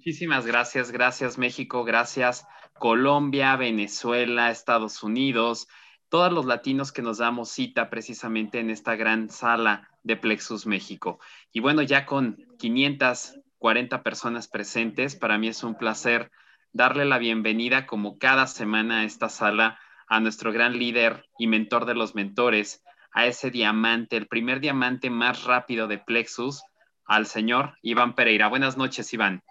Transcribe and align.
Muchísimas 0.00 0.46
gracias, 0.46 0.92
gracias 0.92 1.36
México, 1.36 1.84
gracias 1.84 2.46
Colombia, 2.78 3.54
Venezuela, 3.56 4.50
Estados 4.50 5.02
Unidos, 5.02 5.68
todos 6.08 6.32
los 6.32 6.46
latinos 6.46 6.90
que 6.90 7.02
nos 7.02 7.18
damos 7.18 7.50
cita 7.50 7.90
precisamente 7.90 8.60
en 8.60 8.70
esta 8.70 8.96
gran 8.96 9.28
sala 9.28 9.90
de 10.02 10.16
Plexus 10.16 10.64
México. 10.64 11.20
Y 11.52 11.60
bueno, 11.60 11.82
ya 11.82 12.06
con 12.06 12.38
540 12.58 14.02
personas 14.02 14.48
presentes, 14.48 15.16
para 15.16 15.36
mí 15.36 15.48
es 15.48 15.62
un 15.62 15.74
placer 15.74 16.30
darle 16.72 17.04
la 17.04 17.18
bienvenida 17.18 17.86
como 17.86 18.16
cada 18.16 18.46
semana 18.46 19.00
a 19.00 19.04
esta 19.04 19.28
sala 19.28 19.78
a 20.08 20.18
nuestro 20.18 20.50
gran 20.50 20.78
líder 20.78 21.26
y 21.38 21.46
mentor 21.46 21.84
de 21.84 21.94
los 21.94 22.14
mentores, 22.14 22.82
a 23.12 23.26
ese 23.26 23.50
diamante, 23.50 24.16
el 24.16 24.28
primer 24.28 24.60
diamante 24.60 25.10
más 25.10 25.44
rápido 25.44 25.88
de 25.88 25.98
Plexus, 25.98 26.62
al 27.04 27.26
señor 27.26 27.74
Iván 27.82 28.14
Pereira. 28.14 28.48
Buenas 28.48 28.78
noches, 28.78 29.12
Iván. 29.12 29.42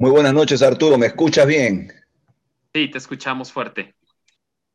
Muy 0.00 0.12
buenas 0.12 0.32
noches, 0.32 0.62
Arturo. 0.62 0.96
¿Me 0.96 1.08
escuchas 1.08 1.46
bien? 1.46 1.92
Sí, 2.72 2.88
te 2.90 2.96
escuchamos 2.96 3.52
fuerte. 3.52 3.94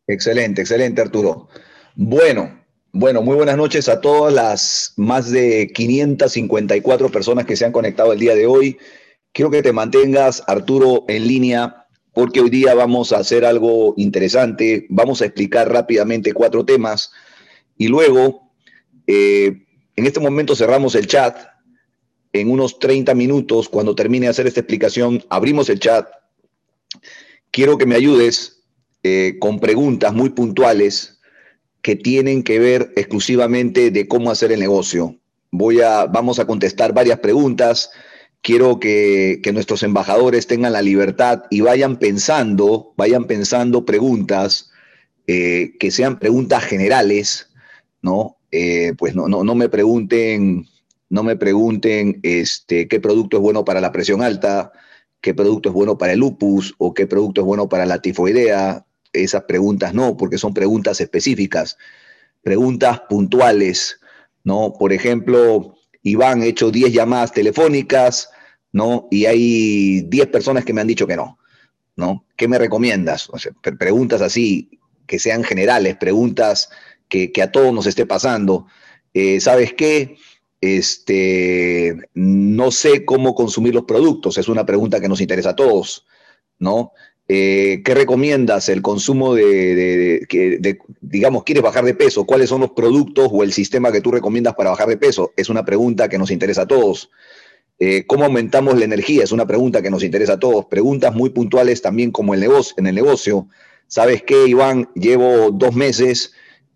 Excelente, 0.06 0.62
excelente, 0.62 1.02
Arturo. 1.02 1.50
Bueno, 1.96 2.64
bueno, 2.92 3.24
muy 3.24 3.36
buenas 3.36 3.58
noches 3.58 3.90
a 3.90 4.02
todas 4.02 4.32
las 4.32 4.94
más 4.98 5.32
de 5.32 5.72
554 5.74 7.10
personas 7.10 7.48
que 7.48 7.56
se 7.56 7.66
han 7.66 7.72
conectado 7.72 8.14
el 8.14 8.20
día 8.20 8.36
de 8.36 8.46
hoy. 8.46 8.78
Quiero 9.32 9.50
que 9.50 9.64
te 9.64 9.74
mantengas, 9.74 10.44
Arturo, 10.46 11.06
en 11.08 11.28
línea, 11.28 11.88
porque 12.14 12.42
hoy 12.42 12.52
día 12.52 12.76
vamos 12.76 13.12
a 13.12 13.18
hacer 13.18 13.46
algo 13.46 13.96
interesante. 13.98 14.86
Vamos 14.90 15.24
a 15.24 15.26
explicar 15.26 15.72
rápidamente 15.72 16.34
cuatro 16.34 16.66
temas 16.66 17.12
y 17.80 17.88
luego, 17.88 18.52
eh, 19.08 19.66
en 19.96 20.06
este 20.06 20.20
momento 20.20 20.56
cerramos 20.56 20.94
el 20.94 21.08
chat 21.08 21.55
en 22.36 22.52
unos 22.52 22.80
30 22.80 23.16
minutos, 23.16 23.70
cuando 23.70 23.96
termine 23.96 24.26
de 24.26 24.32
hacer 24.32 24.46
esta 24.46 24.60
explicación, 24.60 25.24
abrimos 25.30 25.70
el 25.70 25.80
chat. 25.80 26.06
Quiero 27.50 27.78
que 27.78 27.86
me 27.86 27.96
ayudes 27.96 28.64
eh, 29.04 29.38
con 29.40 29.62
preguntas 29.62 30.14
muy 30.14 30.32
puntuales 30.32 31.22
que 31.82 31.96
tienen 31.96 32.44
que 32.44 32.60
ver 32.60 32.92
exclusivamente 32.98 33.90
de 33.90 34.10
cómo 34.10 34.32
hacer 34.32 34.52
el 34.52 34.60
negocio. 34.60 35.16
Voy 35.50 35.80
a, 35.80 36.08
vamos 36.08 36.40
a 36.40 36.46
contestar 36.46 36.94
varias 36.94 37.20
preguntas. 37.20 37.90
Quiero 38.42 38.82
que, 38.82 39.40
nuestros 39.54 39.82
embajadores 39.84 40.46
tengan 40.46 40.74
la 40.74 40.82
libertad 40.82 41.44
y 41.50 41.62
vayan 41.62 42.00
pensando, 42.00 42.94
vayan 42.98 43.28
pensando 43.28 43.86
preguntas 43.86 44.72
eh, 45.26 45.78
que 45.80 45.90
sean 45.90 46.20
preguntas 46.20 46.66
generales, 46.66 47.50
¿no? 48.02 48.36
Eh, 48.52 48.94
pues 48.98 49.16
no, 49.16 49.30
no, 49.30 49.46
no 49.46 49.56
me 49.56 49.70
pregunten 49.70 50.68
no 51.10 51.24
me 51.24 51.36
pregunten 51.36 52.20
este, 52.24 52.88
qué 52.88 53.00
producto 53.00 53.38
es 53.38 53.44
bueno 53.44 53.64
para 53.66 53.82
la 53.82 53.92
presión 53.92 54.22
alta, 54.22 54.72
qué 55.22 55.34
producto 55.34 55.70
es 55.70 55.76
bueno 55.76 55.98
para 55.98 56.14
el 56.14 56.20
lupus 56.20 56.74
o 56.78 56.94
qué 56.94 57.08
producto 57.08 57.42
es 57.42 57.46
bueno 57.46 57.70
para 57.70 57.86
la 57.86 58.02
tifoidea. 58.02 58.86
Esas 59.14 59.44
preguntas 59.44 59.94
no, 59.94 60.18
porque 60.18 60.38
son 60.38 60.54
preguntas 60.54 61.00
específicas, 61.00 61.78
preguntas 62.42 63.02
puntuales, 63.10 64.00
¿no? 64.44 64.74
Por 64.78 64.92
ejemplo, 64.92 65.76
Iván 66.04 66.42
ha 66.42 66.46
hecho 66.46 66.70
10 66.70 66.92
llamadas 66.92 67.32
telefónicas, 67.32 68.30
¿no? 68.72 69.08
Y 69.10 69.26
hay 69.26 70.02
10 70.02 70.28
personas 70.28 70.66
que 70.66 70.74
me 70.74 70.82
han 70.82 70.88
dicho 70.88 71.08
que 71.08 71.16
no, 71.16 71.40
¿no? 71.96 72.26
¿Qué 72.36 72.48
me 72.48 72.58
recomiendas? 72.58 73.30
Preguntas 73.80 74.22
así, 74.22 74.80
que 75.08 75.18
sean 75.18 75.44
generales, 75.44 75.96
preguntas 75.96 76.70
que, 77.10 77.32
a 77.42 77.52
todos 77.52 77.74
nos 77.74 77.88
esté 77.88 78.06
pasando. 78.06 78.68
Eh, 79.14 79.40
¿Sabes 79.40 79.74
qué? 79.74 80.18
Este, 80.62 81.96
no 82.14 82.72
sé 82.72 83.06
cómo 83.06 83.36
consumir 83.36 83.76
los 83.76 83.84
productos, 83.84 84.38
es 84.38 84.48
una 84.48 84.66
pregunta 84.66 85.00
que 85.00 85.10
nos 85.10 85.22
interesa 85.22 85.52
a 85.52 85.56
todos, 85.56 86.06
¿no? 86.60 86.92
Eh, 87.28 87.82
¿Qué 87.84 87.96
recomiendas 87.96 88.70
el 88.70 88.84
consumo 88.84 89.34
de, 89.34 90.28
digamos, 91.02 91.44
quieres 91.44 91.64
bajar 91.64 91.84
de 91.84 91.96
peso? 91.96 92.26
¿Cuáles 92.26 92.50
son 92.50 92.62
los 92.62 92.72
productos 92.72 93.30
o 93.32 93.44
el 93.44 93.52
sistema 93.52 93.92
que 93.92 94.02
tú 94.02 94.12
recomiendas 94.12 94.54
para 94.54 94.70
bajar 94.70 94.88
de 94.88 94.98
peso? 94.98 95.34
Es 95.36 95.50
una 95.50 95.66
pregunta 95.66 96.08
que 96.08 96.20
nos 96.20 96.30
interesa 96.30 96.64
a 96.64 96.68
todos. 96.68 97.10
Eh, 97.80 98.06
¿Cómo 98.06 98.26
aumentamos 98.26 98.78
la 98.78 98.86
energía? 98.86 99.24
Es 99.24 99.32
una 99.32 99.48
pregunta 99.48 99.82
que 99.82 99.90
nos 99.90 100.04
interesa 100.04 100.34
a 100.34 100.40
todos. 100.40 100.66
Preguntas 100.66 101.16
muy 101.16 101.32
puntuales 101.32 101.82
también 101.82 102.12
como 102.12 102.36
el 102.36 102.40
negocio, 102.40 102.76
en 102.78 102.88
el 102.88 102.96
negocio. 102.96 103.48
¿Sabes 103.88 104.22
qué, 104.22 104.48
Iván? 104.48 104.90
Llevo 104.94 105.50
dos 105.52 105.76
meses 105.76 106.34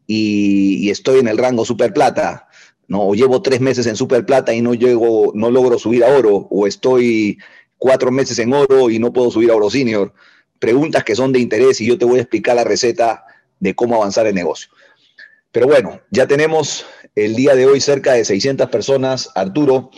y, 0.08 0.78
y 0.84 0.90
estoy 0.90 1.20
en 1.20 1.28
el 1.28 1.38
rango 1.38 1.64
super 1.64 1.94
plata 1.94 2.49
¿no? 2.90 3.08
O 3.08 3.16
llevo 3.16 3.42
tres 3.42 3.62
meses 3.62 3.86
en 3.86 3.96
super 3.96 4.26
plata 4.26 4.54
y 4.54 4.62
no 4.62 4.74
llego, 4.74 5.32
no 5.36 5.50
logro 5.50 5.80
subir 5.80 6.04
a 6.04 6.10
oro, 6.10 6.48
o 6.50 6.68
estoy 6.68 7.38
cuatro 7.78 8.12
meses 8.12 8.38
en 8.40 8.52
oro 8.52 8.90
y 8.90 9.00
no 9.00 9.14
puedo 9.14 9.32
subir 9.32 9.52
a 9.52 9.56
oro 9.56 9.70
senior. 9.70 10.12
Preguntas 10.58 11.06
que 11.06 11.16
son 11.16 11.32
de 11.32 11.40
interés 11.40 11.80
y 11.80 11.86
yo 11.86 11.98
te 11.98 12.04
voy 12.04 12.18
a 12.18 12.24
explicar 12.24 12.56
la 12.58 12.66
receta 12.66 13.24
de 13.60 13.76
cómo 13.76 13.96
avanzar 13.96 14.28
el 14.28 14.36
negocio. 14.36 14.70
Pero 15.52 15.68
bueno, 15.68 16.02
ya 16.12 16.28
tenemos 16.28 16.86
el 17.16 17.36
día 17.36 17.56
de 17.56 17.66
hoy 17.66 17.80
cerca 17.80 18.14
de 18.14 18.26
600 18.26 18.70
personas. 18.70 19.30
Arturo, 19.36 19.92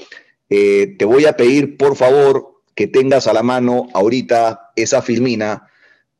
eh, 0.49 0.95
te 0.99 1.05
voy 1.05 1.25
a 1.25 1.35
pedir 1.35 1.77
por 1.77 1.95
favor 1.95 2.61
que 2.75 2.87
tengas 2.87 3.27
a 3.27 3.33
la 3.33 3.41
mano 3.41 3.87
ahorita 3.93 4.71
esa 4.75 5.01
filmina 5.01 5.67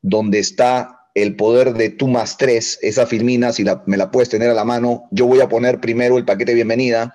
donde 0.02 0.40
está 0.40 1.01
el 1.14 1.36
poder 1.36 1.74
de 1.74 1.90
tu 1.90 2.08
más 2.08 2.38
tres, 2.38 2.80
esa 2.82 3.06
filmina, 3.06 3.52
si 3.52 3.66
me 3.86 3.98
la 3.98 4.12
puedes 4.12 4.30
tener 4.30 4.50
a 4.50 4.54
la 4.54 4.64
mano, 4.64 5.08
yo 5.12 5.26
voy 5.26 5.42
a 5.42 5.50
poner 5.50 5.80
primero 5.80 6.18
el 6.18 6.26
paquete 6.26 6.54
bienvenida, 6.54 7.14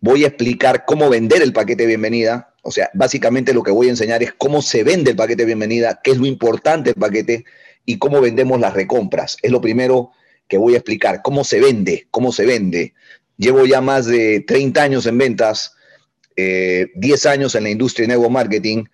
voy 0.00 0.24
a 0.24 0.28
explicar 0.28 0.84
cómo 0.84 1.08
vender 1.08 1.42
el 1.42 1.52
paquete 1.52 1.86
bienvenida, 1.86 2.54
o 2.62 2.70
sea, 2.70 2.90
básicamente 2.94 3.54
lo 3.54 3.62
que 3.62 3.70
voy 3.70 3.86
a 3.86 3.90
enseñar 3.90 4.22
es 4.22 4.32
cómo 4.32 4.62
se 4.62 4.84
vende 4.84 5.12
el 5.12 5.16
paquete 5.16 5.44
bienvenida, 5.44 6.00
qué 6.02 6.12
es 6.12 6.18
lo 6.18 6.26
importante 6.26 6.90
del 6.90 7.00
paquete 7.00 7.44
y 7.84 7.98
cómo 7.98 8.20
vendemos 8.20 8.60
las 8.60 8.74
recompras. 8.74 9.38
Es 9.42 9.50
lo 9.50 9.60
primero 9.60 10.10
que 10.48 10.58
voy 10.58 10.74
a 10.74 10.78
explicar, 10.78 11.22
cómo 11.22 11.44
se 11.44 11.60
vende, 11.60 12.08
cómo 12.10 12.32
se 12.32 12.44
vende. 12.44 12.94
Llevo 13.36 13.64
ya 13.66 13.80
más 13.80 14.06
de 14.06 14.40
30 14.40 14.82
años 14.82 15.06
en 15.06 15.16
ventas, 15.18 15.76
10 16.36 16.36
eh, 16.36 17.28
años 17.28 17.54
en 17.54 17.64
la 17.64 17.70
industria 17.70 18.06
de 18.06 18.14
network 18.14 18.32
marketing 18.32 18.84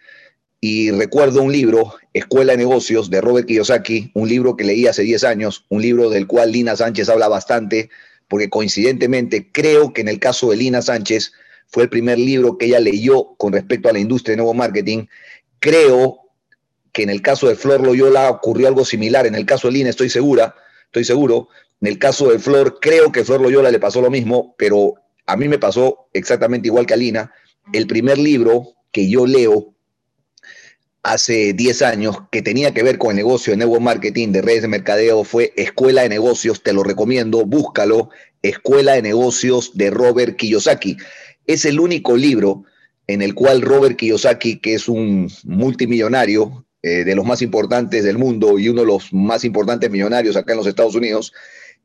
y 0.61 0.91
recuerdo 0.91 1.43
un 1.43 1.53
libro, 1.53 1.95
Escuela 2.15 2.53
de 2.53 2.59
Negocios, 2.59 3.11
de 3.11 3.21
Robert 3.21 3.49
Kiyosaki, 3.49 4.13
un 4.15 4.29
libro 4.29 4.57
que 4.57 4.63
leí 4.63 4.87
hace 4.87 5.03
10 5.03 5.25
años, 5.25 5.67
un 5.69 5.83
libro 5.83 6.11
del 6.11 6.29
cual 6.29 6.53
Lina 6.53 6.77
Sánchez 6.77 7.09
habla 7.09 7.27
bastante, 7.27 7.91
porque 8.29 8.49
coincidentemente 8.49 9.51
creo 9.51 9.93
que 9.93 10.03
en 10.03 10.09
el 10.09 10.21
caso 10.21 10.51
de 10.51 10.57
Lina 10.57 10.81
Sánchez 10.81 11.33
fue 11.67 11.83
el 11.83 11.89
primer 11.89 12.19
libro 12.19 12.57
que 12.57 12.67
ella 12.67 12.79
leyó 12.79 13.35
con 13.37 13.53
respecto 13.53 13.89
a 13.89 13.93
la 13.93 13.99
industria 13.99 14.35
de 14.35 14.37
nuevo 14.37 14.55
marketing. 14.55 15.07
Creo 15.59 16.21
que 16.93 17.03
en 17.03 17.11
el 17.11 17.21
caso 17.21 17.49
de 17.49 17.57
Flor 17.57 17.81
Loyola 17.81 18.31
ocurrió 18.31 18.69
algo 18.69 18.85
similar, 18.85 19.27
en 19.27 19.35
el 19.35 19.45
caso 19.45 19.67
de 19.67 19.75
Lina 19.75 19.91
estoy 19.91 20.09
segura, 20.09 20.55
estoy 20.87 21.03
seguro, 21.03 21.49
en 21.81 21.89
el 21.89 21.99
caso 21.99 22.31
de 22.31 22.39
Flor 22.39 22.79
creo 22.81 23.11
que 23.11 23.25
Flor 23.25 23.41
Loyola 23.41 23.73
le 23.73 23.81
pasó 23.81 24.01
lo 24.01 24.11
mismo, 24.11 24.55
pero 24.57 24.95
a 25.27 25.37
mí 25.37 25.49
me 25.49 25.59
pasó 25.59 26.07
exactamente 26.13 26.69
igual 26.69 26.87
que 26.87 26.95
a 26.95 26.97
Lina. 26.97 27.33
El 27.73 27.89
primer 27.89 28.19
libro 28.19 28.75
que 28.93 29.09
yo 29.09 29.27
leo 29.27 29.74
hace 31.05 31.53
10 31.53 31.83
años 31.83 32.17
que 32.33 32.43
tenía 32.43 32.73
que 32.73 32.83
ver 32.83 32.97
con 32.97 33.11
el 33.11 33.17
negocio 33.17 33.53
de 33.53 33.59
network 33.59 33.83
marketing, 33.83 34.33
de 34.33 34.41
redes 34.41 34.63
de 34.63 34.69
mercadeo, 34.69 35.23
fue 35.23 35.53
Escuela 35.55 36.03
de 36.03 36.09
Negocios, 36.09 36.63
te 36.63 36.73
lo 36.73 36.83
recomiendo, 36.83 37.45
búscalo, 37.45 38.09
Escuela 38.43 38.95
de 38.95 39.03
Negocios 39.03 39.73
de 39.75 39.91
Robert 39.91 40.37
Kiyosaki. 40.37 40.97
Es 41.47 41.67
el 41.67 41.79
único 41.79 42.17
libro 42.17 42.65
en 43.07 43.21
el 43.21 43.35
cual 43.35 43.61
Robert 43.61 43.97
Kiyosaki, 43.97 44.61
que 44.61 44.75
es 44.75 44.89
un 44.89 45.31
multimillonario 45.45 46.67
eh, 46.83 47.05
de 47.05 47.15
los 47.15 47.27
más 47.27 47.43
importantes 47.43 48.03
del 48.03 48.17
mundo 48.17 48.59
y 48.59 48.71
uno 48.71 48.81
de 48.81 48.87
los 48.87 49.13
más 49.13 49.45
importantes 49.45 49.91
millonarios 49.91 50.37
acá 50.37 50.53
en 50.53 50.59
los 50.59 50.67
Estados 50.67 50.95
Unidos, 50.95 51.35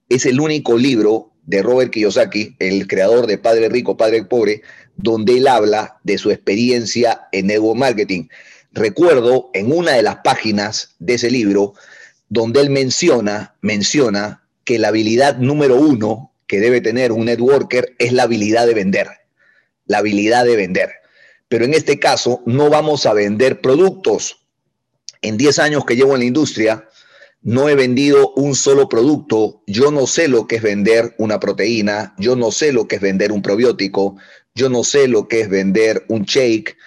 es 0.08 0.26
el 0.26 0.40
único 0.40 0.78
libro 0.78 1.34
de 1.46 1.62
Robert 1.62 1.92
Kiyosaki, 1.92 2.56
el 2.60 2.88
creador 2.88 3.28
de 3.28 3.38
Padre 3.38 3.68
Rico, 3.68 3.98
Padre 3.98 4.24
Pobre, 4.24 4.62
donde 4.96 5.38
él 5.38 5.48
habla 5.48 5.98
de 6.04 6.18
su 6.18 6.32
experiencia 6.32 7.28
en 7.34 7.48
network 7.48 7.78
marketing 7.78 8.28
recuerdo 8.72 9.50
en 9.54 9.72
una 9.72 9.94
de 9.94 10.04
las 10.04 10.18
páginas 10.18 10.96
de 11.00 11.16
ese 11.16 11.32
libro 11.32 11.74
donde 12.30 12.62
él 12.62 12.70
menciona, 12.70 13.56
menciona 13.62 14.44
que 14.64 14.80
la 14.80 14.90
habilidad 14.90 15.38
número 15.38 15.78
uno 15.78 16.32
que 16.48 16.60
debe 16.60 16.82
tener 16.82 17.12
un 17.12 17.26
networker 17.26 17.96
es 18.00 18.14
la 18.14 18.24
habilidad 18.24 18.68
de 18.68 18.74
vender. 18.74 19.08
La 19.86 20.00
habilidad 20.00 20.46
de 20.46 20.56
vender. 20.56 20.90
Pero 21.48 21.66
en 21.66 21.74
este 21.74 22.00
caso 22.00 22.44
no 22.46 22.70
vamos 22.70 23.06
a 23.06 23.14
vender 23.14 23.62
productos. 23.62 24.46
En 25.22 25.38
10 25.38 25.60
años 25.60 25.86
que 25.86 25.96
llevo 25.96 26.14
en 26.14 26.20
la 26.20 26.26
industria, 26.26 26.88
no 27.42 27.70
he 27.70 27.76
vendido 27.76 28.34
un 28.36 28.56
solo 28.56 28.90
producto. 28.90 29.64
Yo 29.66 29.92
no 29.92 30.08
sé 30.08 30.28
lo 30.28 30.48
que 30.48 30.58
es 30.58 30.62
vender 30.62 31.16
una 31.18 31.40
proteína, 31.40 32.14
yo 32.18 32.36
no 32.36 32.52
sé 32.52 32.72
lo 32.72 32.88
que 32.88 32.98
es 32.98 33.02
vender 33.02 33.32
un 33.32 33.42
probiótico, 33.42 34.18
yo 34.54 34.70
no 34.70 34.84
sé 34.84 35.08
lo 35.08 35.28
que 35.28 35.42
es 35.42 35.50
vender 35.50 36.06
un 36.10 36.24
shake, 36.24 36.78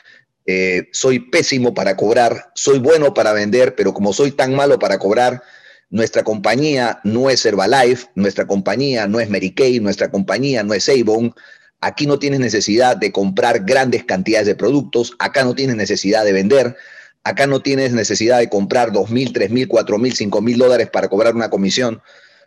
eh, 0.47 0.89
soy 0.93 1.19
pésimo 1.19 1.75
para 1.75 1.97
cobrar, 1.97 2.51
soy 2.55 2.79
bueno 2.79 3.15
para 3.15 3.33
vender, 3.33 3.75
pero 3.75 3.93
como 3.93 4.13
soy 4.13 4.33
tan 4.33 4.55
malo 4.55 4.79
para 4.79 4.99
cobrar, 4.99 5.43
nuestra 5.91 6.25
compañía 6.25 7.01
no 7.05 7.29
es 7.29 7.45
Herbalife, 7.45 8.09
nuestra 8.15 8.47
compañía 8.47 9.07
no 9.07 9.21
es 9.21 9.29
Mary 9.29 9.55
Kay, 9.55 9.79
nuestra 9.81 10.11
compañía 10.11 10.63
no 10.63 10.73
es 10.73 10.89
Avon. 10.89 11.35
Aquí 11.81 12.07
no 12.07 12.19
tienes 12.19 12.41
necesidad 12.41 12.97
de 12.97 13.13
comprar 13.13 13.65
grandes 13.65 14.05
cantidades 14.05 14.47
de 14.47 14.55
productos, 14.55 15.15
acá 15.19 15.45
no 15.45 15.55
tienes 15.55 15.77
necesidad 15.77 16.25
de 16.25 16.33
vender, 16.33 16.77
acá 17.25 17.47
no 17.47 17.61
tienes 17.61 17.93
necesidad 17.93 18.39
de 18.39 18.49
comprar 18.49 18.93
dos 18.93 19.11
mil, 19.11 19.33
tres 19.33 19.51
mil, 19.51 19.69
cuatro 19.69 19.99
mil, 19.99 20.15
cinco 20.15 20.41
mil 20.41 20.59
dólares 20.59 20.89
para 20.91 21.09
cobrar 21.09 21.35
una 21.35 21.51
comisión. 21.51 22.01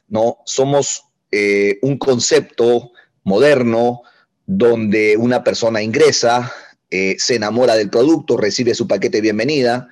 No, 0.07 0.37
somos 0.45 1.03
eh, 1.31 1.79
un 1.81 1.97
concepto 1.97 2.91
moderno 3.23 4.01
donde 4.45 5.17
una 5.17 5.43
persona 5.43 5.81
ingresa, 5.81 6.51
eh, 6.91 7.15
se 7.19 7.35
enamora 7.35 7.75
del 7.75 7.89
producto, 7.89 8.37
recibe 8.37 8.73
su 8.75 8.87
paquete 8.87 9.17
de 9.17 9.21
bienvenida. 9.21 9.89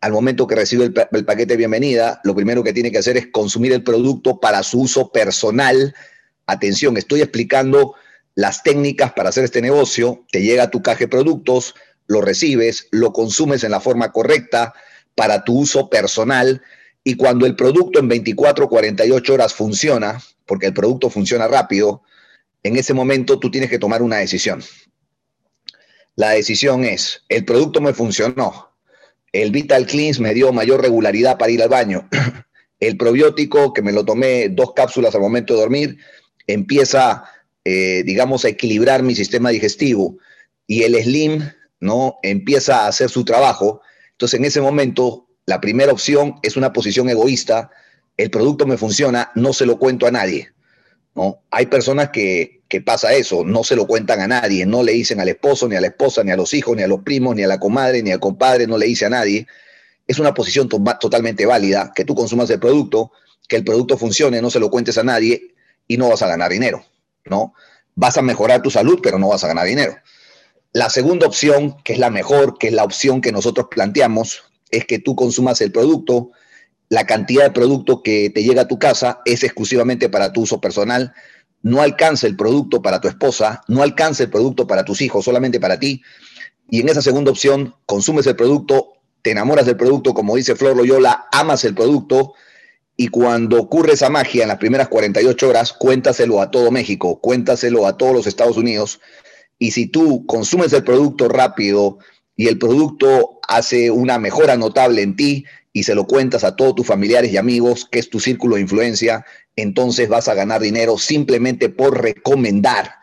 Al 0.00 0.12
momento 0.12 0.46
que 0.46 0.54
recibe 0.54 0.84
el, 0.84 0.92
paquete 0.92 1.54
de 1.54 1.56
bienvenida, 1.56 2.20
lo 2.24 2.34
primero 2.34 2.64
que 2.64 2.72
tiene 2.72 2.90
que 2.90 2.98
hacer 2.98 3.16
es 3.16 3.26
consumir 3.26 3.72
el 3.72 3.82
producto 3.82 4.40
para 4.40 4.62
su 4.62 4.80
uso 4.80 5.12
personal. 5.12 5.94
Atención, 6.46 6.96
estoy 6.96 7.20
explicando 7.20 7.94
las 8.34 8.62
técnicas 8.62 9.12
para 9.12 9.28
hacer 9.28 9.44
este 9.44 9.60
negocio. 9.60 10.24
Te 10.30 10.42
llega 10.42 10.70
tu 10.70 10.82
caja 10.82 11.00
de 11.00 11.08
productos, 11.08 11.74
lo 12.06 12.20
recibes, 12.22 12.88
lo 12.90 13.12
consumes 13.12 13.62
en 13.64 13.72
la 13.72 13.80
forma 13.80 14.12
correcta 14.12 14.72
para 15.14 15.44
tu 15.44 15.58
uso 15.58 15.90
personal 15.90 16.62
y 17.04 17.16
cuando 17.16 17.46
el 17.46 17.56
producto 17.56 17.98
en 17.98 18.08
24 18.08 18.68
48 18.68 19.34
horas 19.34 19.54
funciona, 19.54 20.20
porque 20.46 20.66
el 20.66 20.74
producto 20.74 21.10
funciona 21.10 21.48
rápido, 21.48 22.02
en 22.62 22.76
ese 22.76 22.92
momento 22.92 23.38
tú 23.38 23.50
tienes 23.50 23.70
que 23.70 23.78
tomar 23.78 24.02
una 24.02 24.16
decisión. 24.16 24.62
La 26.20 26.32
decisión 26.32 26.84
es, 26.84 27.22
el 27.30 27.46
producto 27.46 27.80
me 27.80 27.94
funcionó, 27.94 28.74
el 29.32 29.50
Vital 29.52 29.86
Cleans 29.86 30.20
me 30.20 30.34
dio 30.34 30.52
mayor 30.52 30.82
regularidad 30.82 31.38
para 31.38 31.50
ir 31.50 31.62
al 31.62 31.70
baño, 31.70 32.10
el 32.78 32.98
probiótico 32.98 33.72
que 33.72 33.80
me 33.80 33.90
lo 33.90 34.04
tomé 34.04 34.50
dos 34.50 34.74
cápsulas 34.74 35.14
al 35.14 35.22
momento 35.22 35.54
de 35.54 35.60
dormir, 35.60 35.96
empieza, 36.46 37.24
eh, 37.64 38.02
digamos, 38.04 38.44
a 38.44 38.50
equilibrar 38.50 39.02
mi 39.02 39.14
sistema 39.14 39.48
digestivo 39.48 40.18
y 40.66 40.82
el 40.82 41.02
Slim, 41.02 41.40
¿no? 41.80 42.18
Empieza 42.22 42.84
a 42.84 42.88
hacer 42.88 43.08
su 43.08 43.24
trabajo. 43.24 43.80
Entonces, 44.10 44.38
en 44.38 44.44
ese 44.44 44.60
momento, 44.60 45.26
la 45.46 45.58
primera 45.58 45.90
opción 45.90 46.34
es 46.42 46.54
una 46.54 46.74
posición 46.74 47.08
egoísta, 47.08 47.70
el 48.18 48.28
producto 48.28 48.66
me 48.66 48.76
funciona, 48.76 49.32
no 49.36 49.54
se 49.54 49.64
lo 49.64 49.78
cuento 49.78 50.06
a 50.06 50.10
nadie. 50.10 50.52
¿no? 51.14 51.42
Hay 51.50 51.64
personas 51.64 52.10
que, 52.10 52.59
que 52.70 52.80
pasa 52.80 53.12
eso, 53.12 53.44
no 53.44 53.64
se 53.64 53.74
lo 53.74 53.88
cuentan 53.88 54.20
a 54.20 54.28
nadie, 54.28 54.64
no 54.64 54.84
le 54.84 54.92
dicen 54.92 55.18
al 55.18 55.28
esposo, 55.28 55.68
ni 55.68 55.74
a 55.74 55.80
la 55.80 55.88
esposa, 55.88 56.22
ni 56.22 56.30
a 56.30 56.36
los 56.36 56.54
hijos, 56.54 56.76
ni 56.76 56.84
a 56.84 56.86
los 56.86 57.00
primos, 57.00 57.34
ni 57.34 57.42
a 57.42 57.48
la 57.48 57.58
comadre, 57.58 58.00
ni 58.00 58.12
al 58.12 58.20
compadre, 58.20 58.68
no 58.68 58.78
le 58.78 58.86
dice 58.86 59.06
a 59.06 59.10
nadie. 59.10 59.48
Es 60.06 60.20
una 60.20 60.32
posición 60.32 60.68
to 60.68 60.80
totalmente 61.00 61.44
válida 61.46 61.92
que 61.92 62.04
tú 62.04 62.14
consumas 62.14 62.48
el 62.50 62.60
producto, 62.60 63.10
que 63.48 63.56
el 63.56 63.64
producto 63.64 63.98
funcione, 63.98 64.40
no 64.40 64.50
se 64.50 64.60
lo 64.60 64.70
cuentes 64.70 64.96
a 64.98 65.02
nadie 65.02 65.52
y 65.88 65.96
no 65.96 66.10
vas 66.10 66.22
a 66.22 66.28
ganar 66.28 66.52
dinero, 66.52 66.84
¿no? 67.24 67.54
Vas 67.96 68.16
a 68.18 68.22
mejorar 68.22 68.62
tu 68.62 68.70
salud, 68.70 69.00
pero 69.02 69.18
no 69.18 69.30
vas 69.30 69.42
a 69.42 69.48
ganar 69.48 69.66
dinero. 69.66 69.96
La 70.72 70.90
segunda 70.90 71.26
opción, 71.26 71.74
que 71.82 71.94
es 71.94 71.98
la 71.98 72.10
mejor, 72.10 72.56
que 72.56 72.68
es 72.68 72.72
la 72.72 72.84
opción 72.84 73.20
que 73.20 73.32
nosotros 73.32 73.66
planteamos, 73.68 74.44
es 74.70 74.84
que 74.86 75.00
tú 75.00 75.16
consumas 75.16 75.60
el 75.60 75.72
producto, 75.72 76.30
la 76.88 77.04
cantidad 77.04 77.42
de 77.42 77.50
producto 77.50 78.04
que 78.04 78.30
te 78.30 78.44
llega 78.44 78.62
a 78.62 78.68
tu 78.68 78.78
casa 78.78 79.22
es 79.24 79.42
exclusivamente 79.42 80.08
para 80.08 80.32
tu 80.32 80.42
uso 80.42 80.60
personal, 80.60 81.12
no 81.62 81.82
alcanza 81.82 82.26
el 82.26 82.36
producto 82.36 82.82
para 82.82 83.00
tu 83.00 83.08
esposa, 83.08 83.62
no 83.68 83.82
alcanza 83.82 84.22
el 84.22 84.30
producto 84.30 84.66
para 84.66 84.84
tus 84.84 85.00
hijos, 85.02 85.24
solamente 85.24 85.60
para 85.60 85.78
ti. 85.78 86.02
Y 86.68 86.80
en 86.80 86.88
esa 86.88 87.02
segunda 87.02 87.30
opción, 87.30 87.74
consumes 87.86 88.26
el 88.26 88.36
producto, 88.36 88.94
te 89.22 89.32
enamoras 89.32 89.66
del 89.66 89.76
producto, 89.76 90.14
como 90.14 90.36
dice 90.36 90.56
Flor 90.56 90.76
Loyola, 90.76 91.26
amas 91.32 91.64
el 91.64 91.74
producto 91.74 92.34
y 92.96 93.08
cuando 93.08 93.58
ocurre 93.58 93.94
esa 93.94 94.10
magia 94.10 94.42
en 94.42 94.48
las 94.48 94.58
primeras 94.58 94.88
48 94.88 95.48
horas, 95.48 95.72
cuéntaselo 95.72 96.42
a 96.42 96.50
todo 96.50 96.70
México, 96.70 97.18
cuéntaselo 97.20 97.86
a 97.86 97.96
todos 97.96 98.12
los 98.12 98.26
Estados 98.26 98.58
Unidos. 98.58 99.00
Y 99.58 99.70
si 99.70 99.86
tú 99.86 100.26
consumes 100.26 100.72
el 100.74 100.84
producto 100.84 101.26
rápido 101.26 101.98
y 102.36 102.48
el 102.48 102.58
producto 102.58 103.40
hace 103.48 103.90
una 103.90 104.18
mejora 104.18 104.56
notable 104.56 105.00
en 105.00 105.16
ti 105.16 105.46
y 105.72 105.84
se 105.84 105.94
lo 105.94 106.06
cuentas 106.06 106.44
a 106.44 106.56
todos 106.56 106.74
tus 106.74 106.86
familiares 106.86 107.32
y 107.32 107.38
amigos, 107.38 107.88
que 107.90 107.98
es 107.98 108.10
tu 108.10 108.20
círculo 108.20 108.56
de 108.56 108.62
influencia, 108.62 109.24
entonces 109.60 110.08
vas 110.08 110.28
a 110.28 110.34
ganar 110.34 110.60
dinero 110.60 110.98
simplemente 110.98 111.68
por 111.68 112.02
recomendar. 112.02 112.94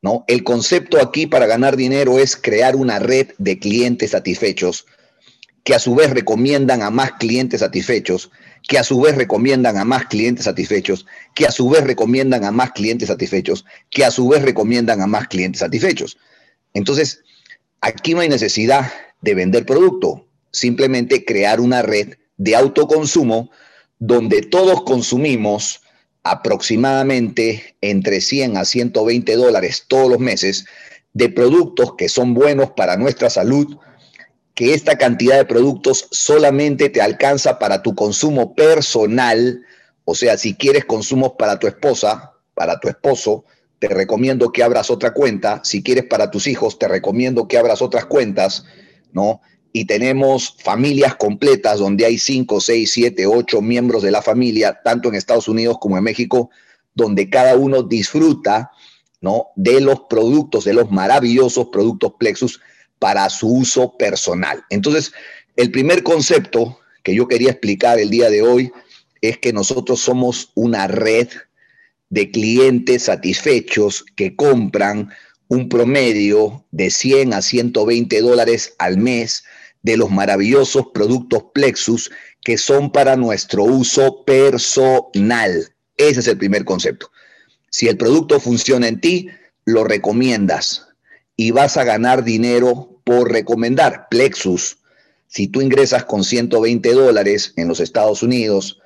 ¿no? 0.00 0.24
El 0.26 0.42
concepto 0.44 1.00
aquí 1.00 1.26
para 1.26 1.46
ganar 1.46 1.76
dinero 1.76 2.18
es 2.18 2.36
crear 2.36 2.76
una 2.76 2.98
red 2.98 3.28
de 3.38 3.58
clientes 3.58 4.10
satisfechos 4.10 4.86
que 5.64 5.74
a 5.74 5.78
su 5.78 5.94
vez 5.94 6.10
recomiendan 6.10 6.82
a 6.82 6.90
más 6.90 7.12
clientes 7.12 7.60
satisfechos, 7.60 8.30
que 8.68 8.78
a 8.78 8.84
su 8.84 9.00
vez 9.00 9.16
recomiendan 9.16 9.76
a 9.76 9.84
más 9.84 10.06
clientes 10.06 10.44
satisfechos, 10.44 11.06
que 11.34 11.46
a 11.46 11.52
su 11.52 11.68
vez 11.68 11.84
recomiendan 11.84 12.44
a 12.44 12.50
más 12.50 12.72
clientes 12.72 13.08
satisfechos, 13.08 13.64
que 13.90 14.04
a 14.04 14.10
su 14.10 14.28
vez 14.28 14.42
recomiendan 14.42 15.00
a 15.00 15.06
más 15.06 15.28
clientes 15.28 15.60
satisfechos. 15.60 16.18
Entonces, 16.74 17.22
aquí 17.80 18.14
no 18.14 18.20
hay 18.20 18.28
necesidad 18.28 18.92
de 19.20 19.34
vender 19.34 19.64
producto, 19.64 20.26
simplemente 20.50 21.24
crear 21.24 21.60
una 21.60 21.82
red 21.82 22.14
de 22.36 22.56
autoconsumo 22.56 23.50
donde 24.04 24.42
todos 24.42 24.82
consumimos 24.82 25.80
aproximadamente 26.24 27.76
entre 27.80 28.20
100 28.20 28.56
a 28.56 28.64
120 28.64 29.36
dólares 29.36 29.84
todos 29.86 30.10
los 30.10 30.18
meses 30.18 30.64
de 31.12 31.28
productos 31.28 31.94
que 31.94 32.08
son 32.08 32.34
buenos 32.34 32.72
para 32.72 32.96
nuestra 32.96 33.30
salud, 33.30 33.76
que 34.54 34.74
esta 34.74 34.98
cantidad 34.98 35.36
de 35.36 35.44
productos 35.44 36.08
solamente 36.10 36.88
te 36.88 37.00
alcanza 37.00 37.60
para 37.60 37.84
tu 37.84 37.94
consumo 37.94 38.56
personal, 38.56 39.62
o 40.04 40.16
sea, 40.16 40.36
si 40.36 40.54
quieres 40.54 40.84
consumos 40.84 41.34
para 41.38 41.60
tu 41.60 41.68
esposa, 41.68 42.32
para 42.54 42.80
tu 42.80 42.88
esposo, 42.88 43.44
te 43.78 43.86
recomiendo 43.86 44.50
que 44.50 44.64
abras 44.64 44.90
otra 44.90 45.12
cuenta, 45.12 45.60
si 45.62 45.80
quieres 45.80 46.06
para 46.06 46.28
tus 46.28 46.48
hijos, 46.48 46.76
te 46.76 46.88
recomiendo 46.88 47.46
que 47.46 47.56
abras 47.56 47.80
otras 47.80 48.06
cuentas, 48.06 48.64
¿no? 49.12 49.42
Y 49.72 49.86
tenemos 49.86 50.56
familias 50.62 51.16
completas 51.16 51.78
donde 51.78 52.04
hay 52.04 52.18
5, 52.18 52.60
6, 52.60 52.92
7, 52.92 53.26
8 53.26 53.62
miembros 53.62 54.02
de 54.02 54.10
la 54.10 54.20
familia, 54.20 54.80
tanto 54.84 55.08
en 55.08 55.14
Estados 55.14 55.48
Unidos 55.48 55.78
como 55.80 55.96
en 55.96 56.04
México, 56.04 56.50
donde 56.94 57.30
cada 57.30 57.56
uno 57.56 57.82
disfruta 57.82 58.70
¿no? 59.20 59.48
de 59.56 59.80
los 59.80 60.00
productos, 60.10 60.64
de 60.64 60.74
los 60.74 60.90
maravillosos 60.90 61.68
productos 61.68 62.14
Plexus 62.18 62.60
para 62.98 63.28
su 63.30 63.48
uso 63.48 63.96
personal. 63.96 64.62
Entonces, 64.68 65.12
el 65.56 65.70
primer 65.70 66.02
concepto 66.02 66.78
que 67.02 67.14
yo 67.14 67.26
quería 67.26 67.50
explicar 67.50 67.98
el 67.98 68.10
día 68.10 68.30
de 68.30 68.42
hoy 68.42 68.72
es 69.22 69.38
que 69.38 69.52
nosotros 69.52 70.00
somos 70.00 70.52
una 70.54 70.86
red 70.86 71.28
de 72.10 72.30
clientes 72.30 73.04
satisfechos 73.04 74.04
que 74.16 74.36
compran 74.36 75.10
un 75.48 75.68
promedio 75.68 76.64
de 76.70 76.90
100 76.90 77.34
a 77.34 77.42
120 77.42 78.20
dólares 78.20 78.74
al 78.78 78.98
mes 78.98 79.44
de 79.82 79.96
los 79.96 80.10
maravillosos 80.10 80.86
productos 80.92 81.44
Plexus 81.54 82.10
que 82.42 82.58
son 82.58 82.90
para 82.90 83.16
nuestro 83.16 83.64
uso 83.64 84.24
personal. 84.24 85.74
Ese 85.96 86.20
es 86.20 86.28
el 86.28 86.38
primer 86.38 86.64
concepto. 86.64 87.10
Si 87.70 87.88
el 87.88 87.96
producto 87.96 88.40
funciona 88.40 88.88
en 88.88 89.00
ti, 89.00 89.28
lo 89.64 89.84
recomiendas 89.84 90.88
y 91.36 91.50
vas 91.52 91.76
a 91.76 91.84
ganar 91.84 92.24
dinero 92.24 93.00
por 93.04 93.32
recomendar. 93.32 94.08
Plexus, 94.10 94.78
si 95.28 95.48
tú 95.48 95.62
ingresas 95.62 96.04
con 96.04 96.24
120 96.24 96.92
dólares 96.92 97.52
en 97.56 97.68
los 97.68 97.80
Estados 97.80 98.22
Unidos, 98.22 98.80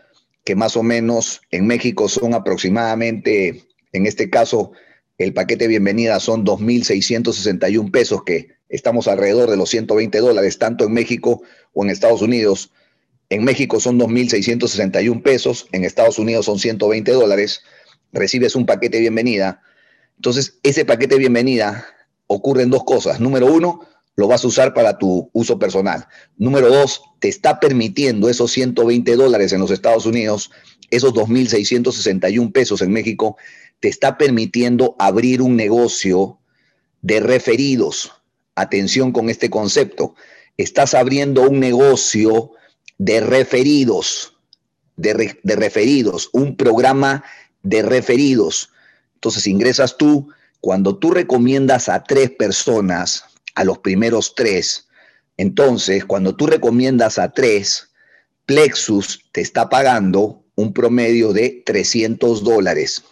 que 0.44 0.54
más 0.54 0.76
o 0.76 0.82
menos 0.82 1.40
en 1.50 1.66
México 1.66 2.08
son 2.08 2.34
aproximadamente, 2.34 3.64
en 3.92 4.06
este 4.06 4.30
caso, 4.30 4.72
el 5.18 5.32
paquete 5.32 5.64
de 5.64 5.68
bienvenida 5.68 6.20
son 6.20 6.44
2.661 6.44 7.90
pesos, 7.90 8.22
que 8.24 8.55
estamos 8.68 9.08
alrededor 9.08 9.50
de 9.50 9.56
los 9.56 9.70
120 9.70 10.18
dólares, 10.18 10.58
tanto 10.58 10.84
en 10.84 10.92
México 10.92 11.42
o 11.72 11.84
en 11.84 11.90
Estados 11.90 12.22
Unidos. 12.22 12.72
En 13.28 13.44
México 13.44 13.80
son 13.80 13.98
2.661 13.98 15.22
pesos, 15.22 15.66
en 15.72 15.84
Estados 15.84 16.18
Unidos 16.18 16.46
son 16.46 16.58
120 16.58 17.10
dólares, 17.12 17.62
recibes 18.12 18.54
un 18.54 18.66
paquete 18.66 18.98
de 18.98 19.02
bienvenida. 19.02 19.62
Entonces, 20.16 20.58
ese 20.62 20.84
paquete 20.84 21.16
de 21.16 21.20
bienvenida 21.20 21.86
ocurren 22.26 22.70
dos 22.70 22.84
cosas. 22.84 23.20
Número 23.20 23.46
uno, 23.52 23.80
lo 24.16 24.28
vas 24.28 24.44
a 24.44 24.48
usar 24.48 24.74
para 24.74 24.96
tu 24.98 25.30
uso 25.32 25.58
personal. 25.58 26.06
Número 26.36 26.68
dos, 26.68 27.02
te 27.20 27.28
está 27.28 27.60
permitiendo 27.60 28.28
esos 28.28 28.50
120 28.52 29.14
dólares 29.16 29.52
en 29.52 29.60
los 29.60 29.70
Estados 29.70 30.06
Unidos, 30.06 30.50
esos 30.90 31.12
2.661 31.12 32.52
pesos 32.52 32.80
en 32.80 32.92
México, 32.92 33.36
te 33.80 33.88
está 33.88 34.16
permitiendo 34.16 34.96
abrir 34.98 35.42
un 35.42 35.56
negocio 35.56 36.38
de 37.02 37.20
referidos 37.20 38.15
atención 38.56 39.12
con 39.12 39.30
este 39.30 39.48
concepto, 39.50 40.14
estás 40.56 40.94
abriendo 40.94 41.42
un 41.42 41.60
negocio 41.60 42.52
de 42.98 43.20
referidos, 43.20 44.36
de, 44.96 45.38
referidos, 45.44 46.30
un 46.32 46.56
programa 46.56 47.22
de 47.62 47.82
referidos. 47.82 48.70
Entonces 49.14 49.46
ingresas 49.46 49.96
tú, 49.96 50.28
cuando 50.60 50.98
tú 50.98 51.10
recomiendas 51.10 51.88
a 51.88 52.02
tres 52.02 52.30
personas, 52.30 53.24
a 53.54 53.64
los 53.64 53.78
primeros 53.78 54.34
tres, 54.34 54.88
entonces 55.36 56.04
cuando 56.04 56.34
tú 56.34 56.46
recomiendas 56.46 57.18
a 57.18 57.32
tres, 57.32 57.90
Plexus 58.46 59.24
te 59.32 59.40
está 59.40 59.68
pagando 59.68 60.44
un 60.54 60.72
promedio 60.72 61.32
de 61.32 61.62
300 61.66 62.42
dólares 62.44 63.02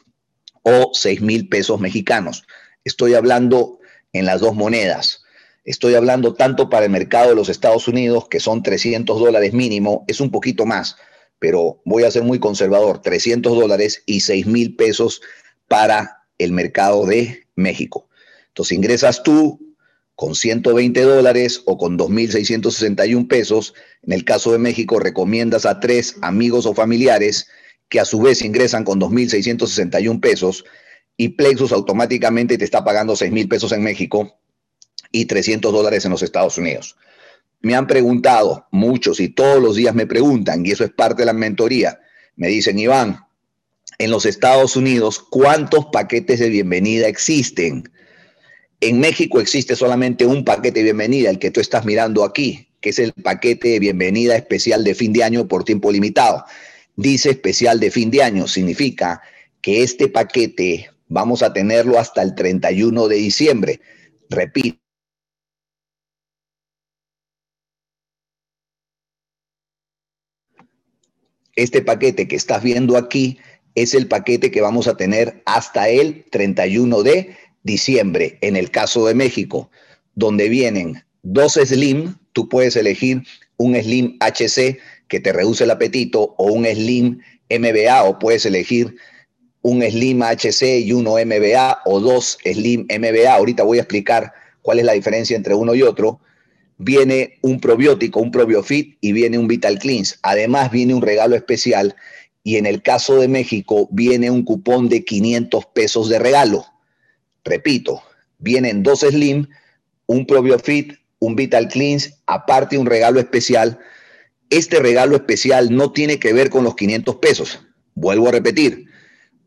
o 0.63 0.91
6 0.95 1.21
mil 1.21 1.49
pesos 1.49 1.81
mexicanos. 1.81 2.47
Estoy 2.85 3.15
hablando 3.15 3.81
en 4.13 4.25
las 4.25 4.41
dos 4.41 4.55
monedas. 4.55 5.24
Estoy 5.65 5.95
hablando 5.95 6.35
tanto 6.35 6.69
para 6.69 6.85
el 6.85 6.93
mercado 6.93 7.31
de 7.31 7.37
los 7.37 7.49
Estados 7.49 7.89
Unidos, 7.89 8.29
que 8.29 8.39
son 8.39 8.63
300 8.63 9.19
dólares 9.19 9.55
mínimo, 9.55 10.05
es 10.09 10.21
un 10.21 10.31
poquito 10.31 10.67
más, 10.67 10.97
pero 11.39 11.81
voy 11.87 12.05
a 12.05 12.11
ser 12.11 12.23
muy 12.23 12.39
conservador, 12.39 13.01
300 13.01 13.57
dólares 13.57 14.03
y 14.05 14.21
6 14.21 14.47
mil 14.47 14.77
pesos 14.77 15.23
para 15.67 16.27
el 16.37 16.53
mercado 16.53 17.07
de 17.07 17.47
México. 17.55 18.11
Entonces 18.49 18.77
ingresas 18.77 19.23
tú 19.23 19.75
con 20.15 20.35
120 20.35 21.01
dólares 21.01 21.63
o 21.65 21.79
con 21.79 21.99
2.661 21.99 23.27
pesos. 23.27 23.73
En 24.03 24.13
el 24.13 24.25
caso 24.25 24.53
de 24.53 24.59
México, 24.59 25.01
recomiendas 25.01 25.65
a 25.65 25.81
tres 25.81 26.17
amigos 26.21 26.67
o 26.67 26.75
familiares 26.75 27.49
que 27.89 28.01
a 28.01 28.05
su 28.05 28.21
vez 28.21 28.43
ingresan 28.43 28.85
con 28.85 29.01
2.661 29.01 30.21
pesos 30.21 30.65
y 31.17 31.31
Plexus 31.31 31.73
automáticamente 31.73 32.59
te 32.59 32.65
está 32.65 32.85
pagando 32.85 33.15
6.000 33.15 33.49
pesos 33.49 33.73
en 33.73 33.83
México 33.83 34.39
y 35.15 35.27
300 35.27 35.73
dólares 35.73 36.05
en 36.05 36.11
los 36.11 36.25
Estados 36.25 36.59
Unidos. 36.59 36.97
Me 37.61 37.77
han 37.77 37.87
preguntado 37.87 38.67
muchos 38.73 39.21
y 39.21 39.29
todos 39.29 39.63
los 39.63 39.77
días 39.77 39.95
me 39.95 40.09
preguntan, 40.09 40.67
y 40.67 40.73
eso 40.73 40.83
es 40.83 40.91
parte 40.91 41.23
de 41.23 41.27
la 41.27 41.33
mentoría. 41.33 42.01
Me 42.35 42.49
dicen, 42.49 42.81
Iván, 42.81 43.21
en 43.99 44.11
los 44.11 44.27
Estados 44.27 44.75
Unidos, 44.75 45.21
¿cuántos 45.21 45.87
paquetes 45.93 46.41
de 46.41 46.49
bienvenida 46.49 47.07
existen? 47.07 47.89
En 48.81 48.99
México 48.99 49.41
existe 49.41 49.77
solamente 49.77 50.27
un 50.27 50.45
paquete 50.45 50.81
de 50.81 50.85
bienvenida, 50.85 51.31
el 51.31 51.39
que 51.39 51.53
tú 51.53 51.61
estás 51.61 51.85
mirando 51.85 52.25
aquí, 52.25 52.69
que 52.81 52.91
es 52.91 52.99
el 52.99 53.13
paquete 53.13 53.69
de 53.69 53.79
bienvenida 53.79 54.35
especial 54.35 54.83
de 54.83 54.97
fin 54.97 55.13
de 55.13 55.23
año 55.23 55.47
por 55.47 55.63
tiempo 55.63 55.93
limitado. 55.93 56.45
Dice 56.97 57.31
especial 57.31 57.79
de 57.79 57.93
fin 57.93 58.11
de 58.11 58.25
año, 58.25 58.49
significa 58.49 59.23
que 59.61 59.85
este 59.85 60.09
paquete 60.09 60.91
vamos 61.07 61.45
a 61.45 61.53
tenerlo 61.53 62.01
hasta 62.01 62.21
el 62.21 62.35
31 62.35 63.07
de 63.07 63.17
diciembre. 63.17 63.81
Repito, 64.29 64.84
este 71.57 71.83
paquete 71.83 72.29
que 72.29 72.37
estás 72.37 72.63
viendo 72.63 72.97
aquí 72.97 73.39
es 73.75 73.95
el 73.95 74.07
paquete 74.07 74.51
que 74.51 74.61
vamos 74.61 74.89
a 74.89 74.97
tener 74.97 75.43
hasta 75.47 75.89
el 75.89 76.25
31 76.31 77.03
de 77.03 77.37
diciembre, 77.63 78.39
en 78.41 78.57
el 78.57 78.71
caso 78.71 79.07
de 79.07 79.15
México, 79.15 79.71
donde 80.15 80.49
vienen 80.49 81.05
dos 81.23 81.55
Slim, 81.55 82.15
tú 82.33 82.49
puedes 82.49 82.77
elegir 82.77 83.23
un 83.57 83.75
Slim 83.75 84.19
HC 84.21 84.79
que 85.09 85.21
te 85.21 85.33
reduce 85.33 85.65
el 85.65 85.71
apetito 85.71 86.35
o 86.39 86.53
un 86.53 86.67
Slim 86.67 87.21
MBA 87.51 88.05
o 88.05 88.19
puedes 88.19 88.47
elegir 88.47 88.95
un 89.63 89.83
Slim 89.83 90.23
HC 90.23 90.81
y 90.81 90.93
uno 90.93 91.15
MBA 91.25 91.81
o 91.87 92.01
dos 92.01 92.39
Slim 92.45 92.87
MBA. 92.89 93.33
Ahorita 93.33 93.63
voy 93.63 93.79
a 93.79 93.83
explicar 93.83 94.33
cuál 94.63 94.79
es 94.79 94.85
la 94.85 94.93
diferencia 94.93 95.37
entre 95.37 95.55
uno 95.55 95.75
y 95.75 95.83
otro 95.83 96.21
viene 96.79 97.39
un 97.43 97.61
probiótico, 97.61 98.21
un 98.21 98.31
probiofit 98.31 98.97
y 99.01 99.13
viene 99.13 99.39
un 99.39 99.49
Vital 99.49 99.79
Cleans. 99.79 100.19
Además 100.23 100.71
viene 100.71 100.95
un 100.95 101.03
regalo 101.03 101.37
especial 101.37 101.95
y 102.43 102.57
en 102.57 102.67
el 102.67 102.83
caso 102.83 103.19
de 103.19 103.29
México 103.29 103.89
viene 103.91 104.31
un 104.31 104.45
cupón 104.45 104.89
de 104.89 105.05
500 105.05 105.67
pesos 105.67 106.09
de 106.09 106.19
regalo. 106.19 106.67
Repito, 107.45 108.03
vienen 108.39 108.83
dos 108.83 109.01
Slim, 109.01 109.49
un 110.07 110.27
probiofit, 110.27 110.95
un 111.19 111.37
Vital 111.37 111.69
Cleans, 111.69 112.15
aparte 112.27 112.79
un 112.79 112.87
regalo 112.87 113.21
especial. 113.21 113.79
Este 114.51 114.79
regalo 114.79 115.17
especial 115.17 115.75
no 115.75 115.93
tiene 115.93 116.19
que 116.19 116.33
ver 116.33 116.51
con 116.51 116.65
los 116.65 116.77
500 116.77 117.17
pesos. 117.17 117.61
Vuelvo 117.95 118.29
a 118.29 118.33
repetir, 118.33 118.87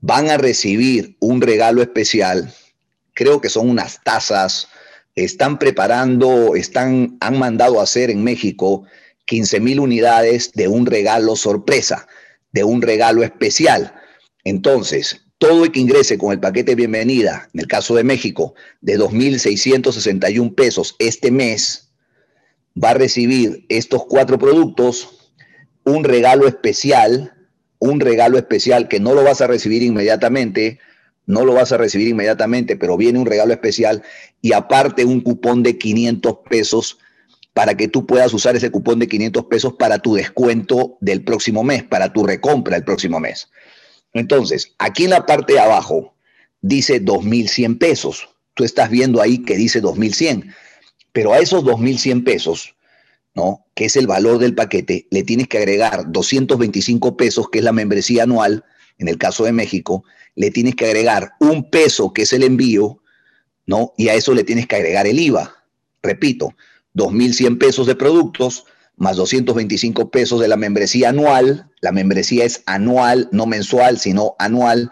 van 0.02 0.30
a 0.30 0.38
recibir 0.38 1.18
un 1.20 1.42
regalo 1.42 1.82
especial, 1.82 2.54
creo 3.14 3.42
que 3.42 3.50
son 3.50 3.70
unas 3.70 4.04
tazas, 4.04 4.70
están 5.18 5.58
preparando, 5.58 6.56
están, 6.56 7.18
han 7.22 7.40
mandado 7.40 7.80
a 7.80 7.84
hacer 7.84 8.12
en 8.12 8.24
México 8.24 8.84
15 9.26 9.60
mil 9.60 9.80
unidades 9.80 10.52
de 10.54 10.68
un 10.68 10.86
regalo 10.86 11.36
sorpresa, 11.36 12.08
de 12.52 12.64
un 12.64 12.84
regalo 12.84 13.24
especial. 13.24 13.94
Entonces, 14.44 15.22
todo 15.40 15.66
el 15.66 15.72
que 15.72 15.80
ingrese 15.80 16.20
con 16.20 16.32
el 16.32 16.40
paquete 16.40 16.72
de 16.72 16.76
bienvenida, 16.76 17.50
en 17.54 17.62
el 17.62 17.68
caso 17.68 17.96
de 17.96 18.04
México, 18.04 18.54
de 18.82 19.00
2.661 19.00 20.54
pesos 20.54 20.96
este 21.00 21.32
mes, 21.32 21.90
va 22.82 22.92
a 22.92 22.96
recibir 22.96 23.66
estos 23.70 24.06
cuatro 24.06 24.38
productos, 24.38 25.32
un 25.84 26.04
regalo 26.04 26.48
especial, 26.48 27.34
un 27.80 28.00
regalo 28.00 28.38
especial 28.38 28.88
que 28.88 29.00
no 29.00 29.16
lo 29.16 29.24
vas 29.24 29.42
a 29.42 29.48
recibir 29.48 29.82
inmediatamente, 29.82 30.80
no 31.28 31.46
lo 31.46 31.54
vas 31.54 31.72
a 31.72 31.78
recibir 31.78 32.08
inmediatamente, 32.08 32.78
pero 32.78 32.98
viene 32.98 33.20
un 33.20 33.26
regalo 33.26 33.54
especial 33.54 34.02
y 34.42 34.54
aparte 34.54 35.06
un 35.06 35.22
cupón 35.22 35.62
de 35.62 35.78
500 35.78 36.38
pesos 36.50 36.98
para 37.54 37.76
que 37.76 37.88
tú 37.88 38.06
puedas 38.06 38.34
usar 38.34 38.56
ese 38.56 38.72
cupón 38.72 39.00
de 39.00 39.08
500 39.08 39.46
pesos 39.46 39.74
para 39.74 40.00
tu 40.00 40.16
descuento 40.16 40.98
del 41.02 41.24
próximo 41.24 41.64
mes, 41.64 41.84
para 41.84 42.14
tu 42.14 42.26
recompra 42.26 42.78
el 42.78 42.84
próximo 42.84 43.20
mes. 43.20 43.50
Entonces, 44.14 44.74
aquí 44.78 45.04
en 45.04 45.12
la 45.12 45.26
parte 45.26 45.54
de 45.54 45.60
abajo 45.60 46.16
dice 46.62 47.04
2.100 47.04 47.78
pesos. 47.78 48.30
Tú 48.54 48.64
estás 48.64 48.90
viendo 48.90 49.22
ahí 49.22 49.40
que 49.40 49.58
dice 49.58 49.82
2.100, 49.82 50.54
pero 51.12 51.34
a 51.34 51.40
esos 51.40 51.64
2.100 51.64 52.24
pesos, 52.24 52.76
¿no? 53.36 53.66
Que 53.76 53.86
es 53.86 53.98
el 53.98 54.08
valor 54.08 54.40
del 54.40 54.56
paquete, 54.56 55.08
le 55.12 55.24
tienes 55.24 55.48
que 55.48 55.58
agregar 55.58 56.12
225 56.12 57.18
pesos, 57.18 57.50
que 57.50 57.60
es 57.60 57.66
la 57.66 57.74
membresía 57.74 58.24
anual, 58.24 58.64
en 58.98 59.08
el 59.08 59.18
caso 59.18 59.44
de 59.46 59.52
México, 59.52 60.04
le 60.36 60.52
tienes 60.52 60.76
que 60.76 60.86
agregar 60.86 61.34
un 61.40 61.70
peso, 61.70 62.14
que 62.14 62.24
es 62.24 62.34
el 62.34 62.44
envío, 62.44 63.02
¿no? 63.66 63.94
Y 63.98 64.10
a 64.10 64.14
eso 64.14 64.34
le 64.34 64.44
tienes 64.44 64.68
que 64.68 64.76
agregar 64.76 65.08
el 65.08 65.20
IVA. 65.20 65.56
Repito, 66.02 66.56
2.100 66.96 67.58
pesos 67.58 67.88
de 67.88 67.96
productos 67.96 68.66
más 68.98 69.16
225 69.16 70.10
pesos 70.10 70.42
de 70.42 70.48
la 70.48 70.58
membresía 70.58 71.10
anual. 71.10 71.70
La 71.82 71.92
membresía 71.92 72.44
es 72.44 72.64
anual, 72.66 73.30
no 73.32 73.46
mensual, 73.46 74.00
sino 74.00 74.36
anual, 74.40 74.92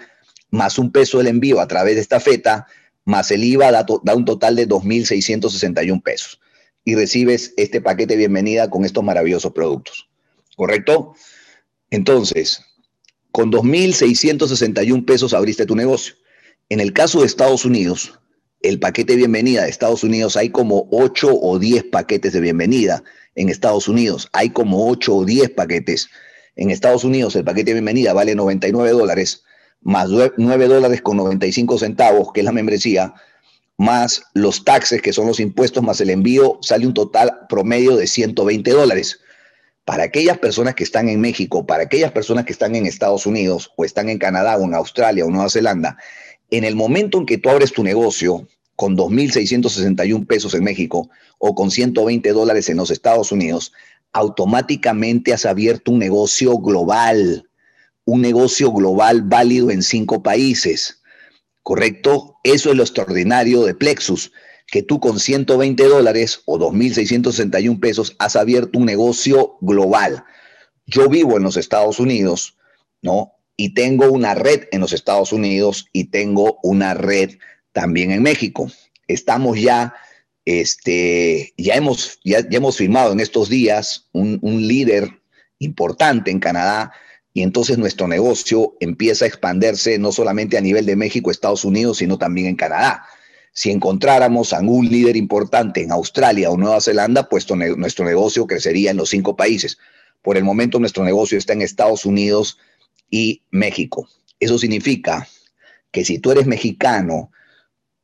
más 0.52 0.78
un 0.78 0.92
peso 0.92 1.18
del 1.18 1.28
envío 1.28 1.60
a 1.60 1.68
través 1.68 1.96
de 1.96 2.02
esta 2.02 2.20
feta, 2.20 2.68
más 3.04 3.30
el 3.32 3.44
IVA 3.44 3.72
da, 3.72 4.16
un 4.16 4.26
total 4.26 4.56
de 4.56 4.68
2.661 4.68 6.02
pesos. 6.02 6.40
Y 6.84 6.96
recibes 6.96 7.54
este 7.58 7.82
paquete 7.82 8.14
de 8.14 8.20
bienvenida 8.20 8.70
con 8.70 8.86
estos 8.86 9.04
maravillosos 9.04 9.52
productos. 9.54 10.08
¿Correcto? 10.56 11.16
Entonces, 11.90 12.64
con 13.36 13.52
2.661 13.52 15.04
pesos 15.04 15.34
abriste 15.34 15.66
tu 15.66 15.76
negocio. 15.76 16.16
En 16.70 16.80
el 16.80 16.94
caso 16.94 17.20
de 17.20 17.26
Estados 17.26 17.66
Unidos, 17.66 18.18
el 18.62 18.80
paquete 18.80 19.12
de 19.12 19.18
bienvenida 19.18 19.64
de 19.64 19.70
Estados 19.70 20.06
Unidos, 20.06 20.38
hay 20.38 20.52
como 20.52 20.88
8 20.90 21.42
o 21.42 21.60
10 21.60 21.84
paquetes 21.92 22.32
de 22.32 22.40
bienvenida 22.40 23.04
en 23.36 23.50
Estados 23.50 23.90
Unidos. 23.90 24.30
Hay 24.32 24.52
como 24.52 24.88
8 24.88 25.14
o 25.14 25.26
10 25.26 25.50
paquetes. 25.50 26.08
En 26.56 26.70
Estados 26.70 27.04
Unidos 27.04 27.36
el 27.36 27.44
paquete 27.44 27.72
de 27.72 27.74
bienvenida 27.74 28.14
vale 28.14 28.36
99 28.36 28.92
dólares, 28.92 29.44
más 29.82 30.08
9 30.38 30.68
dólares 30.70 31.02
con 31.02 31.18
95 31.18 31.78
centavos, 31.80 32.32
que 32.32 32.40
es 32.40 32.46
la 32.46 32.54
membresía, 32.54 33.16
más 33.78 34.24
los 34.34 34.64
taxes, 34.64 35.02
que 35.02 35.12
son 35.12 35.28
los 35.28 35.42
impuestos, 35.42 35.84
más 35.84 36.00
el 36.00 36.10
envío, 36.10 36.58
sale 36.62 36.88
un 36.88 36.94
total 36.94 37.40
promedio 37.50 37.98
de 37.98 38.08
120 38.08 38.72
dólares 38.72 39.20
para 39.86 40.04
aquellas 40.04 40.40
personas 40.40 40.74
que 40.74 40.84
están 40.84 41.08
en 41.10 41.22
México, 41.22 41.66
para 41.66 41.84
aquellas 41.84 42.12
personas 42.12 42.46
que 42.46 42.52
están 42.52 42.76
en 42.76 42.88
Estados 42.88 43.28
Unidos 43.28 43.72
o 43.78 43.86
están 43.86 44.10
en 44.10 44.18
Canadá 44.18 44.58
o 44.58 44.64
en 44.64 44.74
Australia 44.74 45.26
o 45.26 45.30
Nueva 45.30 45.50
Zelanda, 45.50 45.98
en 46.50 46.64
el 46.64 46.76
momento 46.76 47.20
en 47.20 47.26
que 47.26 47.38
tú 47.38 47.50
abres 47.50 47.72
tu 47.72 47.84
negocio 47.84 48.48
con 48.76 48.98
2.661 48.98 50.26
pesos 50.26 50.54
en 50.56 50.64
México 50.64 51.10
o 51.38 51.54
con 51.54 51.70
120 51.70 52.28
dólares 52.32 52.68
en 52.70 52.78
los 52.78 52.90
Estados 52.90 53.32
Unidos, 53.32 53.72
automáticamente 54.12 55.34
has 55.34 55.46
abierto 55.46 55.92
un 55.92 56.00
negocio 56.00 56.58
global, 56.58 57.48
un 58.06 58.22
negocio 58.22 58.72
global 58.72 59.22
válido 59.22 59.70
en 59.70 59.84
cinco 59.84 60.24
países. 60.24 61.02
¿Correcto? 61.62 62.38
Eso 62.44 62.72
es 62.72 62.76
lo 62.76 62.84
extraordinario 62.84 63.64
de 63.64 63.76
Plexus 63.76 64.32
que 64.68 64.82
tú 64.84 65.00
con 65.00 65.20
120 65.20 65.84
dólares 65.86 66.42
o 66.46 66.58
2.661 66.58 67.80
pesos 67.80 68.16
has 68.20 68.36
abierto 68.36 68.80
un 68.80 68.86
negocio 68.86 69.58
global. 69.62 70.24
Yo 70.86 71.10
vivo 71.10 71.38
en 71.38 71.44
los 71.44 71.58
Estados 71.58 72.00
Unidos, 72.00 72.58
¿no? 73.02 73.34
Y 73.58 73.74
tengo 73.74 74.12
una 74.12 74.36
red 74.36 74.64
en 74.72 74.82
los 74.82 74.92
Estados 74.92 75.32
Unidos 75.32 75.88
y 75.94 76.06
tengo 76.06 76.60
una 76.64 76.94
red 76.94 77.38
también 77.72 78.12
en 78.12 78.22
México. 78.22 78.70
Estamos 79.08 79.60
ya, 79.60 79.94
este, 80.46 81.54
ya 81.58 81.76
hemos, 81.76 82.20
ya, 82.24 82.40
hemos 82.52 82.78
firmado 82.78 83.14
en 83.14 83.20
estos 83.20 83.50
días 83.50 84.10
un, 84.12 84.40
un 84.42 84.68
líder 84.68 85.22
importante 85.60 86.32
en 86.32 86.40
Canadá 86.40 86.92
y 87.34 87.42
entonces 87.42 87.78
nuestro 87.78 88.08
negocio 88.08 88.76
empieza 88.80 89.26
a 89.26 89.28
expandirse 89.28 90.00
no 90.00 90.12
solamente 90.12 90.58
a 90.58 90.62
nivel 90.62 90.86
de 90.86 90.96
México, 90.96 91.32
Estados 91.32 91.66
Unidos, 91.66 91.98
sino 91.98 92.18
también 92.18 92.48
en 92.48 92.56
Canadá. 92.56 93.06
Si 93.56 93.72
encontráramos 93.72 94.52
a 94.52 94.60
un 94.60 94.90
líder 94.90 95.16
importante 95.16 95.82
en 95.82 95.94
Australia 95.94 96.52
o 96.52 96.58
Nueva 96.58 96.82
Zelanda, 96.82 97.30
pues 97.30 97.48
nuestro 97.50 98.06
negocio 98.06 98.46
crecería 98.48 98.92
en 98.92 98.98
los 98.98 99.10
cinco 99.10 99.38
países. 99.38 99.78
Por 100.22 100.36
el 100.36 100.44
momento 100.44 100.78
nuestro 100.78 101.06
negocio 101.06 101.38
está 101.38 101.54
en 101.54 101.62
Estados 101.62 102.06
Unidos 102.06 102.58
y 103.10 103.44
México. 103.52 104.10
Eso 104.42 104.60
significa 104.60 105.26
que 105.92 106.04
si 106.04 106.20
tú 106.20 106.32
eres 106.32 106.46
mexicano 106.46 107.32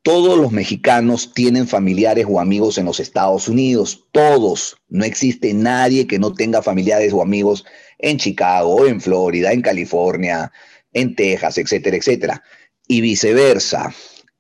todos 0.03 0.39
los 0.39 0.53
mexicanos 0.53 1.34
tienen 1.34 1.67
familiares 1.67 2.25
o 2.27 2.39
amigos 2.39 2.77
en 2.77 2.86
los 2.86 3.01
Estados 3.01 3.48
Unidos, 3.48 4.08
todos. 4.12 4.77
No 4.88 5.03
existe 5.03 5.53
nadie 5.53 6.08
que 6.08 6.17
no 6.17 6.34
tenga 6.34 6.62
familiares 6.62 7.13
o 7.13 7.22
amigos 7.22 7.65
en 8.00 8.17
Chicago, 8.17 8.88
en 8.88 9.00
Florida, 9.00 9.51
en 9.51 9.62
California, 9.62 10.51
en 10.93 11.13
Texas, 11.15 11.58
etcétera, 11.58 11.98
etcétera. 11.98 12.43
Y 12.88 13.01
viceversa, 13.01 13.93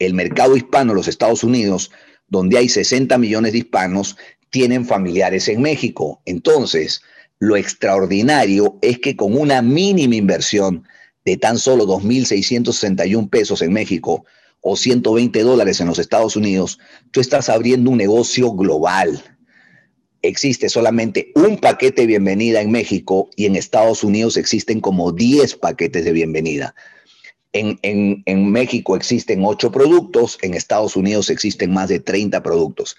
el 0.05 0.13
mercado 0.15 0.57
hispano, 0.57 0.93
los 0.93 1.07
Estados 1.07 1.43
Unidos, 1.43 1.91
donde 2.27 2.57
hay 2.57 2.69
60 2.69 3.17
millones 3.19 3.51
de 3.51 3.59
hispanos, 3.59 4.17
tienen 4.49 4.85
familiares 4.85 5.47
en 5.47 5.61
México. 5.61 6.21
Entonces, 6.25 7.01
lo 7.39 7.55
extraordinario 7.55 8.79
es 8.81 8.99
que 8.99 9.15
con 9.15 9.37
una 9.37 9.61
mínima 9.61 10.15
inversión 10.15 10.83
de 11.23 11.37
tan 11.37 11.57
solo 11.59 11.85
2.661 11.85 13.29
pesos 13.29 13.61
en 13.61 13.73
México 13.73 14.25
o 14.61 14.75
120 14.75 15.41
dólares 15.41 15.79
en 15.81 15.87
los 15.87 15.99
Estados 15.99 16.35
Unidos, 16.35 16.79
tú 17.11 17.19
estás 17.19 17.49
abriendo 17.49 17.91
un 17.91 17.97
negocio 17.97 18.51
global. 18.53 19.23
Existe 20.23 20.69
solamente 20.69 21.31
un 21.35 21.57
paquete 21.57 22.01
de 22.01 22.07
bienvenida 22.07 22.61
en 22.61 22.71
México 22.71 23.29
y 23.35 23.45
en 23.45 23.55
Estados 23.55 24.03
Unidos 24.03 24.37
existen 24.37 24.79
como 24.79 25.11
10 25.11 25.55
paquetes 25.55 26.05
de 26.05 26.11
bienvenida. 26.11 26.75
En, 27.53 28.51
México 28.51 28.95
existen 28.95 29.43
8 29.43 29.71
productos, 29.71 30.37
en 30.41 30.53
Estados 30.53 30.95
Unidos 30.95 31.29
existen 31.29 31.73
más 31.73 31.89
de 31.89 31.99
30 31.99 32.41
productos. 32.43 32.95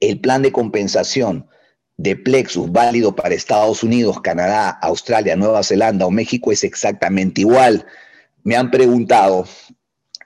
El 0.00 0.20
plan 0.20 0.42
de 0.42 0.52
compensación 0.52 1.46
de 1.96 2.16
Plexus 2.16 2.70
válido 2.70 3.14
para 3.14 3.34
Estados 3.34 3.82
Unidos, 3.82 4.20
Canadá, 4.20 4.70
Australia, 4.82 5.36
Nueva 5.36 5.62
Zelanda 5.62 6.06
o 6.06 6.10
México 6.10 6.52
es 6.52 6.64
exactamente 6.64 7.42
igual. 7.42 7.86
Me 8.42 8.56
han 8.56 8.70
preguntado 8.70 9.46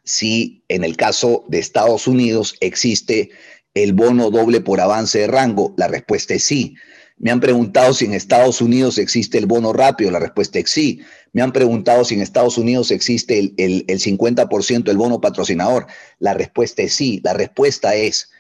si 0.03 0.65
en 0.69 0.83
el 0.85 0.97
caso 0.97 1.45
de 1.49 1.59
Estados 1.59 2.09
Unidos 2.09 2.57
existe 2.61 3.31
el 3.75 3.93
bono 3.93 4.31
doble 4.31 4.61
por 4.61 4.81
avance 4.81 5.21
de 5.21 5.27
rango. 5.27 5.75
La 5.77 5.87
respuesta 5.87 6.35
es 6.35 6.43
sí. 6.43 6.75
Me 7.19 7.31
han 7.31 7.41
preguntado 7.41 7.95
si 7.95 8.05
en 8.05 8.15
Estados 8.15 8.61
Unidos 8.61 8.99
existe 8.99 9.39
el 9.39 9.47
bono 9.47 9.73
rápido. 9.73 10.11
La 10.11 10.21
respuesta 10.21 10.59
es 10.59 10.71
sí. 10.71 11.01
Me 11.33 11.43
han 11.43 11.53
preguntado 11.53 12.05
si 12.05 12.15
en 12.15 12.23
Estados 12.23 12.59
Unidos 12.59 12.91
existe 12.91 13.39
el, 13.39 13.55
el, 13.57 13.85
el 13.89 14.01
50% 14.01 14.85
del 14.85 14.97
bono 14.97 15.21
patrocinador. 15.21 15.87
La 16.19 16.35
respuesta 16.35 16.83
es 16.83 16.95
sí. 16.95 17.21
La 17.25 17.35
respuesta 17.35 17.95
es 17.95 18.31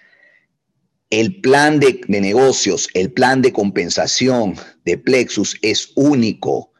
el 1.10 1.40
plan 1.40 1.80
de, 1.80 2.00
negocios, 2.08 2.88
el 2.94 3.12
plan 3.12 3.40
de 3.40 3.52
compensación 3.52 4.56
de 4.84 4.98
Plexus 4.98 5.56
es 5.62 5.92
único, 5.94 6.72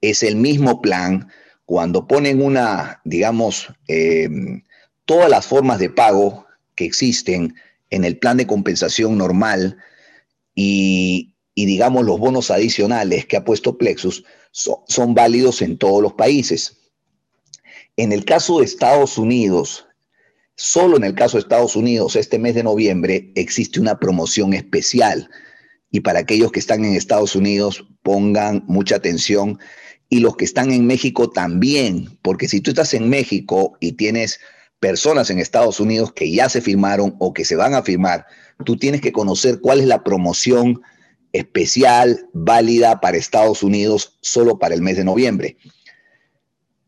es 0.00 0.22
el 0.22 0.36
mismo 0.36 0.80
plan. 0.80 1.28
Cuando 1.66 2.06
ponen 2.06 2.42
una, 2.42 3.00
digamos, 3.04 3.68
eh, 3.88 4.28
todas 5.04 5.30
las 5.30 5.46
formas 5.46 5.78
de 5.78 5.90
pago 5.90 6.46
que 6.74 6.84
existen 6.84 7.54
en 7.90 8.04
el 8.04 8.18
plan 8.18 8.36
de 8.36 8.46
compensación 8.46 9.18
normal 9.18 9.76
y, 10.54 11.33
digamos, 11.54 12.04
los 12.04 12.18
bonos 12.18 12.50
adicionales 12.50 13.26
que 13.26 13.36
ha 13.36 13.44
puesto 13.44 13.78
Plexus 13.78 14.24
son 14.50 15.14
válidos 15.14 15.62
en 15.62 15.78
todos 15.78 16.02
los 16.02 16.14
países. 16.14 16.78
En 17.96 18.12
el 18.12 18.24
caso 18.24 18.58
de 18.58 18.64
Estados 18.64 19.18
Unidos, 19.18 19.86
Solo 20.56 20.96
en 20.96 21.04
el 21.04 21.14
caso 21.14 21.36
de 21.36 21.40
Estados 21.40 21.74
Unidos, 21.74 22.14
este 22.14 22.38
mes 22.38 22.54
de 22.54 22.62
noviembre, 22.62 23.32
existe 23.34 23.80
una 23.80 23.98
promoción 23.98 24.54
especial. 24.54 25.28
Y 25.90 26.00
para 26.00 26.20
aquellos 26.20 26.52
que 26.52 26.60
están 26.60 26.84
en 26.84 26.94
Estados 26.94 27.34
Unidos, 27.34 27.84
pongan 28.02 28.62
mucha 28.68 28.96
atención. 28.96 29.58
Y 30.08 30.20
los 30.20 30.36
que 30.36 30.44
están 30.44 30.70
en 30.70 30.86
México 30.86 31.28
también, 31.28 32.18
porque 32.22 32.46
si 32.46 32.60
tú 32.60 32.70
estás 32.70 32.94
en 32.94 33.08
México 33.08 33.76
y 33.80 33.92
tienes 33.92 34.38
personas 34.78 35.28
en 35.30 35.40
Estados 35.40 35.80
Unidos 35.80 36.12
que 36.12 36.30
ya 36.30 36.48
se 36.48 36.60
firmaron 36.60 37.16
o 37.18 37.32
que 37.32 37.44
se 37.44 37.56
van 37.56 37.74
a 37.74 37.82
firmar, 37.82 38.26
tú 38.64 38.76
tienes 38.76 39.00
que 39.00 39.12
conocer 39.12 39.60
cuál 39.60 39.80
es 39.80 39.86
la 39.86 40.04
promoción 40.04 40.82
especial, 41.34 42.28
válida 42.32 43.00
para 43.00 43.16
Estados 43.16 43.64
Unidos 43.64 44.16
solo 44.20 44.58
para 44.60 44.74
el 44.74 44.82
mes 44.82 44.96
de 44.96 45.04
noviembre. 45.04 45.56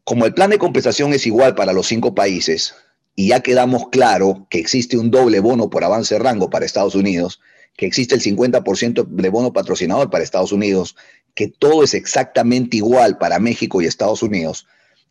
Como 0.05 0.25
el 0.25 0.35
plan 0.35 0.51
de 0.51 0.59
compensación 0.59 1.13
es 1.13 1.27
igual 1.27 1.57
para 1.57 1.73
los 1.73 1.89
cinco 1.89 2.15
países, 2.15 2.73
y 3.17 3.29
ya 3.29 3.41
quedamos 3.41 3.89
claro 3.89 4.47
que 4.49 4.61
existe 4.61 4.97
un 4.97 5.11
doble 5.11 5.41
bono 5.41 5.69
por 5.69 5.83
avance 5.83 6.15
de 6.15 6.21
rango 6.21 6.49
para 6.49 6.65
Estados 6.65 6.95
Unidos, 6.95 7.41
que 7.77 7.87
existe 7.87 8.15
el 8.15 8.23
50% 8.23 9.05
de 9.05 9.29
bono 9.31 9.53
patrocinador 9.53 10.11
para 10.11 10.23
Estados 10.23 10.53
Unidos, 10.53 10.95
que 11.35 11.49
todo 11.49 11.83
es 11.83 11.93
exactamente 11.93 12.77
igual 12.77 13.19
para 13.19 13.41
México 13.41 13.83
y 13.83 13.87
Estados 13.87 14.23
Unidos. 14.23 14.69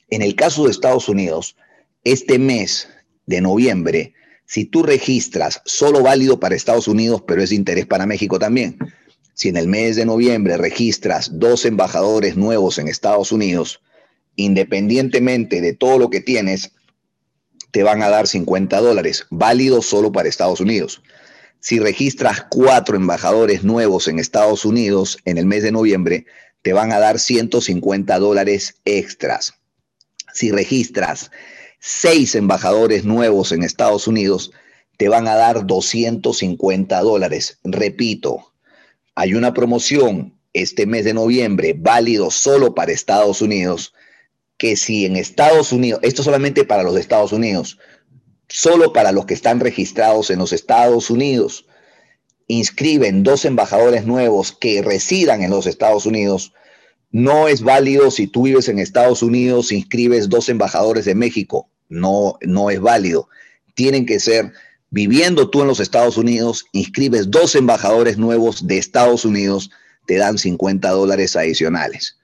En 0.10 0.21
el 0.21 0.36
caso 0.36 0.63
de 0.63 0.71
Estados 0.71 1.10
Unidos, 1.10 1.58
este 2.06 2.39
mes 2.39 2.88
de 3.26 3.41
noviembre, 3.41 4.13
si 4.45 4.63
tú 4.63 4.82
registras 4.82 5.62
solo 5.65 6.04
válido 6.04 6.39
para 6.39 6.56
Estados 6.56 6.88
Unidos, 6.88 7.21
pero 7.28 7.43
es 7.43 7.50
de 7.50 7.58
interés 7.58 7.86
para 7.86 8.06
México 8.06 8.39
también, 8.39 8.78
si 9.36 9.50
en 9.50 9.58
el 9.58 9.67
mes 9.67 9.98
de 9.98 10.06
noviembre 10.06 10.58
registras 10.58 11.30
dos 11.34 11.65
embajadores 11.65 12.38
nuevos 12.38 12.80
en 12.80 12.88
Estados 12.88 13.34
Unidos, 13.34 13.82
independientemente 14.38 15.62
de 15.62 15.74
todo 15.74 16.00
lo 16.00 16.10
que 16.10 16.21
tienes, 16.21 16.71
te 17.71 17.84
van 17.84 18.02
a 18.02 18.10
dar 18.10 18.28
50 18.28 18.80
dólares, 18.80 19.28
válido 19.30 19.82
solo 19.82 20.13
para 20.13 20.30
Estados 20.30 20.62
Unidos. 20.62 21.02
Si 21.60 21.80
registras 21.80 22.45
cuatro 22.50 22.95
embajadores 22.95 23.65
nuevos 23.65 24.08
en 24.08 24.19
Estados 24.19 24.63
Unidos 24.63 25.17
en 25.26 25.38
el 25.38 25.45
mes 25.45 25.63
de 25.63 25.74
noviembre, 25.74 26.26
te 26.62 26.71
van 26.71 26.93
a 26.93 27.00
dar 27.00 27.19
150 27.19 28.17
dólares 28.19 28.80
extras. 28.86 29.56
Si 30.34 30.52
registras 30.52 31.30
seis 31.80 32.36
embajadores 32.36 33.04
nuevos 33.04 33.52
en 33.52 33.63
Estados 33.63 34.08
Unidos, 34.08 34.52
te 34.98 35.10
van 35.10 35.28
a 35.28 35.36
dar 35.36 35.65
250 35.65 37.02
dólares. 37.02 37.60
Repito, 37.65 38.55
hay 39.15 39.34
una 39.34 39.54
promoción 39.54 40.38
este 40.54 40.86
mes 40.86 41.06
de 41.06 41.13
noviembre 41.13 41.75
válido 41.78 42.32
solo 42.32 42.75
para 42.75 42.91
Estados 42.91 43.41
Unidos 43.41 43.93
que 44.58 44.75
si 44.78 45.06
en 45.06 45.17
Estados 45.17 45.71
Unidos, 45.71 45.99
esto 46.04 46.23
solamente 46.23 46.63
para 46.63 46.84
los 46.84 46.95
Estados 46.97 47.34
Unidos, 47.34 47.78
solo 48.47 48.93
para 48.93 49.12
los 49.12 49.25
que 49.25 49.34
están 49.34 49.60
registrados 49.60 50.30
en 50.30 50.39
los 50.39 50.54
Estados 50.54 51.10
Unidos, 51.10 51.65
inscriben 52.47 53.23
dos 53.23 53.43
embajadores 53.43 54.06
nuevos 54.06 54.51
que 54.51 54.82
residan 54.82 55.41
en 55.41 55.49
los 55.49 55.67
Estados 55.67 56.06
Unidos, 56.06 56.54
no 57.12 57.47
es 57.47 57.62
válido 57.62 58.12
si 58.12 58.28
tú 58.28 58.43
vives 58.43 58.69
en 58.69 58.80
Estados 58.80 59.23
Unidos, 59.23 59.71
inscribes 59.71 60.30
dos 60.30 60.49
embajadores 60.49 61.06
de 61.06 61.15
México, 61.15 61.69
no, 61.89 62.38
no 62.41 62.69
es 62.69 62.80
válido. 62.80 63.30
Tienen 63.73 64.06
que 64.06 64.19
ser, 64.19 64.51
viviendo 64.95 65.49
tú 65.49 65.62
en 65.62 65.67
los 65.67 65.81
Estados 65.81 66.15
Unidos, 66.15 66.67
inscribes 66.71 67.29
dos 67.29 67.53
embajadores 67.55 68.17
nuevos 68.17 68.65
de 68.65 68.77
Estados 68.77 69.25
Unidos, 69.25 69.69
te 70.05 70.15
dan 70.15 70.38
50 70.38 70.89
dólares 70.89 71.36
adicionales. 71.36 72.17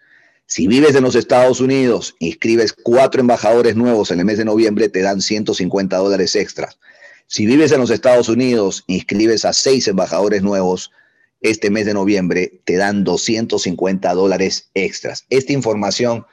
Si 0.45 0.67
vives 0.67 0.95
en 0.95 1.03
los 1.03 1.15
Estados 1.15 1.60
Unidos, 1.60 2.15
inscribes 2.19 2.71
cuatro 2.71 3.19
embajadores 3.19 3.75
nuevos 3.75 4.10
en 4.10 4.19
el 4.19 4.25
mes 4.25 4.38
de 4.38 4.45
noviembre, 4.45 4.88
te 4.88 5.01
dan 5.01 5.21
150 5.21 5.97
dólares 5.97 6.34
extras. 6.38 6.79
Si 7.27 7.45
vives 7.45 7.73
en 7.73 7.81
los 7.81 7.89
Estados 7.89 8.29
Unidos, 8.29 8.86
inscribes 8.88 9.43
a 9.43 9.51
seis 9.51 9.89
embajadores 9.89 10.41
nuevos 10.41 10.91
este 11.41 11.71
mes 11.71 11.86
de 11.86 11.93
noviembre, 11.93 12.62
te 12.63 12.77
dan 12.77 13.03
250 13.03 14.13
dólares 14.13 14.69
extras. 14.75 15.25
Esta 15.29 15.51
información 15.51 16.25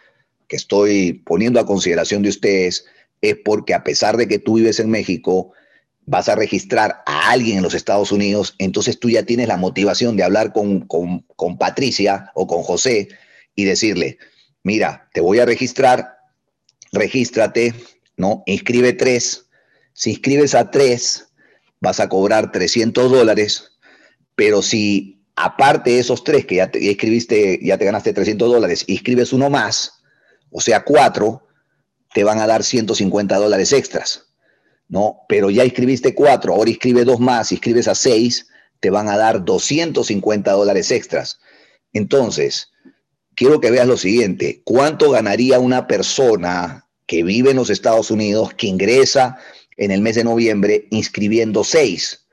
que 0.47 0.55
estoy 0.55 1.15
poniendo 1.15 1.59
a 1.59 1.67
consideración 1.67 2.23
de 2.23 2.29
ustedes 2.29 2.85
es 3.23 3.37
porque 3.45 3.75
a 3.75 3.83
pesar 3.83 4.17
de 4.17 4.29
que 4.29 4.39
tú 4.39 4.55
vives 4.55 4.79
en 4.79 4.89
México, 4.89 5.53
vas 6.09 6.31
a 6.31 6.35
registrar 6.35 7.03
a 7.05 7.31
alguien 7.31 7.59
en 7.59 7.63
los 7.63 7.75
Estados 7.75 8.13
Unidos, 8.13 8.55
entonces 8.59 8.99
tú 8.99 9.11
ya 9.11 9.25
tienes 9.25 9.47
la 9.47 9.59
motivación 9.59 10.17
de 10.17 10.23
hablar 10.23 10.55
con, 10.55 10.81
con, 10.87 11.59
Patricia 11.59 12.33
o 12.35 12.47
con 12.47 12.63
José 12.63 13.09
y 13.55 13.65
decirle, 13.65 14.17
mira, 14.63 15.11
te 15.13 15.21
voy 15.21 15.39
a 15.39 15.45
registrar, 15.45 16.17
regístrate, 16.93 17.75
¿no? 18.17 18.43
Inscribe 18.47 18.95
tres. 18.95 19.51
Si 19.93 20.11
inscribes 20.11 20.55
a 20.55 20.71
tres, 20.71 21.29
vas 21.79 22.01
a 22.01 22.09
cobrar 22.09 22.53
300 22.53 23.11
dólares, 23.11 23.73
pero 24.35 24.63
si 24.63 25.23
aparte 25.37 25.91
de 25.91 25.99
esos 25.99 26.25
tres 26.25 26.47
que 26.47 26.55
ya 26.57 26.71
te 26.71 26.91
escribiste, 26.91 27.61
ya 27.63 27.77
te 27.77 27.85
ganaste 27.85 28.15
300 28.15 28.51
dólares, 28.51 28.85
inscribes 28.87 29.35
uno 29.35 29.51
más, 29.51 30.01
o 30.51 30.63
sea, 30.63 30.85
cuatro, 30.85 31.47
te 32.15 32.25
van 32.25 32.39
a 32.39 32.47
dar 32.47 32.65
150 32.65 33.37
dólares 33.37 33.75
extras, 33.75 34.28
¿no? 34.89 35.21
Pero 35.29 35.51
ya 35.51 35.65
inscribiste 35.65 36.15
cuatro, 36.15 36.55
ahora 36.55 36.71
inscribe 36.71 37.05
dos 37.05 37.21
más, 37.21 37.53
inscribes 37.53 37.89
a 37.89 37.95
seis, 37.95 38.49
te 38.81 38.91
van 38.91 39.09
a 39.09 39.17
dar 39.17 39.45
250 39.45 40.53
dólares 40.53 40.91
extras. 40.91 41.41
Entonces, 41.93 42.71
quiero 43.35 43.61
que 43.61 43.71
veas 43.71 43.87
lo 43.87 43.97
siguiente. 43.97 44.63
¿Cuánto 44.65 45.11
ganaría 45.11 45.59
una 45.59 45.87
persona 45.87 46.87
que 47.07 47.23
vive 47.23 47.51
en 47.51 47.57
los 47.57 47.71
Estados 47.71 48.11
Unidos, 48.11 48.55
que 48.55 48.67
ingresa 48.67 49.39
en 49.77 49.91
el 49.91 50.01
mes 50.01 50.17
de 50.17 50.25
noviembre 50.25 50.87
inscribiendo 50.91 51.65
seis? 51.65 52.27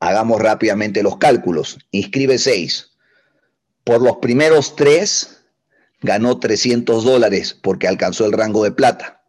Hagamos 0.00 0.40
rápidamente 0.40 1.02
los 1.02 1.16
cálculos. 1.16 1.78
Inscribe 1.90 2.38
seis. 2.38 2.90
Por 3.84 4.02
los 4.02 4.16
primeros 4.16 4.76
tres, 4.76 5.42
ganó 6.02 6.38
300 6.38 7.04
dólares 7.04 7.56
porque 7.62 7.88
alcanzó 7.88 8.26
el 8.26 8.32
rango 8.32 8.64
de 8.64 8.72
plata. 8.72 9.22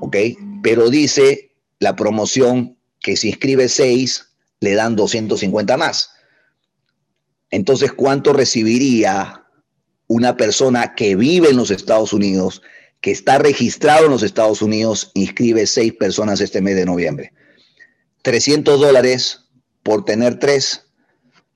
¿Ok? 0.00 0.16
Pero 0.66 0.90
dice 0.90 1.52
la 1.78 1.94
promoción 1.94 2.76
que 2.98 3.16
si 3.16 3.28
inscribe 3.28 3.68
6 3.68 4.30
le 4.58 4.74
dan 4.74 4.96
250 4.96 5.76
más. 5.76 6.10
Entonces, 7.52 7.92
¿cuánto 7.92 8.32
recibiría 8.32 9.44
una 10.08 10.36
persona 10.36 10.96
que 10.96 11.14
vive 11.14 11.50
en 11.50 11.56
los 11.56 11.70
Estados 11.70 12.12
Unidos, 12.12 12.62
que 13.00 13.12
está 13.12 13.38
registrado 13.38 14.06
en 14.06 14.10
los 14.10 14.24
Estados 14.24 14.60
Unidos, 14.60 15.12
inscribe 15.14 15.68
seis 15.68 15.92
personas 15.92 16.40
este 16.40 16.60
mes 16.60 16.74
de 16.74 16.84
noviembre? 16.84 17.32
300 18.22 18.80
dólares 18.80 19.42
por 19.84 20.04
tener 20.04 20.40
tres, 20.40 20.88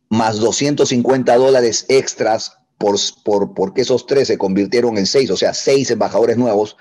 más 0.08 0.36
250 0.36 1.36
dólares 1.36 1.84
extras 1.88 2.52
por, 2.78 2.94
por, 3.24 3.54
porque 3.54 3.80
esos 3.80 4.06
tres 4.06 4.28
se 4.28 4.38
convirtieron 4.38 4.98
en 4.98 5.06
seis, 5.06 5.30
o 5.30 5.36
sea, 5.36 5.52
seis 5.52 5.90
embajadores 5.90 6.36
nuevos, 6.36 6.76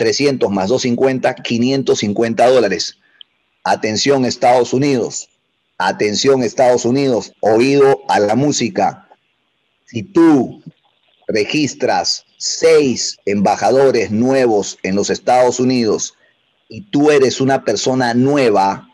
300 0.00 0.50
más 0.50 0.70
250, 0.70 1.34
550 1.34 2.48
dólares. 2.48 2.96
Atención 3.64 4.24
Estados 4.24 4.72
Unidos, 4.72 5.28
atención 5.76 6.42
Estados 6.42 6.86
Unidos, 6.86 7.34
oído 7.40 8.00
a 8.08 8.18
la 8.18 8.34
música. 8.34 9.10
Si 9.84 10.02
tú 10.02 10.62
registras 11.28 12.24
seis 12.38 13.18
embajadores 13.26 14.10
nuevos 14.10 14.78
en 14.82 14.94
los 14.94 15.10
Estados 15.10 15.60
Unidos 15.60 16.14
y 16.70 16.80
tú 16.90 17.10
eres 17.10 17.38
una 17.38 17.62
persona 17.62 18.14
nueva, 18.14 18.88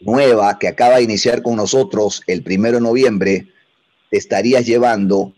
nueva 0.00 0.58
que 0.58 0.66
acaba 0.66 0.96
de 0.96 1.04
iniciar 1.04 1.42
con 1.42 1.54
nosotros 1.54 2.24
el 2.26 2.42
primero 2.42 2.78
de 2.78 2.82
noviembre, 2.82 3.46
te 4.10 4.16
estarías 4.16 4.66
llevando 4.66 5.34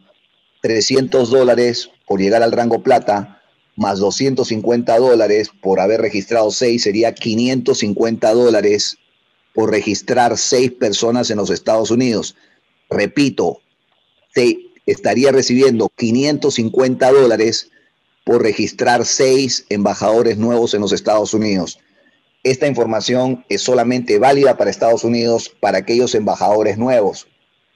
300 0.63 1.29
dólares 1.29 1.91
por 2.07 2.21
llegar 2.21 2.43
al 2.43 2.53
rango 2.53 2.83
plata, 2.83 3.40
más 3.81 3.99
250 3.99 4.99
dólares 4.99 5.51
por 5.63 5.81
haber 5.81 6.03
registrado 6.03 6.51
seis, 6.51 6.83
sería 6.83 7.15
550 7.15 8.35
dólares 8.35 8.99
por 9.55 9.71
registrar 9.71 10.37
seis 10.37 10.71
personas 10.71 11.31
en 11.31 11.39
los 11.39 11.49
Estados 11.49 11.91
Unidos. 11.91 12.37
Repito, 12.91 13.63
te 14.35 14.59
estaría 14.85 15.33
recibiendo 15.33 15.89
550 15.97 17.11
dólares 17.11 17.71
por 18.25 18.43
registrar 18.43 19.07
seis 19.07 19.65
embajadores 19.71 20.37
nuevos 20.37 20.75
en 20.75 20.83
los 20.83 20.93
Estados 20.93 21.33
Unidos. 21.33 21.79
Esta 22.43 22.67
información 22.67 23.47
es 23.49 23.63
solamente 23.63 24.19
válida 24.19 24.59
para 24.59 24.71
Estados 24.71 25.05
Unidos, 25.05 25.51
para 25.59 25.79
aquellos 25.79 26.15
embajadores 26.15 26.77
nuevos. 26.77 27.29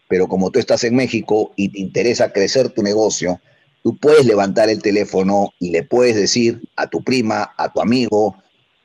Pero 0.09 0.29
como 0.29 0.51
tú 0.51 0.59
estás 0.59 0.85
en 0.85 0.97
México 0.97 1.55
y 1.57 1.71
te 1.71 1.81
interesa 1.81 2.31
crecer 2.31 2.69
tu 2.69 2.83
negocio, 2.83 3.41
tú 3.85 3.97
puedes 3.99 4.25
levantar 4.25 4.71
el 4.71 4.83
teléfono 4.83 5.53
y 5.61 5.71
le 5.71 5.83
puedes 5.83 6.17
decir 6.17 6.63
a 6.75 6.87
tu 6.89 7.05
prima, 7.05 7.53
a 7.59 7.71
tu 7.71 7.83
amigo, 7.83 8.35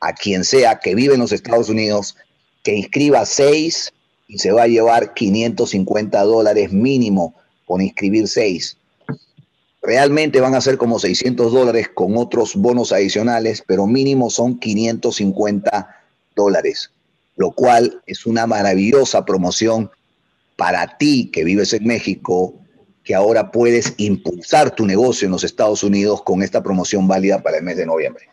a 0.02 0.14
quien 0.14 0.44
sea 0.44 0.80
que 0.80 0.94
vive 0.94 1.14
en 1.14 1.22
los 1.22 1.32
Estados 1.32 1.70
Unidos, 1.70 2.18
que 2.64 2.76
inscriba 2.76 3.26
seis 3.26 3.94
y 4.28 4.38
se 4.38 4.52
va 4.52 4.64
a 4.64 4.68
llevar 4.68 5.14
550 5.14 6.22
dólares 6.24 6.74
mínimo 6.74 7.34
por 7.66 7.82
inscribir 7.82 8.28
seis. 8.28 8.78
Realmente 9.82 10.42
van 10.42 10.56
a 10.56 10.62
ser 10.62 10.78
como 10.78 11.00
600 11.00 11.54
dólares 11.54 11.88
con 11.94 12.18
otros 12.18 12.56
bonos 12.58 12.92
adicionales, 12.92 13.64
pero 13.66 13.88
mínimo 13.88 14.30
son 14.30 14.60
550 14.60 15.96
dólares, 16.36 16.92
lo 17.38 17.52
cual 17.52 18.02
es 18.06 18.26
una 18.26 18.46
maravillosa 18.46 19.24
promoción 19.24 19.90
para 20.58 20.98
ti 20.98 21.32
que 21.32 21.46
vives 21.46 21.72
en 21.72 21.88
México, 21.88 22.59
que 23.10 23.15
ahora 23.15 23.50
puedes 23.50 23.95
impulsar 23.98 24.76
tu 24.76 24.86
negocio 24.86 25.26
en 25.26 25.32
los 25.32 25.43
Estados 25.43 25.82
Unidos 25.82 26.22
con 26.22 26.43
esta 26.43 26.62
promoción 26.62 27.08
válida 27.08 27.41
para 27.41 27.58
el 27.58 27.63
mes 27.63 27.76
de 27.76 27.88
noviembre. 27.88 28.30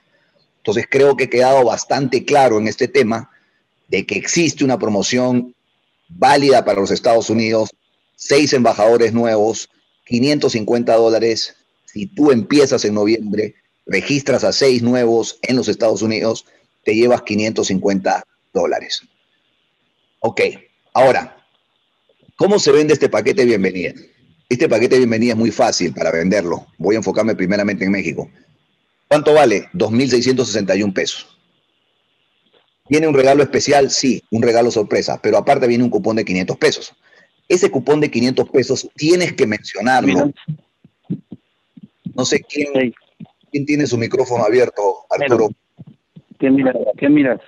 Entonces 0.58 0.84
creo 0.90 1.16
que 1.16 1.24
he 1.24 1.30
quedado 1.30 1.64
bastante 1.64 2.26
claro 2.26 2.58
en 2.58 2.68
este 2.68 2.86
tema 2.86 3.30
de 3.88 4.04
que 4.04 4.16
existe 4.16 4.64
una 4.64 4.78
promoción 4.78 5.54
válida 6.10 6.62
para 6.66 6.82
los 6.82 6.90
Estados 6.90 7.30
Unidos, 7.30 7.70
seis 8.16 8.52
embajadores 8.52 9.14
nuevos, 9.14 9.70
550 10.04 10.94
dólares. 10.94 11.56
Si 11.86 12.04
tú 12.04 12.30
empiezas 12.30 12.84
en 12.84 12.92
noviembre, 12.92 13.54
registras 13.86 14.44
a 14.44 14.52
seis 14.52 14.82
nuevos 14.82 15.38
en 15.40 15.56
los 15.56 15.68
Estados 15.68 16.02
Unidos, 16.02 16.44
te 16.84 16.94
llevas 16.94 17.22
550 17.22 18.22
dólares. 18.52 19.00
Ok, 20.20 20.42
ahora, 20.92 21.42
¿cómo 22.36 22.58
se 22.58 22.72
vende 22.72 22.92
este 22.92 23.08
paquete 23.08 23.40
de 23.40 23.46
bienvenida? 23.46 23.94
Este 24.48 24.68
paquete 24.68 24.94
de 24.94 25.00
bienvenida 25.00 25.32
es 25.32 25.38
muy 25.38 25.50
fácil 25.50 25.92
para 25.92 26.12
venderlo. 26.12 26.66
Voy 26.78 26.94
a 26.94 26.98
enfocarme 26.98 27.35
primeramente 27.35 27.85
en 27.85 27.90
México. 27.90 28.30
¿Cuánto 29.09 29.35
vale? 29.35 29.64
2.661 29.72 30.92
pesos. 30.92 31.37
¿Viene 32.88 33.09
un 33.09 33.14
regalo 33.14 33.42
especial? 33.42 33.90
Sí, 33.90 34.22
un 34.30 34.42
regalo 34.42 34.70
sorpresa, 34.70 35.20
pero 35.20 35.37
aparte 35.37 35.66
viene 35.66 35.82
un 35.82 35.90
cupón 35.90 36.14
de 36.14 36.24
500 36.24 36.56
pesos. 36.59 36.94
Ese 37.48 37.70
cupón 37.72 38.00
de 38.00 38.09
500 38.09 38.48
pesos 38.50 38.88
tienes 38.94 39.32
que 39.32 39.48
mencionarlo. 39.48 40.32
No 42.14 42.24
sé 42.24 42.40
quién, 42.40 42.94
quién 43.50 43.66
tiene 43.66 43.87
su 43.88 43.98
micrófono 43.98 44.44
abierto, 44.44 45.06
Arturo. 45.11 45.48
¿Qué 46.38 46.50
miras? 46.50 46.76
¿Qué 46.96 47.09
miras? 47.09 47.40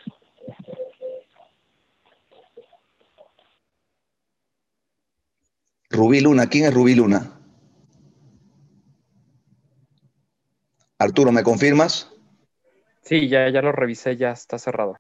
Rubí 5.91 6.21
Luna, 6.21 6.49
¿quién 6.49 6.67
es 6.67 6.75
Rubí 6.75 6.95
Luna? 6.95 7.35
Arturo, 10.99 11.33
¿me 11.33 11.43
confirmas? 11.43 12.11
Sí, 13.03 13.29
ya, 13.29 13.49
ya 13.49 13.63
lo 13.63 13.73
revisé, 13.73 14.17
ya 14.17 14.33
está 14.33 14.59
cerrado. 14.59 14.97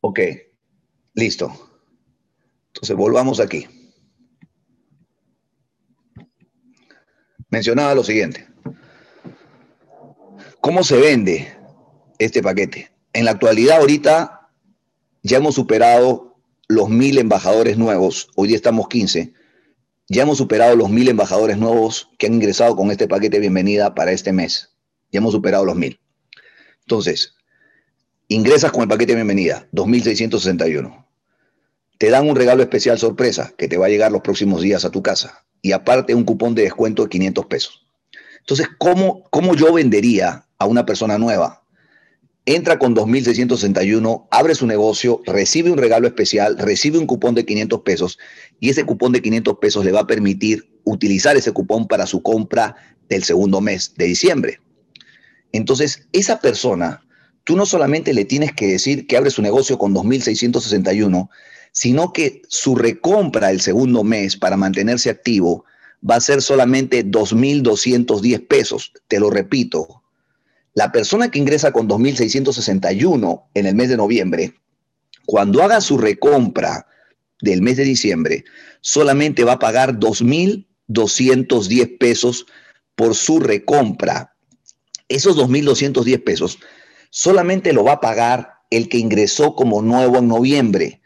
Ok, 0.00 0.20
listo. 1.14 1.52
Entonces 2.68 2.96
volvamos 2.96 3.38
aquí. 3.38 3.66
Mencionaba 7.48 7.94
lo 7.94 8.02
siguiente. 8.02 8.48
¿Cómo 10.60 10.82
se 10.82 10.98
vende 10.98 11.56
este 12.18 12.42
paquete? 12.42 12.90
En 13.12 13.24
la 13.24 13.30
actualidad, 13.30 13.78
ahorita 13.78 14.50
ya 15.22 15.36
hemos 15.36 15.54
superado 15.54 16.36
los 16.66 16.88
mil 16.88 17.18
embajadores 17.18 17.78
nuevos. 17.78 18.28
Hoy 18.34 18.48
día 18.48 18.56
estamos 18.56 18.88
15. 18.88 19.35
Ya 20.08 20.22
hemos 20.22 20.38
superado 20.38 20.76
los 20.76 20.90
mil 20.90 21.08
embajadores 21.08 21.58
nuevos 21.58 22.10
que 22.18 22.26
han 22.26 22.34
ingresado 22.34 22.76
con 22.76 22.90
este 22.90 23.08
paquete 23.08 23.36
de 23.36 23.40
bienvenida 23.40 23.94
para 23.94 24.12
este 24.12 24.32
mes. 24.32 24.76
Ya 25.10 25.18
hemos 25.18 25.32
superado 25.32 25.64
los 25.64 25.76
mil. 25.76 26.00
Entonces, 26.80 27.36
Ingresas 28.28 28.72
con 28.72 28.82
el 28.82 28.88
paquete 28.88 29.12
de 29.12 29.16
bienvenida, 29.16 29.68
2.661. 29.72 31.06
Te 31.96 32.10
dan 32.10 32.28
un 32.28 32.34
regalo 32.34 32.60
especial 32.60 32.98
sorpresa 32.98 33.54
que 33.56 33.68
te 33.68 33.76
va 33.76 33.86
a 33.86 33.88
llegar 33.88 34.10
los 34.10 34.22
próximos 34.22 34.62
días 34.62 34.84
a 34.84 34.90
tu 34.90 35.00
casa. 35.00 35.44
Y 35.62 35.70
aparte 35.70 36.12
un 36.12 36.24
cupón 36.24 36.56
de 36.56 36.62
descuento 36.62 37.04
de 37.04 37.08
500 37.08 37.46
pesos. 37.46 37.86
Entonces, 38.40 38.66
¿cómo, 38.78 39.22
cómo 39.30 39.54
yo 39.54 39.72
vendería 39.72 40.44
a 40.58 40.66
una 40.66 40.84
persona 40.84 41.18
nueva? 41.18 41.62
Entra 42.48 42.78
con 42.78 42.94
2.661, 42.94 44.28
abre 44.30 44.54
su 44.54 44.68
negocio, 44.68 45.20
recibe 45.26 45.72
un 45.72 45.78
regalo 45.78 46.06
especial, 46.06 46.56
recibe 46.56 46.96
un 46.96 47.06
cupón 47.06 47.34
de 47.34 47.44
500 47.44 47.80
pesos 47.80 48.18
y 48.60 48.70
ese 48.70 48.84
cupón 48.84 49.10
de 49.10 49.20
500 49.20 49.58
pesos 49.58 49.84
le 49.84 49.90
va 49.90 50.00
a 50.00 50.06
permitir 50.06 50.70
utilizar 50.84 51.36
ese 51.36 51.50
cupón 51.50 51.88
para 51.88 52.06
su 52.06 52.22
compra 52.22 52.76
del 53.08 53.24
segundo 53.24 53.60
mes 53.60 53.94
de 53.96 54.04
diciembre. 54.04 54.60
Entonces, 55.50 56.06
esa 56.12 56.40
persona 56.40 57.04
tú 57.42 57.56
no 57.56 57.66
solamente 57.66 58.14
le 58.14 58.24
tienes 58.24 58.52
que 58.52 58.68
decir 58.68 59.08
que 59.08 59.16
abre 59.16 59.30
su 59.30 59.42
negocio 59.42 59.76
con 59.76 59.92
2.661, 59.92 61.28
sino 61.72 62.12
que 62.12 62.42
su 62.48 62.76
recompra 62.76 63.50
el 63.50 63.60
segundo 63.60 64.04
mes 64.04 64.36
para 64.36 64.56
mantenerse 64.56 65.10
activo 65.10 65.64
va 66.08 66.14
a 66.14 66.20
ser 66.20 66.42
solamente 66.42 67.04
2.210 67.04 68.46
pesos. 68.46 68.92
Te 69.08 69.18
lo 69.18 69.30
repito, 69.30 70.04
la 70.76 70.92
persona 70.92 71.30
que 71.30 71.38
ingresa 71.38 71.72
con 71.72 71.88
2.661 71.88 73.44
en 73.54 73.66
el 73.66 73.74
mes 73.74 73.88
de 73.88 73.96
noviembre, 73.96 74.54
cuando 75.24 75.62
haga 75.62 75.80
su 75.80 75.96
recompra 75.96 76.86
del 77.40 77.62
mes 77.62 77.78
de 77.78 77.84
diciembre, 77.84 78.44
solamente 78.82 79.42
va 79.42 79.52
a 79.52 79.58
pagar 79.58 79.98
2.210 79.98 81.98
pesos 81.98 82.46
por 82.94 83.14
su 83.14 83.40
recompra. 83.40 84.36
Esos 85.08 85.38
2.210 85.38 86.22
pesos 86.22 86.58
solamente 87.08 87.72
lo 87.72 87.82
va 87.82 87.92
a 87.92 88.00
pagar 88.00 88.56
el 88.68 88.90
que 88.90 88.98
ingresó 88.98 89.54
como 89.54 89.80
nuevo 89.80 90.18
en 90.18 90.28
noviembre, 90.28 91.00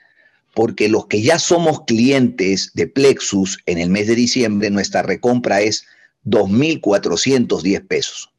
porque 0.53 0.89
los 0.89 1.07
que 1.07 1.23
ya 1.23 1.39
somos 1.39 1.85
clientes 1.85 2.73
de 2.75 2.89
Plexus 2.89 3.59
en 3.67 3.79
el 3.79 3.89
mes 3.89 4.09
de 4.09 4.17
diciembre, 4.17 4.69
nuestra 4.71 5.03
recompra 5.03 5.61
es 5.61 5.85
2.410 6.25 7.87
pesos. 7.87 8.30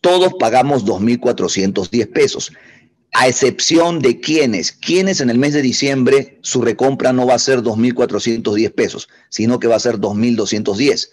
Todos 0.00 0.32
pagamos 0.38 0.86
2.410 0.86 2.12
pesos, 2.12 2.52
a 3.12 3.28
excepción 3.28 3.98
de 3.98 4.20
quienes, 4.20 4.72
quienes 4.72 5.20
en 5.20 5.30
el 5.30 5.38
mes 5.38 5.52
de 5.52 5.62
diciembre 5.62 6.38
su 6.42 6.62
recompra 6.62 7.12
no 7.12 7.26
va 7.26 7.34
a 7.34 7.38
ser 7.38 7.60
2.410 7.60 8.72
pesos, 8.72 9.08
sino 9.28 9.58
que 9.58 9.66
va 9.66 9.76
a 9.76 9.80
ser 9.80 9.96
2.210. 9.96 11.10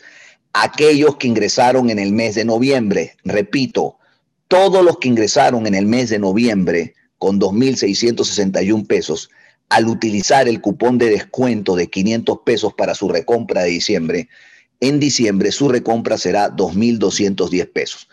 Aquellos 0.53 1.17
que 1.17 1.27
ingresaron 1.27 1.89
en 1.89 1.99
el 1.99 2.13
mes 2.13 2.35
de 2.35 2.45
noviembre, 2.45 3.17
repito, 3.25 3.97
todos 4.47 4.85
los 4.85 4.97
que 4.99 5.09
ingresaron 5.09 5.67
en 5.67 5.75
el 5.75 5.85
mes 5.85 6.09
de 6.09 6.19
noviembre 6.19 6.93
con 7.17 7.39
2.661 7.39 8.87
pesos, 8.87 9.29
al 9.69 9.87
utilizar 9.87 10.47
el 10.47 10.61
cupón 10.61 10.97
de 10.97 11.09
descuento 11.09 11.75
de 11.75 11.89
500 11.89 12.39
pesos 12.45 12.73
para 12.73 12.95
su 12.95 13.09
recompra 13.09 13.63
de 13.63 13.71
diciembre, 13.71 14.29
en 14.79 14.99
diciembre 14.99 15.51
su 15.51 15.67
recompra 15.67 16.17
será 16.17 16.55
2.210 16.55 17.73
pesos. 17.73 18.07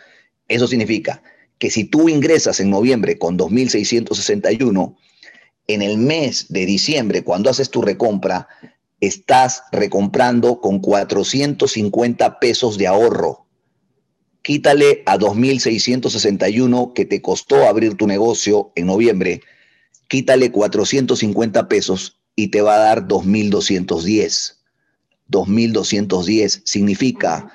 Eso 0.48 0.66
significa 0.66 1.22
que 1.58 1.70
si 1.70 1.84
tú 1.84 2.08
ingresas 2.08 2.60
en 2.60 2.70
noviembre 2.70 3.18
con 3.18 3.38
2.661, 3.38 4.96
en 5.66 5.82
el 5.82 5.98
mes 5.98 6.46
de 6.50 6.66
diciembre, 6.66 7.22
cuando 7.22 7.48
haces 7.48 7.70
tu 7.70 7.80
recompra, 7.80 8.48
estás 9.00 9.62
recomprando 9.72 10.60
con 10.60 10.80
450 10.80 12.38
pesos 12.38 12.78
de 12.78 12.86
ahorro. 12.86 13.46
Quítale 14.42 15.02
a 15.06 15.16
2.661 15.16 16.92
que 16.92 17.06
te 17.06 17.22
costó 17.22 17.66
abrir 17.66 17.94
tu 17.94 18.06
negocio 18.06 18.72
en 18.74 18.86
noviembre, 18.86 19.40
quítale 20.08 20.50
450 20.50 21.66
pesos 21.68 22.20
y 22.36 22.48
te 22.48 22.60
va 22.60 22.74
a 22.74 22.78
dar 22.78 23.08
2.210. 23.08 24.56
2.210 25.30 26.60
significa 26.64 27.50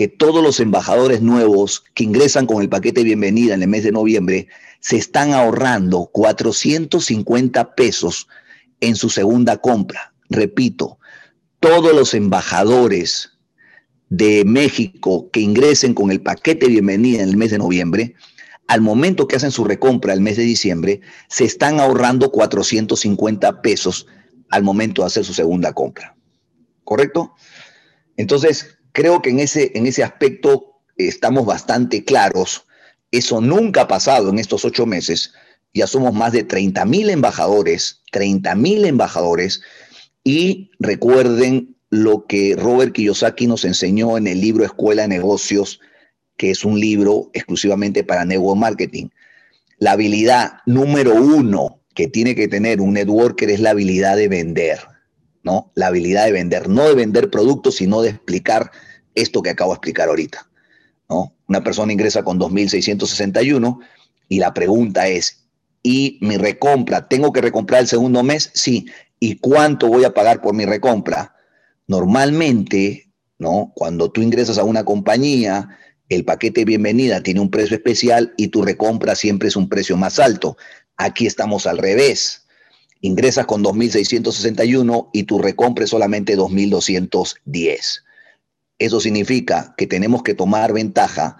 que 0.00 0.08
todos 0.08 0.42
los 0.42 0.60
embajadores 0.60 1.20
nuevos 1.20 1.84
que 1.92 2.04
ingresan 2.04 2.46
con 2.46 2.62
el 2.62 2.70
paquete 2.70 3.02
bienvenida 3.02 3.52
en 3.52 3.60
el 3.60 3.68
mes 3.68 3.84
de 3.84 3.92
noviembre 3.92 4.48
se 4.80 4.96
están 4.96 5.34
ahorrando 5.34 6.08
450 6.10 7.74
pesos 7.74 8.26
en 8.80 8.96
su 8.96 9.10
segunda 9.10 9.58
compra. 9.58 10.14
Repito, 10.30 10.98
todos 11.58 11.94
los 11.94 12.14
embajadores 12.14 13.32
de 14.08 14.42
México 14.46 15.28
que 15.30 15.40
ingresen 15.40 15.92
con 15.92 16.10
el 16.10 16.22
paquete 16.22 16.68
bienvenida 16.68 17.22
en 17.22 17.28
el 17.28 17.36
mes 17.36 17.50
de 17.50 17.58
noviembre, 17.58 18.14
al 18.68 18.80
momento 18.80 19.28
que 19.28 19.36
hacen 19.36 19.50
su 19.50 19.64
recompra 19.64 20.14
el 20.14 20.22
mes 20.22 20.38
de 20.38 20.44
diciembre, 20.44 21.02
se 21.28 21.44
están 21.44 21.78
ahorrando 21.78 22.32
450 22.32 23.60
pesos 23.60 24.06
al 24.48 24.62
momento 24.62 25.02
de 25.02 25.08
hacer 25.08 25.26
su 25.26 25.34
segunda 25.34 25.74
compra. 25.74 26.16
¿Correcto? 26.84 27.34
Entonces, 28.16 28.79
creo 28.92 29.22
que 29.22 29.30
en 29.30 29.40
ese, 29.40 29.72
en 29.74 29.86
ese 29.86 30.02
aspecto 30.02 30.80
estamos 30.96 31.46
bastante 31.46 32.04
claros. 32.04 32.66
Eso 33.10 33.40
nunca 33.40 33.82
ha 33.82 33.88
pasado 33.88 34.30
en 34.30 34.38
estos 34.38 34.64
ocho 34.64 34.86
meses. 34.86 35.32
Ya 35.72 35.86
somos 35.86 36.12
más 36.12 36.32
de 36.32 36.44
30 36.44 36.84
mil 36.84 37.10
embajadores, 37.10 38.02
30 38.12 38.54
mil 38.54 38.84
embajadores. 38.84 39.62
Y 40.24 40.70
recuerden 40.78 41.76
lo 41.90 42.26
que 42.26 42.56
Robert 42.56 42.92
Kiyosaki 42.92 43.46
nos 43.46 43.64
enseñó 43.64 44.16
en 44.16 44.26
el 44.26 44.40
libro 44.40 44.64
Escuela 44.64 45.02
de 45.02 45.08
Negocios, 45.08 45.80
que 46.36 46.50
es 46.50 46.64
un 46.64 46.78
libro 46.78 47.30
exclusivamente 47.32 48.04
para 48.04 48.24
network 48.24 48.58
marketing. 48.58 49.08
La 49.78 49.92
habilidad 49.92 50.58
número 50.66 51.14
uno 51.14 51.80
que 51.94 52.06
tiene 52.06 52.34
que 52.34 52.48
tener 52.48 52.80
un 52.80 52.94
networker 52.94 53.50
es 53.50 53.60
la 53.60 53.70
habilidad 53.70 54.16
de 54.16 54.28
vender, 54.28 54.78
¿no? 55.42 55.72
La 55.74 55.88
habilidad 55.88 56.26
de 56.26 56.32
vender, 56.32 56.68
no 56.68 56.84
de 56.84 56.94
vender 56.94 57.30
productos, 57.30 57.76
sino 57.76 58.02
de 58.02 58.10
explicar 58.10 58.70
esto 59.14 59.42
que 59.42 59.50
acabo 59.50 59.72
de 59.72 59.76
explicar 59.76 60.08
ahorita. 60.08 60.48
¿no? 61.08 61.34
Una 61.48 61.62
persona 61.62 61.92
ingresa 61.92 62.22
con 62.22 62.38
2.661 62.38 63.78
y 64.28 64.38
la 64.38 64.54
pregunta 64.54 65.08
es, 65.08 65.44
¿y 65.82 66.18
mi 66.22 66.36
recompra? 66.36 67.08
¿Tengo 67.08 67.32
que 67.32 67.40
recomprar 67.40 67.80
el 67.82 67.88
segundo 67.88 68.22
mes? 68.22 68.50
Sí. 68.54 68.86
¿Y 69.18 69.36
cuánto 69.38 69.88
voy 69.88 70.04
a 70.04 70.14
pagar 70.14 70.40
por 70.40 70.54
mi 70.54 70.64
recompra? 70.64 71.34
Normalmente, 71.86 73.12
¿no? 73.38 73.72
Cuando 73.74 74.10
tú 74.10 74.22
ingresas 74.22 74.58
a 74.58 74.64
una 74.64 74.84
compañía, 74.84 75.68
el 76.08 76.24
paquete 76.24 76.64
bienvenida 76.64 77.22
tiene 77.22 77.40
un 77.40 77.50
precio 77.50 77.76
especial 77.76 78.34
y 78.36 78.48
tu 78.48 78.62
recompra 78.62 79.14
siempre 79.14 79.48
es 79.48 79.56
un 79.56 79.68
precio 79.68 79.96
más 79.96 80.18
alto. 80.18 80.56
Aquí 80.96 81.26
estamos 81.26 81.66
al 81.66 81.78
revés. 81.78 82.39
Ingresas 83.00 83.46
con 83.46 83.64
2.661 83.64 85.10
y 85.12 85.22
tu 85.24 85.38
recompra 85.38 85.84
es 85.84 85.90
solamente 85.90 86.36
2.210. 86.36 88.02
Eso 88.78 89.00
significa 89.00 89.74
que 89.76 89.86
tenemos 89.86 90.22
que 90.22 90.34
tomar 90.34 90.72
ventaja 90.72 91.38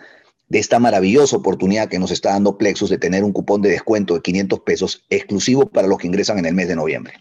de 0.48 0.58
esta 0.58 0.78
maravillosa 0.78 1.36
oportunidad 1.36 1.88
que 1.88 1.98
nos 1.98 2.10
está 2.10 2.30
dando 2.30 2.58
Plexus 2.58 2.90
de 2.90 2.98
tener 2.98 3.24
un 3.24 3.32
cupón 3.32 3.62
de 3.62 3.70
descuento 3.70 4.14
de 4.14 4.20
500 4.20 4.60
pesos 4.60 5.04
exclusivo 5.08 5.70
para 5.70 5.86
los 5.86 5.98
que 5.98 6.08
ingresan 6.08 6.38
en 6.38 6.46
el 6.46 6.54
mes 6.54 6.68
de 6.68 6.76
noviembre. 6.76 7.14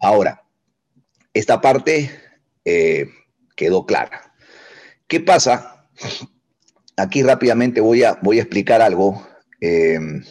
Ahora, 0.00 0.42
esta 1.34 1.60
parte 1.60 2.10
eh, 2.64 3.08
quedó 3.56 3.84
clara. 3.84 4.32
¿Qué 5.06 5.20
pasa? 5.20 5.88
Aquí 6.96 7.22
rápidamente 7.22 7.80
voy 7.80 8.04
a, 8.04 8.18
explicar 8.32 8.80
algo. 8.80 9.26
Em, 9.60 10.24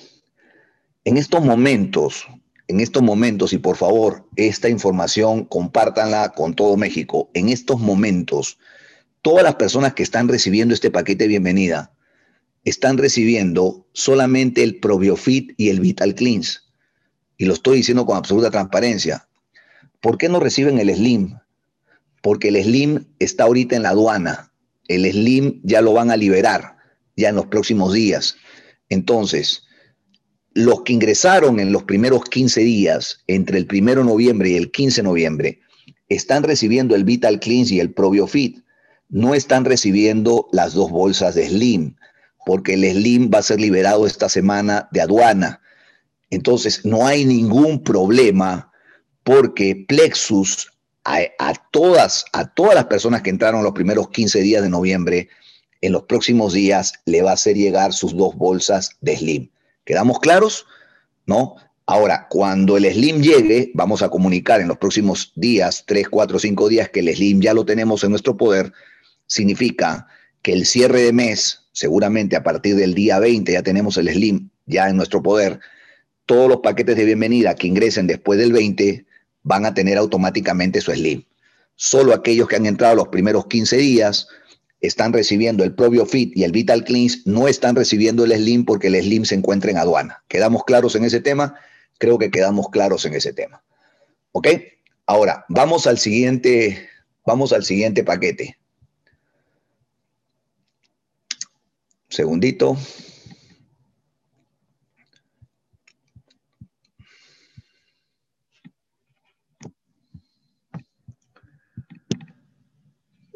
en 1.04 1.18
estos 1.18 1.44
momentos, 1.44 2.28
en 2.70 2.80
estos 2.82 3.02
momentos, 3.02 3.52
y 3.52 3.58
por 3.58 3.78
favor, 3.78 4.30
esta 4.36 4.70
información 4.70 5.44
compártanla 5.44 6.34
con 6.36 6.54
todo 6.54 6.78
México. 6.78 7.32
En 7.34 7.50
estos 7.50 7.80
momentos, 7.80 8.60
todas 9.24 9.44
las 9.44 9.56
personas 9.56 9.96
que 9.96 10.04
están 10.04 10.28
recibiendo 10.28 10.76
este 10.76 10.92
paquete 10.92 11.24
de 11.24 11.30
bienvenida 11.30 11.92
están 12.64 13.00
recibiendo 13.00 13.88
solamente 13.94 14.62
el 14.62 14.80
Probiofit 14.80 15.54
y 15.58 15.70
el 15.70 15.80
Vital 15.80 16.14
Cleanse. 16.14 16.60
Y 17.38 17.46
lo 17.46 17.56
estoy 17.56 17.78
diciendo 17.78 18.06
con 18.06 18.18
absoluta 18.18 18.52
transparencia. 18.52 19.28
¿Por 20.00 20.20
qué 20.20 20.30
no 20.30 20.40
reciben 20.40 20.78
el 20.78 20.94
Slim? 20.94 21.40
Porque 22.22 22.50
el 22.50 22.64
Slim 22.64 23.06
está 23.18 23.46
ahorita 23.46 23.78
en 23.78 23.84
la 23.84 23.90
aduana. 23.90 24.54
El 24.88 25.12
Slim 25.12 25.60
ya 25.64 25.82
lo 25.82 25.94
van 25.94 26.12
a 26.12 26.18
liberar 26.18 26.78
ya 27.16 27.30
en 27.30 27.36
los 27.36 27.48
próximos 27.48 27.94
días. 27.94 28.36
Entonces, 28.90 29.64
los 30.54 30.82
que 30.82 30.94
ingresaron 30.94 31.60
en 31.60 31.72
los 31.72 31.84
primeros 31.84 32.26
15 32.26 32.62
días, 32.62 33.24
entre 33.28 33.58
el 33.58 33.68
1 33.72 33.96
de 33.96 34.04
noviembre 34.04 34.50
y 34.50 34.56
el 34.56 34.72
15 34.72 35.02
de 35.02 35.08
noviembre, 35.08 35.60
están 36.10 36.44
recibiendo 36.44 36.96
el 36.96 37.04
Vital 37.04 37.40
Cleanse 37.40 37.76
y 37.76 37.80
el 37.80 37.94
Probiofit 37.94 38.60
no 39.10 39.34
están 39.34 39.66
recibiendo 39.66 40.48
las 40.52 40.74
dos 40.74 40.92
bolsas 40.92 41.36
de 41.36 41.48
Slim, 41.48 41.96
porque 42.46 42.76
el 42.76 42.84
Slim 42.84 43.30
va 43.34 43.40
a 43.40 43.44
ser 43.44 43.60
liberado 43.60 44.06
esta 44.06 44.30
semana 44.30 44.88
de 44.92 45.02
aduana. 45.02 45.62
Entonces, 46.30 46.86
no 46.86 47.06
hay 47.08 47.26
ningún 47.26 47.84
problema 47.84 48.72
porque 49.24 49.86
Plexus 49.88 50.72
a, 51.04 51.54
todas, 51.72 52.26
a 52.34 52.54
todas 52.54 52.76
las 52.76 52.86
personas 52.86 53.24
que 53.24 53.32
entraron 53.32 53.64
los 53.64 53.74
primeros 53.74 54.10
15 54.10 54.42
días 54.42 54.62
de 54.62 54.70
noviembre, 54.70 55.30
en 55.82 55.94
los 55.94 56.04
próximos 56.04 56.54
días 56.54 56.94
le 57.06 57.22
va 57.22 57.32
a 57.32 57.34
hacer 57.34 57.56
llegar 57.56 57.94
sus 57.94 58.16
dos 58.16 58.36
bolsas 58.36 58.92
de 59.02 59.18
Slim. 59.18 59.50
¿Quedamos 59.90 60.20
claros? 60.20 60.68
¿No? 61.26 61.56
Ahora, 61.88 62.28
cuando 62.30 62.78
el 62.78 62.86
Slim 62.86 63.24
llegue, 63.24 63.72
vamos 63.74 64.04
a 64.04 64.10
comunicar 64.10 64.62
en 64.62 64.68
los 64.68 64.78
próximos 64.78 65.32
días, 65.36 65.84
3, 65.88 66.10
4, 66.10 66.38
5 66.38 66.70
días, 66.70 66.90
que 66.90 67.00
el 67.00 67.12
Slim 67.12 67.42
ya 67.42 67.56
lo 67.56 67.66
tenemos 67.66 68.04
en 68.04 68.12
nuestro 68.12 68.38
poder 68.38 68.72
significa 69.26 70.06
que 70.44 70.54
el 70.54 70.68
cierre 70.68 71.02
de 71.02 71.12
mes, 71.12 71.64
seguramente 71.72 72.36
a 72.36 72.44
partir 72.44 72.76
del 72.76 72.94
día 72.94 73.18
20 73.18 73.52
ya 73.52 73.64
tenemos 73.64 73.98
el 73.98 74.10
Slim 74.10 74.52
ya 74.68 74.90
en 74.90 74.96
nuestro 74.96 75.24
poder, 75.24 75.60
todos 76.28 76.48
los 76.48 76.60
paquetes 76.60 76.96
de 76.96 77.06
bienvenida 77.06 77.56
que 77.56 77.66
ingresen 77.66 78.06
después 78.06 78.38
del 78.38 78.54
20 78.54 79.08
van 79.42 79.66
a 79.66 79.74
tener 79.74 79.98
automáticamente 79.98 80.82
su 80.82 80.92
Slim. 80.92 81.24
Solo 81.76 82.14
aquellos 82.14 82.48
que 82.48 82.58
han 82.58 82.68
entrado 82.68 82.94
los 82.94 83.08
primeros 83.08 83.48
15 83.48 83.76
días 83.78 84.28
están 84.82 85.14
recibiendo 85.14 85.64
el 85.64 85.74
Probio 85.74 86.06
Fit 86.06 86.36
y 86.36 86.44
el 86.44 86.52
Vital 86.52 86.84
Cleanse, 86.84 87.22
no 87.26 87.48
están 87.48 87.76
recibiendo 87.76 88.24
el 88.24 88.34
Slim 88.34 88.66
porque 88.66 88.88
el 88.88 89.02
Slim 89.02 89.26
se 89.26 89.36
encuentra 89.36 89.72
en 89.72 89.78
aduana. 89.78 90.24
¿Quedamos 90.28 90.64
claros 90.64 90.96
en 90.96 91.04
ese 91.04 91.20
tema? 91.20 91.56
Creo 91.98 92.18
que 92.18 92.32
quedamos 92.32 92.70
claros 92.70 93.06
en 93.06 93.14
ese 93.14 93.34
tema. 93.34 93.64
¿Ok? 94.32 94.48
Ahora, 95.06 95.46
vamos 95.50 95.88
al 95.88 95.98
siguiente, 95.98 96.88
vamos 97.26 97.52
al 97.52 97.64
siguiente 97.66 98.04
paquete. 98.04 98.58
Segundito. 102.10 102.78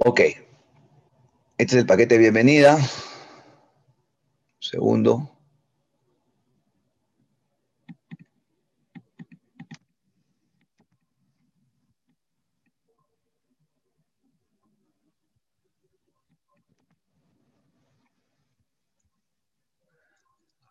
Ok. 0.06 0.43
Este 1.64 1.78
es 1.78 1.82
el 1.84 1.88
paquete 1.88 2.16
de 2.16 2.20
bienvenida. 2.20 2.78
Segundo. 4.60 5.30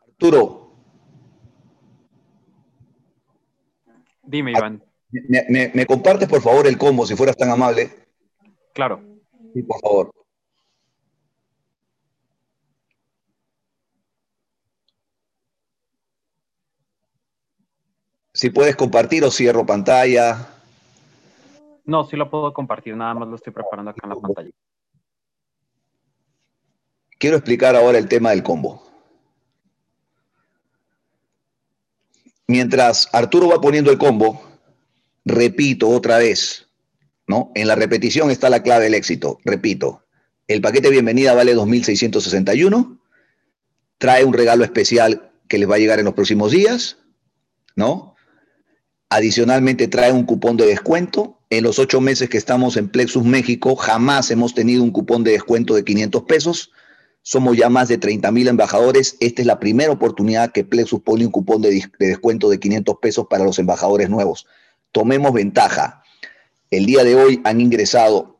Arturo. 0.07 0.75
Dime, 4.25 4.51
Iván. 4.51 4.85
¿Me, 5.11 5.87
compartes, 5.87 6.29
por 6.29 6.43
favor, 6.43 6.67
el 6.67 6.77
combo, 6.77 7.07
si 7.07 7.17
fueras 7.17 7.39
tan 7.39 7.49
amable? 7.49 7.91
Claro. 8.75 9.01
Sí, 9.55 9.63
por 9.63 9.81
favor. 9.81 10.22
Si 18.43 18.51
puedes 18.51 18.75
compartir 18.75 19.23
o 19.23 19.31
cierro 19.31 19.65
pantalla. 19.65 20.49
No, 21.85 22.03
sí 22.03 22.17
lo 22.17 22.29
puedo 22.29 22.53
compartir, 22.53 22.97
nada 22.97 23.15
más 23.15 23.29
lo 23.29 23.37
estoy 23.37 23.53
preparando 23.53 23.93
acá 23.93 24.01
en 24.03 24.09
la 24.09 24.17
pantalla. 24.17 24.51
Quiero 27.21 27.37
explicar 27.37 27.77
ahora 27.77 27.99
el 27.99 28.09
tema 28.09 28.31
del 28.31 28.43
combo. 28.43 28.83
Mientras 32.49 33.09
Arturo 33.13 33.47
va 33.47 33.61
poniendo 33.61 33.93
el 33.93 33.99
combo, 33.99 34.43
repito 35.25 35.89
otra 35.89 36.19
vez, 36.19 36.67
¿no? 37.29 37.53
En 37.55 37.69
la 37.69 37.77
repetición 37.77 38.33
está 38.33 38.51
la 38.51 38.65
clave 38.65 38.87
del 38.87 38.95
éxito. 38.95 39.39
Repito, 39.45 40.05
el 40.49 40.61
paquete 40.61 40.91
bienvenida 40.91 41.33
vale 41.33 41.55
2.661, 41.55 42.99
trae 43.99 44.25
un 44.25 44.33
regalo 44.33 44.65
especial 44.65 45.31
que 45.47 45.59
les 45.59 45.71
va 45.71 45.77
a 45.77 45.79
llegar 45.79 46.01
en 46.01 46.07
los 46.07 46.15
próximos 46.15 46.51
días, 46.51 46.99
¿no? 47.77 48.13
Adicionalmente 49.13 49.89
trae 49.89 50.11
un 50.11 50.25
cupón 50.25 50.57
de 50.57 50.65
descuento. 50.65 51.39
En 51.51 51.65
los 51.65 51.79
ocho 51.79 52.01
meses 52.01 52.31
que 52.31 52.39
estamos 52.39 52.79
en 52.79 52.89
Plexus 52.89 53.23
México, 53.23 53.77
jamás 53.77 54.31
hemos 54.31 54.55
tenido 54.55 54.83
un 54.83 54.91
cupón 54.91 55.23
de 55.23 55.33
descuento 55.33 55.75
de 55.75 55.85
500 55.85 56.23
pesos. 56.23 56.71
Somos 57.21 57.59
ya 57.59 57.69
más 57.69 57.89
de 57.89 57.99
30 57.99 58.33
mil 58.33 58.49
embajadores. 58.49 59.19
Esta 59.21 59.43
es 59.43 59.47
la 59.47 59.61
primera 59.61 59.93
oportunidad 59.93 60.51
que 60.53 60.65
Plexus 60.65 61.03
pone 61.03 61.27
un 61.27 61.31
cupón 61.31 61.61
de, 61.61 61.73
de, 61.99 62.07
descuento 62.07 62.49
de 62.49 62.59
500 62.59 62.97
pesos 63.03 63.27
para 63.29 63.45
los 63.45 63.59
embajadores 63.59 64.09
nuevos. 64.09 64.47
Tomemos 64.93 65.35
ventaja. 65.35 66.03
El 66.71 66.87
día 66.87 67.05
de 67.05 67.15
hoy 67.15 67.43
han 67.45 67.61
ingresado 67.61 68.39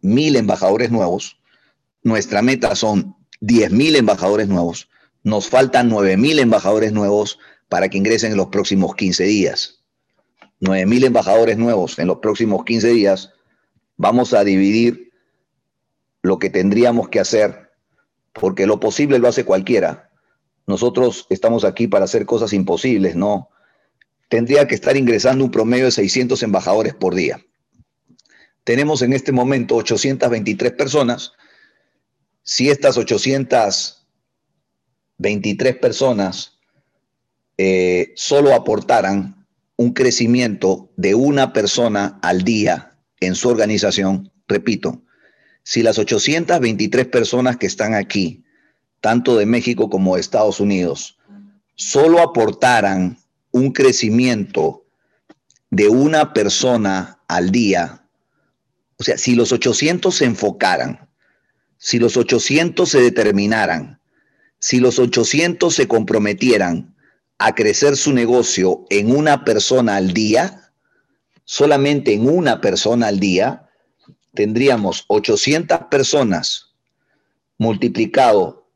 mil 0.00 0.36
embajadores 0.36 0.92
nuevos. 0.92 1.40
Nuestra 2.04 2.40
meta 2.40 2.76
son 2.76 3.16
10 3.40 3.72
mil 3.72 3.96
embajadores 3.96 4.46
nuevos. 4.46 4.88
Nos 5.24 5.48
faltan 5.48 5.88
9 5.88 6.16
mil 6.18 6.38
embajadores 6.38 6.92
nuevos 6.92 7.40
para 7.68 7.88
que 7.88 7.98
ingresen 7.98 8.32
en 8.32 8.38
los 8.38 8.48
próximos 8.48 8.94
15 8.94 9.24
días. 9.24 9.82
9 10.60 10.86
mil 10.86 11.04
embajadores 11.04 11.58
nuevos 11.58 11.98
en 11.98 12.06
los 12.06 12.18
próximos 12.18 12.64
15 12.64 12.88
días. 12.90 13.32
Vamos 13.96 14.32
a 14.34 14.44
dividir 14.44 15.10
lo 16.22 16.38
que 16.38 16.50
tendríamos 16.50 17.08
que 17.08 17.18
hacer, 17.20 17.72
porque 18.32 18.66
lo 18.66 18.78
posible 18.80 19.18
lo 19.18 19.28
hace 19.28 19.44
cualquiera. 19.44 20.10
Nosotros 20.66 21.26
estamos 21.30 21.64
aquí 21.64 21.86
para 21.86 22.06
hacer 22.06 22.26
cosas 22.26 22.52
imposibles, 22.52 23.16
¿no? 23.16 23.48
Tendría 24.28 24.66
que 24.66 24.74
estar 24.74 24.96
ingresando 24.96 25.44
un 25.44 25.52
promedio 25.52 25.84
de 25.84 25.92
600 25.92 26.42
embajadores 26.42 26.94
por 26.94 27.14
día. 27.14 27.40
Tenemos 28.64 29.02
en 29.02 29.12
este 29.12 29.30
momento 29.30 29.76
823 29.76 30.72
personas. 30.72 31.34
Si 32.42 32.68
estas 32.68 32.98
823 32.98 35.76
personas 35.76 36.55
eh, 37.58 38.12
solo 38.16 38.54
aportaran 38.54 39.46
un 39.76 39.92
crecimiento 39.92 40.90
de 40.96 41.14
una 41.14 41.52
persona 41.52 42.18
al 42.22 42.42
día 42.42 42.98
en 43.20 43.34
su 43.34 43.48
organización, 43.48 44.32
repito, 44.48 45.02
si 45.62 45.82
las 45.82 45.98
823 45.98 47.06
personas 47.06 47.56
que 47.56 47.66
están 47.66 47.94
aquí, 47.94 48.44
tanto 49.00 49.36
de 49.36 49.46
México 49.46 49.90
como 49.90 50.14
de 50.14 50.20
Estados 50.20 50.60
Unidos, 50.60 51.18
solo 51.74 52.20
aportaran 52.20 53.18
un 53.50 53.72
crecimiento 53.72 54.84
de 55.70 55.88
una 55.88 56.32
persona 56.32 57.20
al 57.28 57.50
día, 57.50 58.06
o 58.98 59.04
sea, 59.04 59.18
si 59.18 59.34
los 59.34 59.52
800 59.52 60.14
se 60.14 60.24
enfocaran, 60.24 61.08
si 61.76 61.98
los 61.98 62.16
800 62.16 62.88
se 62.88 63.00
determinaran, 63.00 64.00
si 64.58 64.80
los 64.80 64.98
800 64.98 65.74
se 65.74 65.86
comprometieran 65.86 66.95
a 67.38 67.54
crecer 67.54 67.96
su 67.96 68.12
negocio 68.12 68.84
en 68.90 69.14
una 69.14 69.44
persona 69.44 69.96
al 69.96 70.12
día, 70.12 70.72
solamente 71.44 72.14
en 72.14 72.28
una 72.28 72.60
persona 72.60 73.08
al 73.08 73.20
día, 73.20 73.68
tendríamos 74.34 75.04
800 75.08 75.86
personas 75.90 76.74
multiplicado 77.58 78.68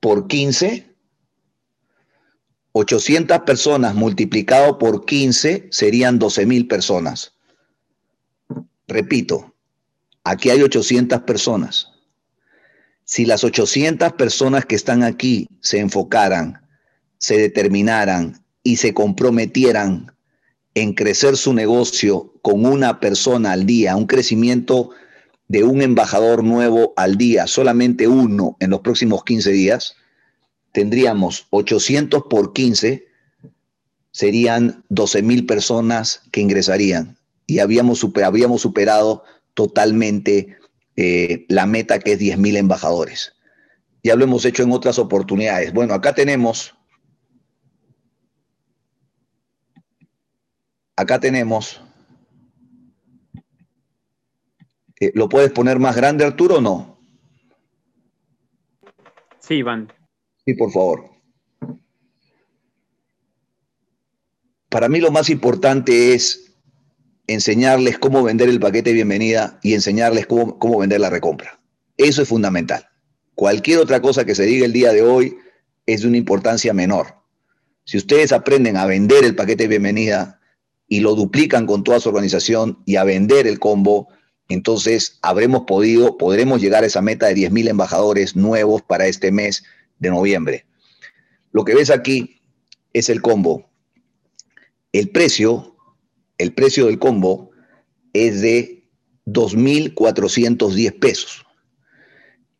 por 0.00 0.26
15. 0.26 0.94
800 2.72 3.38
personas 3.40 3.94
multiplicado 3.94 4.78
por 4.78 5.04
15 5.04 5.68
serían 5.70 6.18
12 6.18 6.46
mil 6.46 6.68
personas. 6.68 7.32
Repito, 8.86 9.56
Aquí 10.26 10.50
hay 10.50 10.60
800 10.60 11.20
personas. 11.20 11.92
Si 13.04 13.26
las 13.26 13.44
800 13.44 14.14
personas 14.14 14.66
que 14.66 14.74
están 14.74 15.04
aquí 15.04 15.48
se 15.60 15.78
enfocaran, 15.78 16.65
se 17.18 17.38
determinaran 17.38 18.44
y 18.62 18.76
se 18.76 18.94
comprometieran 18.94 20.12
en 20.74 20.92
crecer 20.92 21.36
su 21.36 21.54
negocio 21.54 22.34
con 22.42 22.64
una 22.66 23.00
persona 23.00 23.52
al 23.52 23.66
día, 23.66 23.96
un 23.96 24.06
crecimiento 24.06 24.90
de 25.48 25.64
un 25.64 25.80
embajador 25.80 26.44
nuevo 26.44 26.92
al 26.96 27.16
día, 27.16 27.46
solamente 27.46 28.08
uno 28.08 28.56
en 28.60 28.70
los 28.70 28.80
próximos 28.80 29.24
15 29.24 29.52
días, 29.52 29.94
tendríamos 30.72 31.46
800 31.50 32.24
por 32.28 32.52
15, 32.52 33.06
serían 34.10 34.84
12 34.88 35.22
mil 35.22 35.46
personas 35.46 36.22
que 36.30 36.40
ingresarían 36.40 37.18
y 37.46 37.60
habíamos, 37.60 37.98
super, 37.98 38.24
habríamos 38.24 38.60
superado 38.60 39.24
totalmente 39.54 40.58
eh, 40.96 41.46
la 41.48 41.66
meta 41.66 41.98
que 41.98 42.12
es 42.12 42.20
10.000 42.20 42.56
embajadores. 42.56 43.32
Ya 44.02 44.16
lo 44.16 44.24
hemos 44.24 44.44
hecho 44.44 44.62
en 44.62 44.72
otras 44.72 44.98
oportunidades. 44.98 45.72
Bueno, 45.72 45.94
acá 45.94 46.14
tenemos, 46.14 46.75
acá 50.96 51.20
tenemos, 51.20 51.80
eh, 54.98 55.12
¿lo 55.14 55.28
puedes 55.28 55.52
poner 55.52 55.78
más 55.78 55.94
grande, 55.94 56.24
Arturo, 56.24 56.56
o 56.56 56.60
no? 56.60 56.98
Sí, 59.38 59.56
Iván. 59.56 59.92
Sí, 60.44 60.54
por 60.54 60.72
favor. 60.72 61.10
Para 64.68 64.88
mí 64.88 64.98
lo 65.00 65.10
más 65.10 65.30
importante 65.30 66.14
es 66.14 66.54
enseñarles 67.28 67.98
cómo 67.98 68.22
vender 68.22 68.48
el 68.48 68.60
paquete 68.60 68.90
de 68.90 68.94
bienvenida 68.94 69.58
y 69.62 69.74
enseñarles 69.74 70.26
cómo, 70.26 70.58
cómo 70.58 70.78
vender 70.78 71.00
la 71.00 71.10
recompra. 71.10 71.60
Eso 71.96 72.22
es 72.22 72.28
fundamental. 72.28 72.88
Cualquier 73.34 73.78
otra 73.78 74.00
cosa 74.00 74.24
que 74.24 74.34
se 74.34 74.44
diga 74.44 74.66
el 74.66 74.72
día 74.72 74.92
de 74.92 75.02
hoy 75.02 75.38
es 75.86 76.02
de 76.02 76.08
una 76.08 76.16
importancia 76.16 76.72
menor. 76.72 77.14
Si 77.84 77.96
ustedes 77.96 78.32
aprenden 78.32 78.76
a 78.76 78.86
vender 78.86 79.24
el 79.24 79.36
paquete 79.36 79.64
de 79.64 79.68
bienvenida 79.68 80.35
y 80.88 81.00
lo 81.00 81.14
duplican 81.14 81.66
con 81.66 81.84
toda 81.84 82.00
su 82.00 82.08
organización 82.08 82.82
y 82.86 82.96
a 82.96 83.04
vender 83.04 83.46
el 83.46 83.58
combo, 83.58 84.08
entonces 84.48 85.18
habremos 85.22 85.62
podido, 85.66 86.16
podremos 86.16 86.60
llegar 86.60 86.84
a 86.84 86.86
esa 86.86 87.02
meta 87.02 87.26
de 87.26 87.34
10.000 87.34 87.68
embajadores 87.68 88.36
nuevos 88.36 88.82
para 88.82 89.06
este 89.06 89.32
mes 89.32 89.64
de 89.98 90.10
noviembre. 90.10 90.66
Lo 91.50 91.64
que 91.64 91.74
ves 91.74 91.90
aquí 91.90 92.40
es 92.92 93.08
el 93.08 93.22
combo. 93.22 93.68
El 94.92 95.10
precio 95.10 95.76
el 96.38 96.52
precio 96.52 96.86
del 96.86 96.98
combo 96.98 97.50
es 98.12 98.40
de 98.40 98.88
2.410 99.26 100.98
pesos. 100.98 101.46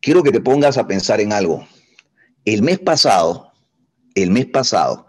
Quiero 0.01 0.23
que 0.23 0.31
te 0.31 0.41
pongas 0.41 0.77
a 0.77 0.87
pensar 0.87 1.21
en 1.21 1.33
algo. 1.33 1.67
El 2.45 2.63
mes 2.63 2.79
pasado, 2.79 3.51
el 4.15 4.31
mes 4.31 4.47
pasado, 4.47 5.07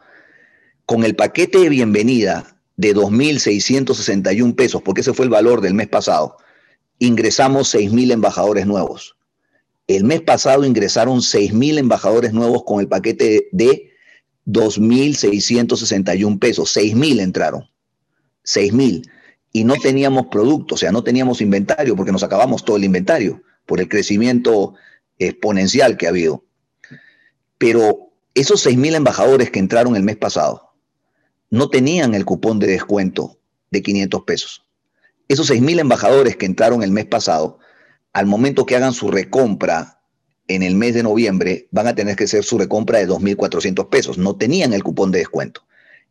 con 0.86 1.04
el 1.04 1.14
paquete 1.14 1.58
de 1.58 1.68
bienvenida 1.68 2.57
de 2.78 2.94
2.661 2.94 4.54
pesos, 4.54 4.80
porque 4.80 5.02
ese 5.02 5.12
fue 5.12 5.26
el 5.26 5.30
valor 5.30 5.60
del 5.60 5.74
mes 5.74 5.88
pasado, 5.88 6.38
ingresamos 6.98 7.74
6.000 7.74 8.12
embajadores 8.12 8.66
nuevos. 8.66 9.16
El 9.86 10.04
mes 10.04 10.22
pasado 10.22 10.64
ingresaron 10.64 11.18
6.000 11.18 11.78
embajadores 11.78 12.32
nuevos 12.32 12.64
con 12.64 12.80
el 12.80 12.88
paquete 12.88 13.48
de 13.52 13.90
2.661 14.46 16.38
pesos. 16.38 16.74
6.000 16.74 17.20
entraron. 17.20 17.68
6 18.48 18.72
mil 18.72 19.10
y 19.52 19.64
no 19.64 19.74
teníamos 19.76 20.26
producto, 20.28 20.74
o 20.74 20.78
sea, 20.78 20.90
no 20.90 21.04
teníamos 21.04 21.40
inventario 21.42 21.94
porque 21.94 22.12
nos 22.12 22.22
acabamos 22.22 22.64
todo 22.64 22.76
el 22.76 22.84
inventario 22.84 23.42
por 23.66 23.80
el 23.80 23.88
crecimiento 23.88 24.74
exponencial 25.18 25.96
que 25.96 26.06
ha 26.06 26.10
habido. 26.10 26.44
Pero 27.58 28.10
esos 28.34 28.62
6 28.62 28.78
mil 28.78 28.94
embajadores 28.94 29.50
que 29.50 29.58
entraron 29.58 29.96
el 29.96 30.02
mes 30.02 30.16
pasado 30.16 30.67
no 31.50 31.70
tenían 31.70 32.14
el 32.14 32.24
cupón 32.24 32.58
de 32.58 32.66
descuento 32.66 33.38
de 33.70 33.82
500 33.82 34.22
pesos. 34.22 34.66
Esos 35.28 35.46
6 35.46 35.60
mil 35.62 35.78
embajadores 35.78 36.36
que 36.36 36.46
entraron 36.46 36.82
el 36.82 36.90
mes 36.90 37.06
pasado, 37.06 37.58
al 38.12 38.26
momento 38.26 38.66
que 38.66 38.76
hagan 38.76 38.92
su 38.92 39.10
recompra 39.10 40.00
en 40.48 40.62
el 40.62 40.74
mes 40.74 40.94
de 40.94 41.02
noviembre, 41.02 41.68
van 41.70 41.86
a 41.86 41.94
tener 41.94 42.16
que 42.16 42.24
hacer 42.24 42.44
su 42.44 42.58
recompra 42.58 42.98
de 42.98 43.08
2.400 43.08 43.88
pesos. 43.88 44.18
No 44.18 44.36
tenían 44.36 44.72
el 44.72 44.82
cupón 44.82 45.10
de 45.10 45.18
descuento. 45.18 45.62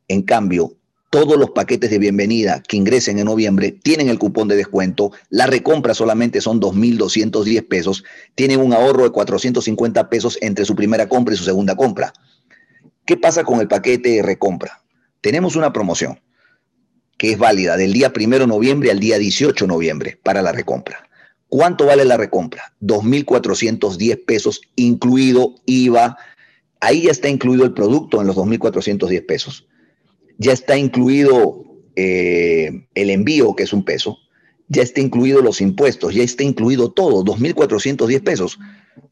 En 0.07 0.21
cambio, 0.21 0.77
todos 1.09 1.37
los 1.37 1.51
paquetes 1.51 1.89
de 1.89 1.99
bienvenida 1.99 2.61
que 2.67 2.77
ingresen 2.77 3.17
en 3.17 3.25
noviembre 3.25 3.71
tienen 3.71 4.09
el 4.09 4.19
cupón 4.19 4.47
de 4.47 4.55
descuento. 4.55 5.11
La 5.29 5.47
recompra 5.47 5.93
solamente 5.93 6.41
son 6.41 6.61
2.210 6.61 7.67
pesos. 7.67 8.03
Tienen 8.35 8.59
un 8.59 8.73
ahorro 8.73 9.03
de 9.03 9.11
450 9.11 10.09
pesos 10.09 10.37
entre 10.41 10.65
su 10.65 10.75
primera 10.75 11.09
compra 11.09 11.33
y 11.33 11.37
su 11.37 11.43
segunda 11.43 11.75
compra. 11.75 12.13
¿Qué 13.05 13.17
pasa 13.17 13.43
con 13.43 13.59
el 13.61 13.67
paquete 13.67 14.09
de 14.09 14.21
recompra? 14.21 14.83
Tenemos 15.21 15.55
una 15.55 15.73
promoción 15.73 16.19
que 17.17 17.31
es 17.31 17.37
válida 17.37 17.77
del 17.77 17.93
día 17.93 18.13
1 18.15 18.39
de 18.39 18.47
noviembre 18.47 18.91
al 18.91 18.99
día 18.99 19.17
18 19.17 19.65
de 19.65 19.67
noviembre 19.67 20.19
para 20.23 20.41
la 20.41 20.51
recompra. 20.51 21.07
¿Cuánto 21.49 21.85
vale 21.85 22.05
la 22.05 22.17
recompra? 22.17 22.73
2.410 22.81 24.25
pesos, 24.25 24.61
incluido 24.75 25.55
IVA. 25.65 26.17
Ahí 26.81 27.03
ya 27.03 27.11
está 27.11 27.29
incluido 27.29 27.63
el 27.63 27.73
producto 27.73 28.21
en 28.21 28.27
los 28.27 28.35
2.410 28.35 29.25
pesos. 29.25 29.67
Ya 30.37 30.51
está 30.51 30.77
incluido 30.77 31.63
eh, 31.95 32.87
el 32.93 33.09
envío, 33.09 33.55
que 33.55 33.63
es 33.63 33.73
un 33.73 33.83
peso. 33.85 34.17
Ya 34.67 34.83
está 34.83 34.99
incluido 34.99 35.41
los 35.41 35.61
impuestos. 35.61 36.13
Ya 36.13 36.23
está 36.23 36.43
incluido 36.43 36.91
todo, 36.91 37.23
2.410 37.23 38.23
pesos. 38.23 38.59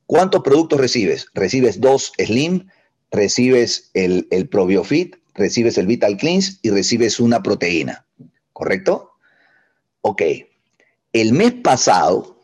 ¿Cuántos 0.05 0.43
productos 0.43 0.79
recibes? 0.79 1.27
Recibes 1.33 1.79
dos 1.79 2.11
Slim, 2.17 2.67
recibes 3.11 3.89
el, 3.93 4.27
el 4.29 4.47
Probiofit, 4.49 5.15
recibes 5.35 5.77
el 5.77 5.87
Vital 5.87 6.17
Cleanse 6.17 6.57
y 6.61 6.71
recibes 6.71 7.19
una 7.19 7.43
proteína. 7.43 8.05
¿Correcto? 8.53 9.11
Ok. 10.01 10.21
El 11.13 11.33
mes 11.33 11.53
pasado, 11.53 12.41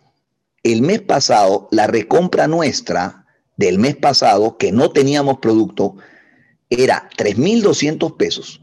el 0.63 0.81
mes 0.81 1.01
pasado, 1.01 1.67
la 1.71 1.87
recompra 1.87 2.47
nuestra 2.47 3.25
del 3.57 3.79
mes 3.79 3.95
pasado, 3.95 4.57
que 4.57 4.71
no 4.71 4.91
teníamos 4.91 5.39
producto, 5.39 5.97
era 6.69 7.09
3.200 7.17 8.17
pesos, 8.17 8.61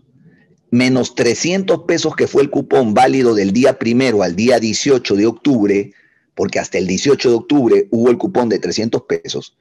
menos 0.70 1.14
300 1.14 1.84
pesos 1.86 2.16
que 2.16 2.26
fue 2.26 2.42
el 2.42 2.50
cupón 2.50 2.94
válido 2.94 3.34
del 3.34 3.52
día 3.52 3.78
primero 3.78 4.22
al 4.22 4.34
día 4.34 4.58
18 4.58 5.14
de 5.14 5.26
octubre, 5.26 5.92
porque 6.34 6.58
hasta 6.58 6.78
el 6.78 6.86
18 6.86 7.28
de 7.28 7.34
octubre 7.34 7.88
hubo 7.90 8.10
el 8.10 8.18
cupón 8.18 8.48
de 8.48 8.58
300 8.58 9.02
pesos. 9.02 9.56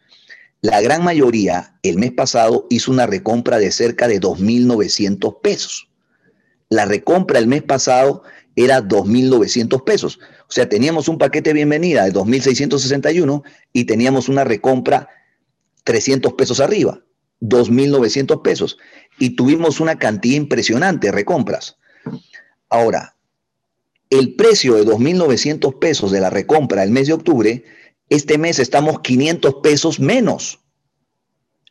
La 0.61 0.81
gran 0.81 1.03
mayoría 1.03 1.77
el 1.83 1.97
mes 1.97 2.11
pasado 2.11 2.65
hizo 2.69 2.91
una 2.91 3.05
recompra 3.05 3.59
de 3.59 3.71
cerca 3.71 4.07
de 4.07 4.19
2.900 4.19 5.41
pesos. 5.41 5.89
La 6.69 6.85
recompra 6.85 7.39
el 7.39 7.47
mes 7.47 7.63
pasado 7.63 8.23
era 8.55 8.81
2.900 8.81 9.83
pesos. 9.83 10.19
O 10.49 10.51
sea, 10.51 10.67
teníamos 10.67 11.07
un 11.07 11.17
paquete 11.17 11.51
de 11.51 11.55
bienvenida 11.55 12.03
de 12.05 12.13
2.661 12.13 13.43
y 13.71 13.85
teníamos 13.85 14.29
una 14.29 14.43
recompra 14.43 15.09
300 15.83 16.33
pesos 16.33 16.59
arriba, 16.59 17.01
2.900 17.41 18.41
pesos. 18.41 18.77
Y 19.19 19.35
tuvimos 19.35 19.79
una 19.79 19.99
cantidad 19.99 20.37
impresionante 20.37 21.07
de 21.07 21.13
recompras. 21.13 21.77
Ahora, 22.69 23.15
el 24.09 24.35
precio 24.35 24.75
de 24.75 24.85
2.900 24.85 25.79
pesos 25.79 26.11
de 26.11 26.19
la 26.19 26.29
recompra 26.29 26.83
el 26.83 26.91
mes 26.91 27.07
de 27.07 27.13
octubre, 27.13 27.63
este 28.09 28.37
mes 28.37 28.59
estamos 28.59 29.01
500 29.01 29.55
pesos 29.55 29.99
menos. 29.99 30.59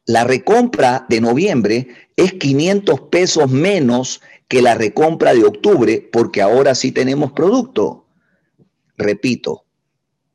La 0.05 0.25
recompra 0.25 1.07
de 1.09 1.21
noviembre 1.21 1.89
es 2.17 2.35
500 2.35 3.01
pesos 3.11 3.51
menos 3.51 4.21
que 4.49 4.63
la 4.63 4.75
recompra 4.75 5.35
de 5.35 5.45
octubre 5.45 6.09
porque 6.13 6.43
ahora 6.43 6.75
sí 6.75 6.93
tenemos 6.93 7.33
producto. 7.33 8.07
Repito, 8.97 9.65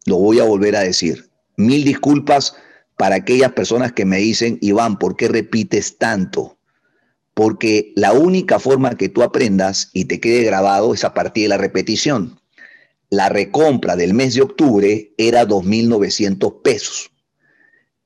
lo 0.05 0.17
voy 0.17 0.39
a 0.39 0.43
volver 0.43 0.75
a 0.75 0.81
decir. 0.81 1.29
Mil 1.55 1.83
disculpas 1.83 2.55
para 2.97 3.15
aquellas 3.15 3.53
personas 3.53 3.93
que 3.93 4.05
me 4.05 4.17
dicen, 4.17 4.57
Iván, 4.61 4.99
¿por 4.99 5.15
qué 5.15 5.27
repites 5.27 5.97
tanto? 5.97 6.57
porque 7.33 7.93
la 7.95 8.13
única 8.13 8.59
forma 8.59 8.97
que 8.97 9.09
tú 9.09 9.23
aprendas 9.23 9.89
y 9.93 10.05
te 10.05 10.19
quede 10.19 10.43
grabado 10.43 10.93
es 10.93 11.03
a 11.03 11.13
partir 11.13 11.43
de 11.43 11.49
la 11.49 11.57
repetición. 11.57 12.40
La 13.13 13.27
recompra 13.27 13.97
del 13.97 14.13
mes 14.13 14.35
de 14.35 14.41
octubre 14.41 15.13
era 15.17 15.45
2.900 15.45 16.61
pesos 16.61 17.11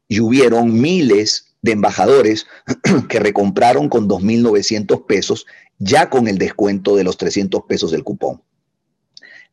y 0.08 0.20
hubieron 0.20 0.82
miles 0.82 1.56
de 1.62 1.74
embajadores 1.74 2.48
que 3.08 3.20
recompraron 3.20 3.88
con 3.88 4.10
2.900 4.10 5.06
pesos 5.06 5.46
ya 5.78 6.10
con 6.10 6.28
el 6.28 6.40
descuento 6.40 6.96
de 6.96 7.04
los 7.04 7.18
300 7.18 7.66
pesos 7.68 7.92
del 7.92 8.04
cupón. 8.04 8.42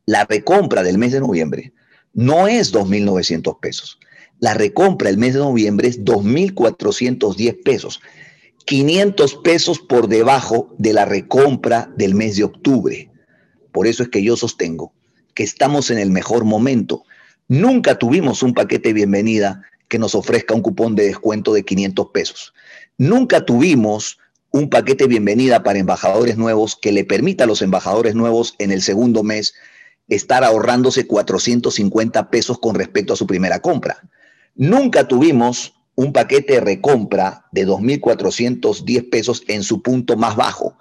La 0.07 0.25
recompra 0.25 0.81
del 0.81 0.97
mes 0.97 1.11
de 1.11 1.19
noviembre 1.19 1.73
no 2.13 2.47
es 2.47 2.73
2.900 2.73 3.59
pesos. 3.59 3.99
La 4.39 4.55
recompra 4.55 5.09
del 5.09 5.19
mes 5.19 5.35
de 5.35 5.41
noviembre 5.41 5.87
es 5.87 6.03
2.410 6.03 7.61
pesos. 7.63 8.01
500 8.65 9.35
pesos 9.43 9.77
por 9.77 10.07
debajo 10.07 10.73
de 10.79 10.93
la 10.93 11.05
recompra 11.05 11.93
del 11.95 12.15
mes 12.15 12.37
de 12.37 12.43
octubre. 12.43 13.11
Por 13.71 13.85
eso 13.85 14.01
es 14.01 14.09
que 14.09 14.23
yo 14.23 14.35
sostengo 14.35 14.93
que 15.33 15.43
estamos 15.43 15.91
en 15.91 15.99
el 15.99 16.11
mejor 16.11 16.45
momento. 16.45 17.03
Nunca 17.47 17.97
tuvimos 17.97 18.43
un 18.43 18.53
paquete 18.53 18.89
de 18.89 18.93
bienvenida 18.93 19.63
que 19.87 19.99
nos 19.99 20.15
ofrezca 20.15 20.53
un 20.53 20.61
cupón 20.61 20.95
de 20.95 21.05
descuento 21.05 21.53
de 21.53 21.63
500 21.63 22.07
pesos. 22.13 22.53
Nunca 22.97 23.45
tuvimos 23.45 24.17
un 24.51 24.69
paquete 24.69 25.07
bienvenida 25.07 25.63
para 25.63 25.79
embajadores 25.79 26.37
nuevos 26.37 26.75
que 26.75 26.91
le 26.91 27.03
permita 27.03 27.43
a 27.43 27.47
los 27.47 27.61
embajadores 27.61 28.15
nuevos 28.15 28.55
en 28.59 28.71
el 28.71 28.81
segundo 28.81 29.23
mes 29.23 29.53
estar 30.07 30.43
ahorrándose 30.43 31.07
450 31.07 32.29
pesos 32.29 32.59
con 32.59 32.75
respecto 32.75 33.13
a 33.13 33.15
su 33.15 33.25
primera 33.25 33.59
compra. 33.59 33.97
Nunca 34.55 35.07
tuvimos 35.07 35.73
un 35.95 36.13
paquete 36.13 36.53
de 36.53 36.61
recompra 36.61 37.45
de 37.51 37.67
2.410 37.67 39.09
pesos 39.09 39.43
en 39.47 39.63
su 39.63 39.81
punto 39.81 40.17
más 40.17 40.35
bajo. 40.35 40.77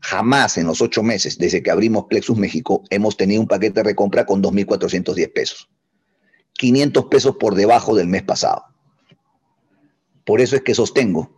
Jamás 0.00 0.56
en 0.56 0.66
los 0.66 0.80
ocho 0.80 1.02
meses 1.02 1.38
desde 1.38 1.62
que 1.62 1.70
abrimos 1.70 2.06
Plexus 2.08 2.38
México 2.38 2.82
hemos 2.90 3.16
tenido 3.16 3.40
un 3.40 3.48
paquete 3.48 3.80
de 3.80 3.84
recompra 3.84 4.24
con 4.24 4.42
2.410 4.42 5.32
pesos. 5.32 5.68
500 6.54 7.04
pesos 7.06 7.36
por 7.36 7.54
debajo 7.54 7.94
del 7.94 8.08
mes 8.08 8.22
pasado. 8.22 8.64
Por 10.24 10.40
eso 10.40 10.56
es 10.56 10.62
que 10.62 10.74
sostengo 10.74 11.36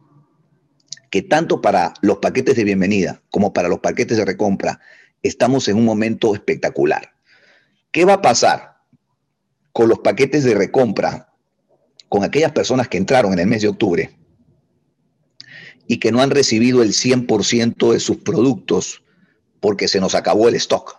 que 1.10 1.22
tanto 1.22 1.60
para 1.60 1.92
los 2.00 2.18
paquetes 2.18 2.56
de 2.56 2.64
bienvenida 2.64 3.22
como 3.30 3.52
para 3.52 3.68
los 3.68 3.80
paquetes 3.80 4.16
de 4.16 4.24
recompra 4.24 4.80
estamos 5.22 5.68
en 5.68 5.76
un 5.76 5.84
momento 5.84 6.34
espectacular. 6.34 7.12
¿Qué 7.90 8.04
va 8.04 8.14
a 8.14 8.22
pasar 8.22 8.78
con 9.72 9.88
los 9.88 9.98
paquetes 9.98 10.44
de 10.44 10.54
recompra 10.54 11.32
con 12.08 12.24
aquellas 12.24 12.52
personas 12.52 12.88
que 12.88 12.98
entraron 12.98 13.32
en 13.32 13.40
el 13.40 13.46
mes 13.46 13.62
de 13.62 13.68
octubre 13.68 14.21
y 15.92 15.98
que 15.98 16.10
no 16.10 16.22
han 16.22 16.30
recibido 16.30 16.82
el 16.82 16.94
100% 16.94 17.92
de 17.92 18.00
sus 18.00 18.16
productos 18.16 19.02
porque 19.60 19.88
se 19.88 20.00
nos 20.00 20.14
acabó 20.14 20.48
el 20.48 20.54
stock, 20.54 20.96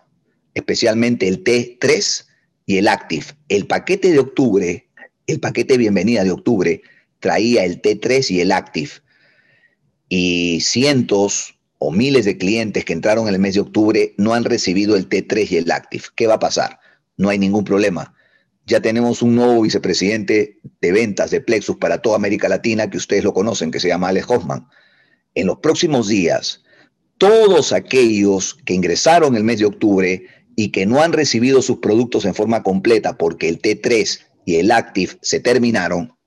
especialmente 0.53 1.27
el 1.27 1.43
T3 1.43 2.27
y 2.67 2.77
el 2.77 2.87
Active. 2.87 3.25
El 3.49 3.65
paquete 3.65 4.11
de 4.11 4.19
octubre, 4.19 4.87
el 5.25 5.39
paquete 5.39 5.79
bienvenida 5.79 6.23
de 6.23 6.29
octubre, 6.29 6.83
traía 7.19 7.65
el 7.65 7.81
T3 7.81 8.29
y 8.29 8.41
el 8.41 8.51
Active. 8.51 8.91
Y 10.09 10.61
cientos 10.61 11.57
o 11.79 11.91
miles 11.91 12.25
de 12.25 12.37
clientes 12.37 12.85
que 12.85 12.93
entraron 12.93 13.27
en 13.27 13.33
el 13.33 13.39
mes 13.39 13.55
de 13.55 13.61
octubre 13.61 14.13
no 14.19 14.35
han 14.35 14.43
recibido 14.43 14.95
el 14.95 15.09
T3 15.09 15.49
y 15.49 15.57
el 15.57 15.71
Active. 15.71 16.03
¿Qué 16.15 16.27
va 16.27 16.35
a 16.35 16.39
pasar? 16.39 16.79
No 17.17 17.29
hay 17.29 17.39
ningún 17.39 17.63
problema 17.63 18.13
ya 18.65 18.81
tenemos 18.81 19.21
un 19.21 19.35
nuevo 19.35 19.61
vicepresidente 19.61 20.59
de 20.79 20.91
ventas 20.91 21.31
de 21.31 21.41
Plexus 21.41 21.77
para 21.77 22.01
toda 22.01 22.15
América 22.15 22.47
Latina, 22.47 22.89
que 22.89 22.97
ustedes 22.97 23.23
lo 23.23 23.33
conocen, 23.33 23.71
que 23.71 23.79
se 23.79 23.89
llama 23.89 24.09
Alex 24.09 24.27
Hoffman. 24.29 24.67
En 25.35 25.47
los 25.47 25.59
próximos 25.59 26.07
días, 26.07 26.63
todos 27.17 27.73
aquellos 27.73 28.55
que 28.65 28.73
ingresaron 28.73 29.35
el 29.35 29.43
mes 29.43 29.59
de 29.59 29.65
octubre 29.65 30.25
y 30.55 30.71
que 30.71 30.85
no 30.85 31.01
han 31.01 31.13
recibido 31.13 31.61
sus 31.61 31.79
productos 31.79 32.25
en 32.25 32.35
forma 32.35 32.63
completa 32.63 33.17
porque 33.17 33.49
el 33.49 33.61
T3 33.61 34.19
y 34.45 34.55
el 34.57 34.71
Active 34.71 35.17
se 35.21 35.39
terminaron, 35.39 36.17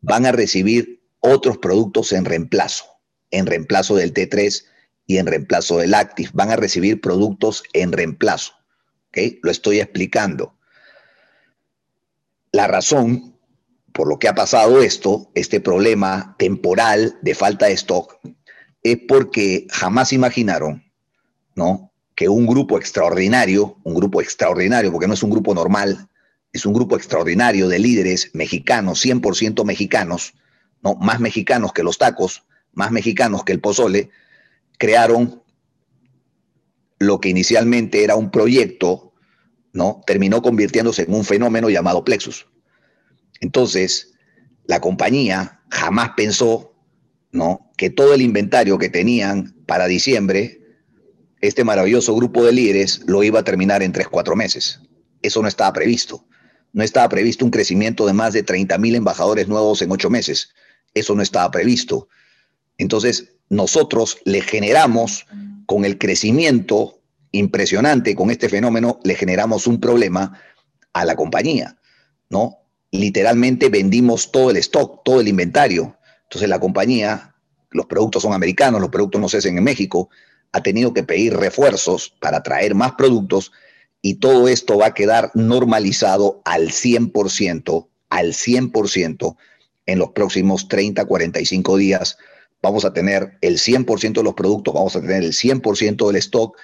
van 0.00 0.26
a 0.26 0.32
recibir 0.32 1.02
otros 1.20 1.58
productos 1.58 2.12
en 2.12 2.24
reemplazo, 2.24 2.84
en 3.30 3.46
reemplazo 3.46 3.96
del 3.96 4.14
T3 4.14 4.64
y 5.06 5.16
en 5.18 5.26
reemplazo 5.26 5.78
del 5.78 5.94
Active. 5.94 6.30
Van 6.32 6.50
a 6.50 6.56
recibir 6.56 7.00
productos 7.00 7.64
en 7.72 7.92
reemplazo. 7.92 8.52
¿okay? 9.08 9.40
Lo 9.42 9.50
estoy 9.50 9.80
explicando. 9.80 10.57
La 12.58 12.66
razón 12.66 13.38
por 13.92 14.08
lo 14.08 14.18
que 14.18 14.26
ha 14.26 14.34
pasado 14.34 14.82
esto, 14.82 15.30
este 15.36 15.60
problema 15.60 16.34
temporal 16.40 17.16
de 17.22 17.36
falta 17.36 17.66
de 17.66 17.74
stock, 17.74 18.18
es 18.82 18.98
porque 19.06 19.68
jamás 19.70 20.12
imaginaron, 20.12 20.82
¿no? 21.54 21.92
Que 22.16 22.28
un 22.28 22.48
grupo 22.48 22.76
extraordinario, 22.76 23.78
un 23.84 23.94
grupo 23.94 24.20
extraordinario, 24.20 24.90
porque 24.90 25.06
no 25.06 25.14
es 25.14 25.22
un 25.22 25.30
grupo 25.30 25.54
normal, 25.54 26.08
es 26.52 26.66
un 26.66 26.72
grupo 26.72 26.96
extraordinario 26.96 27.68
de 27.68 27.78
líderes 27.78 28.32
mexicanos, 28.34 29.04
100% 29.04 29.64
mexicanos, 29.64 30.34
¿no? 30.82 30.96
Más 30.96 31.20
mexicanos 31.20 31.72
que 31.72 31.84
los 31.84 31.96
tacos, 31.96 32.42
más 32.72 32.90
mexicanos 32.90 33.44
que 33.44 33.52
el 33.52 33.60
pozole, 33.60 34.10
crearon 34.78 35.44
lo 36.98 37.20
que 37.20 37.28
inicialmente 37.28 38.02
era 38.02 38.16
un 38.16 38.32
proyecto 38.32 39.07
¿no? 39.72 40.02
Terminó 40.06 40.42
convirtiéndose 40.42 41.02
en 41.02 41.14
un 41.14 41.24
fenómeno 41.24 41.70
llamado 41.70 42.04
Plexus. 42.04 42.46
Entonces, 43.40 44.12
la 44.66 44.80
compañía 44.80 45.60
jamás 45.70 46.10
pensó, 46.16 46.74
¿no? 47.32 47.70
Que 47.76 47.90
todo 47.90 48.14
el 48.14 48.22
inventario 48.22 48.78
que 48.78 48.88
tenían 48.88 49.54
para 49.66 49.86
diciembre, 49.86 50.60
este 51.40 51.64
maravilloso 51.64 52.14
grupo 52.16 52.44
de 52.44 52.52
líderes 52.52 53.02
lo 53.06 53.22
iba 53.22 53.40
a 53.40 53.44
terminar 53.44 53.82
en 53.82 53.92
3, 53.92 54.08
4 54.08 54.36
meses. 54.36 54.80
Eso 55.22 55.42
no 55.42 55.48
estaba 55.48 55.72
previsto. 55.72 56.26
No 56.72 56.82
estaba 56.82 57.08
previsto 57.08 57.44
un 57.44 57.50
crecimiento 57.50 58.06
de 58.06 58.12
más 58.12 58.32
de 58.32 58.42
30 58.42 58.76
mil 58.78 58.94
embajadores 58.94 59.48
nuevos 59.48 59.80
en 59.82 59.90
8 59.90 60.10
meses. 60.10 60.50
Eso 60.94 61.14
no 61.14 61.22
estaba 61.22 61.50
previsto. 61.50 62.08
Entonces, 62.76 63.32
nosotros 63.48 64.18
le 64.24 64.40
generamos 64.40 65.26
con 65.66 65.84
el 65.84 65.98
crecimiento 65.98 66.97
impresionante, 67.32 68.14
con 68.14 68.30
este 68.30 68.48
fenómeno, 68.48 69.00
le 69.04 69.14
generamos 69.14 69.66
un 69.66 69.80
problema 69.80 70.40
a 70.92 71.04
la 71.04 71.16
compañía, 71.16 71.76
¿no? 72.30 72.58
Literalmente 72.90 73.68
vendimos 73.68 74.32
todo 74.32 74.50
el 74.50 74.56
stock, 74.56 75.02
todo 75.04 75.20
el 75.20 75.28
inventario. 75.28 75.98
Entonces 76.24 76.48
la 76.48 76.58
compañía, 76.58 77.34
los 77.70 77.86
productos 77.86 78.22
son 78.22 78.32
americanos, 78.32 78.80
los 78.80 78.90
productos 78.90 79.20
no 79.20 79.28
se 79.28 79.38
hacen 79.38 79.58
en 79.58 79.64
México, 79.64 80.08
ha 80.52 80.62
tenido 80.62 80.94
que 80.94 81.02
pedir 81.02 81.36
refuerzos 81.36 82.14
para 82.20 82.42
traer 82.42 82.74
más 82.74 82.92
productos 82.92 83.52
y 84.00 84.14
todo 84.14 84.48
esto 84.48 84.78
va 84.78 84.86
a 84.86 84.94
quedar 84.94 85.30
normalizado 85.34 86.40
al 86.44 86.68
100%, 86.68 87.88
al 88.08 88.32
100% 88.32 89.36
en 89.86 89.98
los 89.98 90.10
próximos 90.10 90.68
30, 90.68 91.04
45 91.04 91.76
días. 91.76 92.16
Vamos 92.62 92.84
a 92.84 92.92
tener 92.92 93.36
el 93.40 93.58
100% 93.58 94.12
de 94.14 94.22
los 94.22 94.34
productos, 94.34 94.74
vamos 94.74 94.96
a 94.96 95.00
tener 95.00 95.22
el 95.22 95.32
100% 95.32 96.06
del 96.06 96.16
stock 96.16 96.56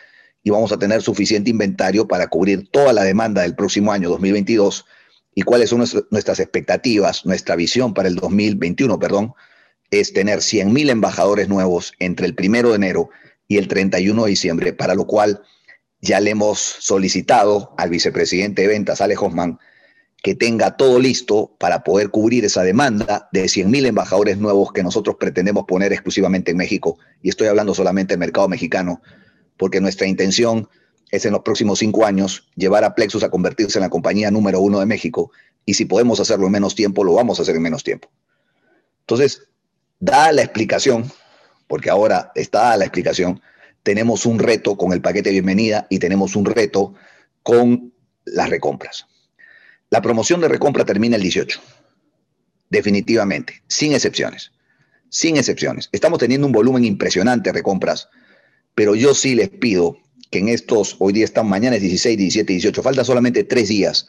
y 0.44 0.50
vamos 0.50 0.70
a 0.70 0.78
tener 0.78 1.02
suficiente 1.02 1.50
inventario 1.50 2.06
para 2.06 2.28
cubrir 2.28 2.68
toda 2.70 2.92
la 2.92 3.02
demanda 3.02 3.42
del 3.42 3.56
próximo 3.56 3.90
año 3.90 4.10
2022 4.10 4.84
y 5.34 5.42
cuáles 5.42 5.70
son 5.70 5.82
nuestras 6.10 6.38
expectativas, 6.38 7.24
nuestra 7.26 7.56
visión 7.56 7.94
para 7.94 8.08
el 8.08 8.14
2021, 8.14 8.98
perdón, 9.00 9.32
es 9.90 10.12
tener 10.12 10.40
100.000 10.40 10.90
embajadores 10.90 11.48
nuevos 11.48 11.94
entre 11.98 12.26
el 12.26 12.34
primero 12.34 12.68
de 12.68 12.76
enero 12.76 13.08
y 13.48 13.56
el 13.56 13.68
31 13.68 14.24
de 14.24 14.30
diciembre, 14.30 14.72
para 14.74 14.94
lo 14.94 15.06
cual 15.06 15.42
ya 16.00 16.20
le 16.20 16.30
hemos 16.30 16.58
solicitado 16.60 17.74
al 17.78 17.88
vicepresidente 17.88 18.62
de 18.62 18.68
ventas, 18.68 19.00
Alex 19.00 19.20
Hoffman, 19.22 19.58
que 20.22 20.34
tenga 20.34 20.76
todo 20.76 20.98
listo 21.00 21.56
para 21.58 21.82
poder 21.82 22.10
cubrir 22.10 22.44
esa 22.44 22.62
demanda 22.62 23.28
de 23.32 23.44
100.000 23.44 23.86
embajadores 23.86 24.38
nuevos 24.38 24.72
que 24.72 24.82
nosotros 24.82 25.16
pretendemos 25.18 25.64
poner 25.64 25.92
exclusivamente 25.92 26.50
en 26.50 26.58
México. 26.58 26.98
Y 27.22 27.30
estoy 27.30 27.48
hablando 27.48 27.74
solamente 27.74 28.12
del 28.12 28.20
mercado 28.20 28.48
mexicano, 28.48 29.02
porque 29.56 29.80
nuestra 29.80 30.06
intención 30.06 30.68
es 31.10 31.24
en 31.24 31.32
los 31.32 31.42
próximos 31.42 31.78
cinco 31.78 32.04
años 32.04 32.48
llevar 32.56 32.84
a 32.84 32.94
Plexus 32.94 33.22
a 33.22 33.30
convertirse 33.30 33.78
en 33.78 33.82
la 33.82 33.90
compañía 33.90 34.30
número 34.30 34.60
uno 34.60 34.80
de 34.80 34.86
México. 34.86 35.30
Y 35.64 35.74
si 35.74 35.84
podemos 35.84 36.20
hacerlo 36.20 36.46
en 36.46 36.52
menos 36.52 36.74
tiempo, 36.74 37.04
lo 37.04 37.14
vamos 37.14 37.38
a 37.38 37.42
hacer 37.42 37.56
en 37.56 37.62
menos 37.62 37.84
tiempo. 37.84 38.10
Entonces, 39.00 39.42
da 40.00 40.32
la 40.32 40.42
explicación, 40.42 41.10
porque 41.66 41.90
ahora 41.90 42.32
está 42.34 42.76
la 42.76 42.84
explicación, 42.84 43.40
tenemos 43.82 44.26
un 44.26 44.38
reto 44.38 44.76
con 44.76 44.92
el 44.92 45.00
paquete 45.00 45.28
de 45.28 45.34
bienvenida 45.34 45.86
y 45.90 45.98
tenemos 45.98 46.36
un 46.36 46.46
reto 46.46 46.94
con 47.42 47.92
las 48.24 48.50
recompras. 48.50 49.06
La 49.90 50.02
promoción 50.02 50.40
de 50.40 50.48
recompra 50.48 50.84
termina 50.84 51.16
el 51.16 51.22
18, 51.22 51.60
definitivamente, 52.70 53.62
sin 53.68 53.92
excepciones, 53.92 54.52
sin 55.10 55.36
excepciones. 55.36 55.90
Estamos 55.92 56.18
teniendo 56.18 56.46
un 56.46 56.52
volumen 56.52 56.84
impresionante 56.84 57.50
de 57.50 57.54
recompras 57.54 58.08
pero 58.74 58.94
yo 58.94 59.14
sí 59.14 59.34
les 59.34 59.50
pido 59.50 59.98
que 60.30 60.40
en 60.40 60.48
estos, 60.48 60.96
hoy 60.98 61.12
día 61.12 61.24
están 61.24 61.48
mañana 61.48 61.76
es 61.76 61.82
16, 61.82 62.18
17, 62.18 62.52
18, 62.52 62.82
falta 62.82 63.04
solamente 63.04 63.44
tres 63.44 63.68
días 63.68 64.08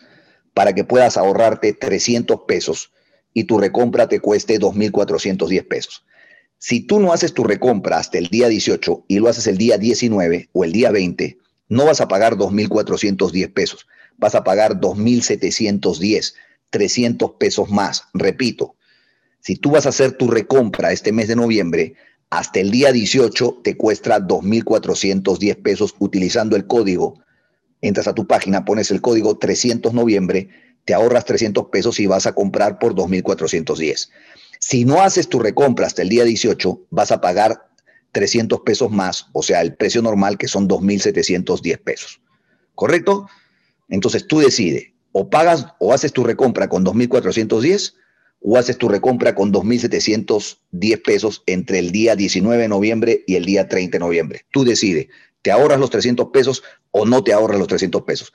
para 0.53 0.73
que 0.73 0.83
puedas 0.83 1.17
ahorrarte 1.17 1.73
300 1.73 2.41
pesos 2.47 2.91
y 3.33 3.43
tu 3.43 3.59
recompra 3.59 4.07
te 4.07 4.19
cueste 4.19 4.59
2.410 4.59 5.67
pesos. 5.67 6.05
Si 6.57 6.79
tú 6.79 6.99
no 6.99 7.13
haces 7.13 7.33
tu 7.33 7.43
recompra 7.43 7.99
hasta 7.99 8.17
el 8.17 8.27
día 8.27 8.47
18 8.47 9.05
y 9.07 9.19
lo 9.19 9.27
haces 9.27 9.45
el 9.47 9.57
día 9.57 9.77
19 9.77 10.49
o 10.53 10.63
el 10.63 10.71
día 10.71 10.89
20, 10.89 11.37
no 11.67 11.85
vas 11.85 12.01
a 12.01 12.07
pagar 12.07 12.37
2.410 12.37 13.53
pesos, 13.53 13.85
vas 14.17 14.35
a 14.35 14.43
pagar 14.43 14.79
2.710, 14.79 16.33
300 16.69 17.31
pesos 17.37 17.69
más. 17.69 18.05
Repito, 18.13 18.75
si 19.41 19.57
tú 19.57 19.71
vas 19.71 19.85
a 19.85 19.89
hacer 19.89 20.13
tu 20.13 20.31
recompra 20.31 20.91
este 20.91 21.11
mes 21.11 21.27
de 21.27 21.35
noviembre, 21.35 21.95
hasta 22.29 22.59
el 22.59 22.71
día 22.71 22.91
18 22.91 23.61
te 23.63 23.77
cuesta 23.77 24.19
2.410 24.19 25.61
pesos 25.61 25.95
utilizando 25.99 26.55
el 26.55 26.67
código. 26.67 27.21
Entras 27.81 28.07
a 28.07 28.13
tu 28.13 28.27
página, 28.27 28.65
pones 28.65 28.91
el 28.91 29.01
código 29.01 29.37
300 29.37 29.93
noviembre, 29.93 30.49
te 30.85 30.93
ahorras 30.93 31.25
300 31.25 31.67
pesos 31.67 31.99
y 31.99 32.07
vas 32.07 32.25
a 32.25 32.33
comprar 32.33 32.79
por 32.79 32.95
2.410. 32.95 34.09
Si 34.59 34.85
no 34.85 35.01
haces 35.01 35.29
tu 35.29 35.39
recompra 35.39 35.87
hasta 35.87 36.01
el 36.01 36.09
día 36.09 36.23
18, 36.23 36.87
vas 36.89 37.11
a 37.11 37.21
pagar 37.21 37.69
300 38.11 38.61
pesos 38.61 38.91
más, 38.91 39.27
o 39.33 39.43
sea, 39.43 39.61
el 39.61 39.75
precio 39.75 40.01
normal 40.01 40.37
que 40.37 40.47
son 40.47 40.69
2.710 40.69 41.83
pesos. 41.83 42.21
¿Correcto? 42.73 43.27
Entonces 43.89 44.27
tú 44.27 44.39
decides, 44.39 44.93
o 45.11 45.29
pagas 45.29 45.67
o 45.79 45.93
haces 45.93 46.13
tu 46.13 46.23
recompra 46.23 46.69
con 46.69 46.85
2.410 46.85 47.93
o 48.47 48.57
haces 48.59 48.77
tu 48.77 48.87
recompra 48.87 49.33
con 49.33 49.51
2.710 49.51 51.01
pesos 51.03 51.41
entre 51.47 51.79
el 51.79 51.91
día 51.91 52.15
19 52.15 52.61
de 52.61 52.69
noviembre 52.69 53.23
y 53.25 53.35
el 53.35 53.45
día 53.45 53.67
30 53.67 53.95
de 53.95 53.99
noviembre. 53.99 54.45
Tú 54.51 54.63
decides, 54.63 55.07
¿te 55.41 55.51
ahorras 55.51 55.79
los 55.79 55.89
300 55.89 56.27
pesos 56.27 56.61
o 56.91 57.05
no 57.05 57.23
te 57.23 57.33
ahorras 57.33 57.57
los 57.57 57.67
300 57.67 58.03
pesos? 58.03 58.33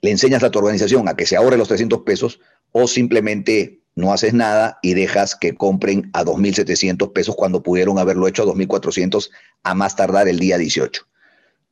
Le 0.00 0.10
enseñas 0.10 0.42
a 0.42 0.50
tu 0.50 0.58
organización 0.58 1.06
a 1.06 1.16
que 1.16 1.26
se 1.26 1.36
ahorre 1.36 1.58
los 1.58 1.68
300 1.68 2.00
pesos 2.00 2.40
o 2.72 2.88
simplemente 2.88 3.82
no 3.94 4.10
haces 4.14 4.32
nada 4.32 4.78
y 4.80 4.94
dejas 4.94 5.36
que 5.36 5.54
compren 5.54 6.08
a 6.14 6.24
2.700 6.24 7.12
pesos 7.12 7.36
cuando 7.36 7.62
pudieron 7.62 7.98
haberlo 7.98 8.28
hecho 8.28 8.42
a 8.42 8.46
2.400 8.46 9.28
a 9.64 9.74
más 9.74 9.96
tardar 9.96 10.28
el 10.28 10.38
día 10.38 10.56
18. 10.56 11.02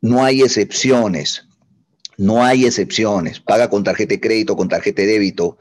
No 0.03 0.23
hay 0.23 0.43
excepciones, 0.43 1.47
no 2.19 2.45
hay 2.45 2.67
excepciones. 2.67 3.41
Paga 3.41 3.71
con 3.71 3.85
tarjeta 3.85 4.15
de 4.15 4.21
crédito, 4.21 4.55
con 4.55 4.69
tarjeta 4.69 5.01
de 5.01 5.09
débito, 5.09 5.57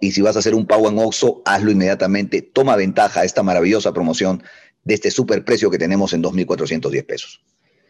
y 0.00 0.12
si 0.12 0.22
vas 0.22 0.36
a 0.36 0.38
hacer 0.40 0.54
un 0.54 0.66
pago 0.66 0.88
en 0.88 0.98
OXO, 0.98 1.42
hazlo 1.44 1.70
inmediatamente. 1.70 2.42
Toma 2.42 2.76
ventaja 2.76 3.20
de 3.20 3.26
esta 3.26 3.42
maravillosa 3.42 3.92
promoción 3.92 4.42
de 4.84 4.94
este 4.94 5.10
super 5.10 5.44
precio 5.44 5.70
que 5.70 5.78
tenemos 5.78 6.12
en 6.12 6.22
2.410 6.22 7.06
pesos. 7.06 7.42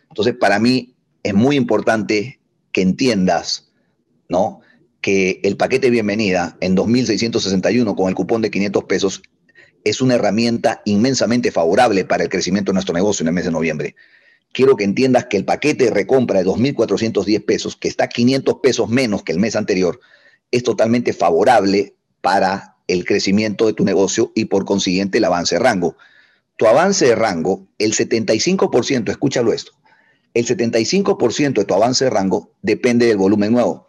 Entonces, 0.08 0.34
para 0.38 0.58
mí 0.58 0.96
es 1.22 1.34
muy 1.34 1.56
importante 1.56 2.40
que 2.72 2.82
entiendas, 2.82 3.70
¿no? 4.28 4.60
Que 5.00 5.40
el 5.44 5.56
paquete 5.56 5.90
bienvenida 5.90 6.56
en 6.60 6.76
2.661 6.76 7.94
con 7.94 8.08
el 8.08 8.14
cupón 8.14 8.42
de 8.42 8.50
500 8.50 8.84
pesos 8.84 9.22
es 9.84 10.00
una 10.00 10.16
herramienta 10.16 10.82
inmensamente 10.84 11.50
favorable 11.50 12.04
para 12.04 12.24
el 12.24 12.28
crecimiento 12.28 12.72
de 12.72 12.74
nuestro 12.74 12.94
negocio 12.94 13.22
en 13.22 13.28
el 13.28 13.34
mes 13.34 13.44
de 13.44 13.52
noviembre. 13.52 13.94
Quiero 14.52 14.76
que 14.76 14.84
entiendas 14.84 15.26
que 15.26 15.36
el 15.36 15.44
paquete 15.44 15.84
de 15.84 15.90
recompra 15.90 16.40
de 16.40 16.46
2.410 16.46 17.44
pesos, 17.44 17.76
que 17.76 17.88
está 17.88 18.08
500 18.08 18.56
pesos 18.62 18.88
menos 18.88 19.22
que 19.22 19.32
el 19.32 19.38
mes 19.38 19.56
anterior, 19.56 20.00
es 20.50 20.62
totalmente 20.62 21.12
favorable 21.12 21.96
para 22.20 22.76
el 22.86 23.04
crecimiento 23.04 23.66
de 23.66 23.74
tu 23.74 23.84
negocio 23.84 24.32
y 24.34 24.46
por 24.46 24.64
consiguiente 24.64 25.18
el 25.18 25.24
avance 25.24 25.56
de 25.56 25.60
rango. 25.60 25.96
Tu 26.56 26.66
avance 26.66 27.06
de 27.06 27.14
rango, 27.14 27.68
el 27.78 27.94
75%, 27.94 29.10
escúchalo 29.10 29.52
esto, 29.52 29.72
el 30.34 30.46
75% 30.46 31.52
de 31.52 31.64
tu 31.64 31.74
avance 31.74 32.04
de 32.04 32.10
rango 32.10 32.52
depende 32.62 33.06
del 33.06 33.16
volumen 33.16 33.52
nuevo. 33.52 33.86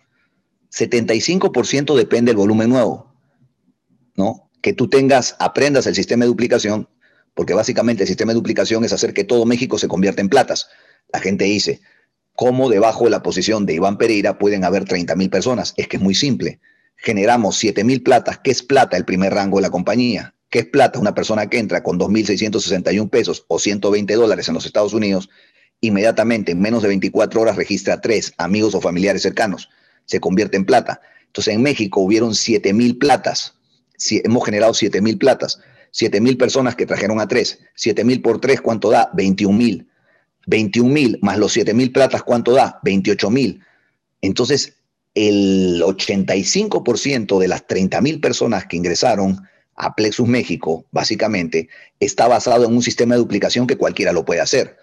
75% 0.71 1.95
depende 1.95 2.29
del 2.29 2.37
volumen 2.37 2.69
nuevo, 2.69 3.11
¿no? 4.15 4.49
Que 4.61 4.73
tú 4.73 4.87
tengas, 4.87 5.35
aprendas 5.39 5.87
el 5.87 5.95
sistema 5.95 6.25
de 6.25 6.29
duplicación, 6.29 6.87
porque 7.33 7.53
básicamente 7.53 8.03
el 8.03 8.07
sistema 8.07 8.33
de 8.33 8.35
duplicación 8.35 8.83
es 8.83 8.93
hacer 8.93 9.13
que 9.13 9.23
todo 9.23 9.45
México 9.45 9.79
se 9.79 9.87
convierta 9.87 10.21
en 10.21 10.29
platas. 10.29 10.69
La 11.11 11.19
gente 11.19 11.45
dice, 11.45 11.81
cómo 12.39 12.69
debajo 12.69 13.03
de 13.03 13.09
la 13.09 13.21
posición 13.21 13.65
de 13.65 13.73
Iván 13.73 13.97
Pereira 13.97 14.37
pueden 14.37 14.63
haber 14.63 14.85
30 14.85 15.13
mil 15.17 15.29
personas. 15.29 15.73
Es 15.75 15.89
que 15.89 15.97
es 15.97 16.01
muy 16.01 16.15
simple. 16.15 16.61
Generamos 16.95 17.57
7 17.57 17.83
mil 17.83 18.01
platas. 18.01 18.39
¿Qué 18.41 18.49
es 18.49 18.63
plata? 18.63 18.95
El 18.95 19.03
primer 19.03 19.33
rango 19.33 19.57
de 19.57 19.63
la 19.63 19.69
compañía. 19.69 20.33
¿Qué 20.49 20.59
es 20.59 20.65
plata? 20.65 20.99
Una 20.99 21.13
persona 21.13 21.49
que 21.49 21.59
entra 21.59 21.83
con 21.83 21.99
2.661 21.99 23.09
pesos 23.09 23.43
o 23.49 23.59
120 23.59 24.13
dólares 24.15 24.47
en 24.47 24.53
los 24.53 24.65
Estados 24.65 24.93
Unidos, 24.93 25.29
inmediatamente 25.81 26.53
en 26.53 26.61
menos 26.61 26.81
de 26.81 26.87
24 26.87 27.41
horas 27.41 27.57
registra 27.57 27.99
tres 27.99 28.31
amigos 28.37 28.73
o 28.73 28.79
familiares 28.79 29.21
cercanos. 29.21 29.67
Se 30.05 30.21
convierte 30.21 30.55
en 30.55 30.63
plata. 30.63 31.01
Entonces 31.25 31.53
en 31.55 31.61
México 31.61 31.99
hubieron 31.99 32.35
7 32.35 32.71
mil 32.71 32.97
platas. 32.97 33.55
hemos 34.23 34.45
generado 34.45 34.73
7 34.73 35.01
mil 35.01 35.17
platas. 35.17 35.59
7 35.91 36.21
mil 36.21 36.37
personas 36.37 36.77
que 36.77 36.85
trajeron 36.85 37.19
a 37.19 37.27
tres. 37.27 37.59
7 37.75 38.05
mil 38.05 38.21
por 38.21 38.39
tres, 38.39 38.61
¿cuánto 38.61 38.89
da? 38.89 39.09
21 39.13 39.57
mil. 39.57 39.89
21 40.49 40.91
mil 40.91 41.19
más 41.21 41.37
los 41.37 41.53
7 41.53 41.73
mil 41.73 41.91
platas, 41.91 42.23
¿cuánto 42.23 42.53
da? 42.53 42.79
28 42.83 43.29
mil. 43.29 43.61
Entonces, 44.21 44.73
el 45.13 45.81
85% 45.81 47.39
de 47.39 47.47
las 47.47 47.67
30 47.67 48.01
mil 48.01 48.19
personas 48.19 48.65
que 48.65 48.77
ingresaron 48.77 49.47
a 49.75 49.95
Plexus 49.95 50.27
México, 50.27 50.85
básicamente, 50.91 51.69
está 51.99 52.27
basado 52.27 52.65
en 52.65 52.73
un 52.73 52.81
sistema 52.81 53.15
de 53.15 53.19
duplicación 53.19 53.67
que 53.67 53.77
cualquiera 53.77 54.11
lo 54.11 54.25
puede 54.25 54.41
hacer. 54.41 54.77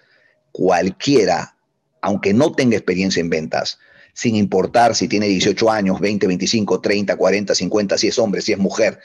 Cualquiera, 0.51 1.55
aunque 2.01 2.33
no 2.33 2.53
tenga 2.53 2.77
experiencia 2.77 3.19
en 3.19 3.29
ventas, 3.29 3.77
sin 4.13 4.35
importar 4.35 4.95
si 4.95 5.07
tiene 5.07 5.27
18 5.27 5.69
años, 5.69 5.99
20, 5.99 6.27
25, 6.27 6.81
30, 6.81 7.15
40, 7.15 7.53
50, 7.53 7.97
si 7.97 8.07
es 8.07 8.17
hombre, 8.17 8.41
si 8.41 8.53
es 8.53 8.57
mujer, 8.57 8.99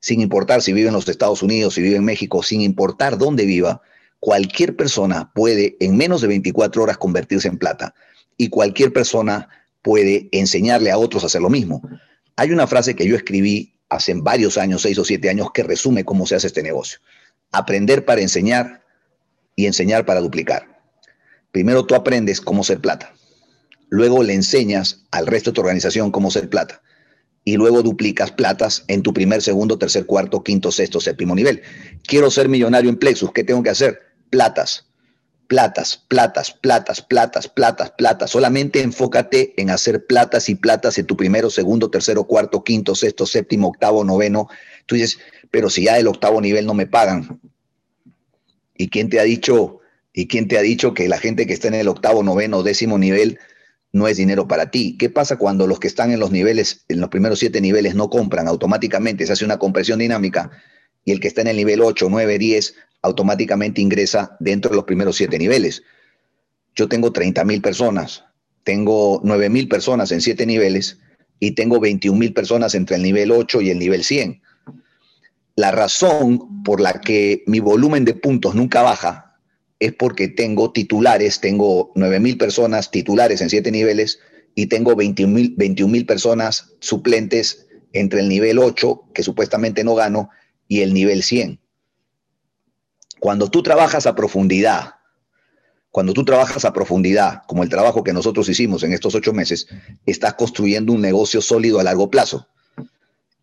sin 0.00 0.20
importar 0.20 0.62
si 0.62 0.72
vive 0.72 0.88
en 0.88 0.94
los 0.94 1.08
Estados 1.08 1.42
Unidos, 1.42 1.74
si 1.74 1.82
vive 1.82 1.96
en 1.96 2.04
México, 2.04 2.42
sin 2.42 2.60
importar 2.60 3.16
dónde 3.16 3.46
viva, 3.46 3.80
cualquier 4.20 4.76
persona 4.76 5.32
puede 5.34 5.76
en 5.80 5.96
menos 5.96 6.20
de 6.20 6.28
24 6.28 6.82
horas 6.82 6.98
convertirse 6.98 7.48
en 7.48 7.58
plata 7.58 7.94
y 8.36 8.48
cualquier 8.48 8.92
persona 8.92 9.48
puede 9.82 10.28
enseñarle 10.32 10.90
a 10.90 10.98
otros 10.98 11.22
a 11.22 11.26
hacer 11.26 11.42
lo 11.42 11.50
mismo. 11.50 11.82
Hay 12.36 12.52
una 12.52 12.66
frase 12.66 12.94
que 12.94 13.06
yo 13.06 13.16
escribí 13.16 13.74
hace 13.88 14.14
varios 14.14 14.58
años, 14.58 14.82
seis 14.82 14.98
o 14.98 15.04
siete 15.04 15.28
años, 15.28 15.48
que 15.52 15.62
resume 15.62 16.04
cómo 16.04 16.26
se 16.26 16.36
hace 16.36 16.46
este 16.46 16.62
negocio. 16.62 17.00
Aprender 17.52 18.04
para 18.04 18.20
enseñar 18.20 18.84
y 19.56 19.66
enseñar 19.66 20.04
para 20.04 20.20
duplicar. 20.20 20.80
Primero 21.50 21.84
tú 21.84 21.94
aprendes 21.94 22.40
cómo 22.40 22.62
ser 22.62 22.80
plata. 22.80 23.14
Luego 23.88 24.22
le 24.22 24.34
enseñas 24.34 25.04
al 25.10 25.26
resto 25.26 25.50
de 25.50 25.54
tu 25.54 25.60
organización 25.62 26.10
cómo 26.10 26.30
ser 26.30 26.48
plata. 26.50 26.82
Y 27.44 27.56
luego 27.56 27.82
duplicas 27.82 28.30
platas 28.30 28.84
en 28.88 29.02
tu 29.02 29.14
primer, 29.14 29.40
segundo, 29.40 29.78
tercer, 29.78 30.04
cuarto, 30.04 30.44
quinto, 30.44 30.70
sexto, 30.70 31.00
séptimo 31.00 31.34
nivel. 31.34 31.62
Quiero 32.06 32.30
ser 32.30 32.48
millonario 32.48 32.90
en 32.90 32.98
Plexus. 32.98 33.32
¿Qué 33.32 33.42
tengo 33.42 33.62
que 33.62 33.70
hacer? 33.70 34.07
Platas 34.30 34.88
platas, 35.48 36.04
platas, 36.08 36.52
platas, 36.52 37.02
platas, 37.02 37.48
platas, 37.48 37.90
platas. 37.90 38.30
Solamente 38.30 38.82
enfócate 38.82 39.54
en 39.60 39.70
hacer 39.70 40.06
platas 40.06 40.48
y 40.48 40.54
platas 40.54 40.98
en 40.98 41.06
tu 41.06 41.16
primero, 41.16 41.50
segundo, 41.50 41.90
tercero, 41.90 42.24
cuarto, 42.24 42.62
quinto, 42.62 42.94
sexto, 42.94 43.26
séptimo, 43.26 43.68
octavo, 43.68 44.04
noveno. 44.04 44.48
Tú 44.86 44.94
dices, 44.94 45.18
pero 45.50 45.70
si 45.70 45.84
ya 45.84 45.96
del 45.96 46.06
octavo 46.06 46.40
nivel 46.40 46.66
no 46.66 46.74
me 46.74 46.86
pagan. 46.86 47.40
¿Y 48.76 48.90
quién 48.90 49.08
te 49.08 49.18
ha 49.18 49.24
dicho, 49.24 49.80
y 50.12 50.28
quién 50.28 50.46
te 50.46 50.58
ha 50.58 50.62
dicho 50.62 50.94
que 50.94 51.08
la 51.08 51.18
gente 51.18 51.46
que 51.46 51.54
está 51.54 51.68
en 51.68 51.74
el 51.74 51.88
octavo, 51.88 52.22
noveno, 52.22 52.62
décimo 52.62 52.98
nivel 52.98 53.38
no 53.90 54.06
es 54.06 54.18
dinero 54.18 54.46
para 54.46 54.70
ti? 54.70 54.96
¿Qué 54.98 55.08
pasa 55.08 55.36
cuando 55.36 55.66
los 55.66 55.80
que 55.80 55.88
están 55.88 56.12
en 56.12 56.20
los 56.20 56.30
niveles, 56.30 56.84
en 56.88 57.00
los 57.00 57.08
primeros 57.08 57.38
siete 57.38 57.62
niveles 57.62 57.94
no 57.94 58.10
compran? 58.10 58.48
Automáticamente 58.48 59.26
se 59.26 59.32
hace 59.32 59.46
una 59.46 59.58
compresión 59.58 59.98
dinámica 59.98 60.50
y 61.04 61.12
el 61.12 61.20
que 61.20 61.28
está 61.28 61.40
en 61.40 61.48
el 61.48 61.56
nivel 61.56 61.80
8, 61.80 62.08
9, 62.10 62.38
10 62.38 62.74
automáticamente 63.02 63.80
ingresa 63.80 64.36
dentro 64.40 64.70
de 64.70 64.76
los 64.76 64.84
primeros 64.84 65.16
siete 65.16 65.38
niveles. 65.38 65.82
Yo 66.74 66.88
tengo 66.88 67.12
30 67.12 67.44
mil 67.44 67.60
personas, 67.60 68.24
tengo 68.64 69.20
9 69.24 69.48
mil 69.48 69.68
personas 69.68 70.12
en 70.12 70.20
siete 70.20 70.46
niveles 70.46 70.98
y 71.40 71.52
tengo 71.52 71.80
21 71.80 72.18
mil 72.18 72.32
personas 72.32 72.74
entre 72.74 72.96
el 72.96 73.02
nivel 73.02 73.30
8 73.32 73.60
y 73.62 73.70
el 73.70 73.78
nivel 73.78 74.04
100. 74.04 74.42
La 75.56 75.70
razón 75.70 76.62
por 76.62 76.80
la 76.80 77.00
que 77.00 77.42
mi 77.46 77.60
volumen 77.60 78.04
de 78.04 78.14
puntos 78.14 78.54
nunca 78.54 78.82
baja 78.82 79.36
es 79.80 79.92
porque 79.92 80.28
tengo 80.28 80.72
titulares, 80.72 81.40
tengo 81.40 81.92
9 81.94 82.20
mil 82.20 82.36
personas 82.36 82.90
titulares 82.90 83.40
en 83.40 83.50
siete 83.50 83.70
niveles 83.70 84.20
y 84.54 84.66
tengo 84.66 84.96
21 84.96 85.32
mil 85.88 86.06
personas 86.06 86.74
suplentes 86.80 87.66
entre 87.92 88.20
el 88.20 88.28
nivel 88.28 88.58
8, 88.58 89.04
que 89.14 89.22
supuestamente 89.22 89.84
no 89.84 89.94
gano, 89.94 90.30
y 90.66 90.80
el 90.80 90.92
nivel 90.92 91.22
100. 91.22 91.60
Cuando 93.20 93.50
tú 93.50 93.62
trabajas 93.62 94.06
a 94.06 94.14
profundidad, 94.14 94.94
cuando 95.90 96.12
tú 96.12 96.24
trabajas 96.24 96.64
a 96.64 96.72
profundidad, 96.72 97.42
como 97.46 97.62
el 97.62 97.68
trabajo 97.68 98.04
que 98.04 98.12
nosotros 98.12 98.48
hicimos 98.48 98.82
en 98.82 98.92
estos 98.92 99.14
ocho 99.14 99.32
meses, 99.32 99.66
estás 100.06 100.34
construyendo 100.34 100.92
un 100.92 101.00
negocio 101.00 101.40
sólido 101.40 101.80
a 101.80 101.82
largo 101.82 102.10
plazo. 102.10 102.46